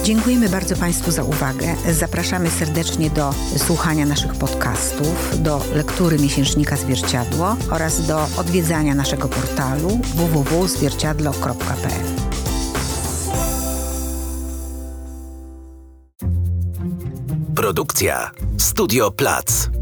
Dziękujemy 0.02 0.48
bardzo 0.48 0.76
Państwu 0.76 1.10
za 1.10 1.24
uwagę. 1.24 1.76
Zapraszamy 1.92 2.50
serdecznie 2.50 3.10
do 3.10 3.34
słuchania 3.56 4.06
naszych 4.06 4.34
podcastów, 4.34 5.42
do 5.42 5.64
lektury 5.74 6.18
miesięcznika 6.18 6.76
Zwierciadło 6.76 7.56
oraz 7.70 8.06
do 8.06 8.26
odwiedzania 8.36 8.94
naszego 8.94 9.28
portalu 9.28 10.00
www.zwierciadlo.pl. 10.14 12.02
Produkcja 17.54 18.30
Studio 18.58 19.10
Plac. 19.10 19.81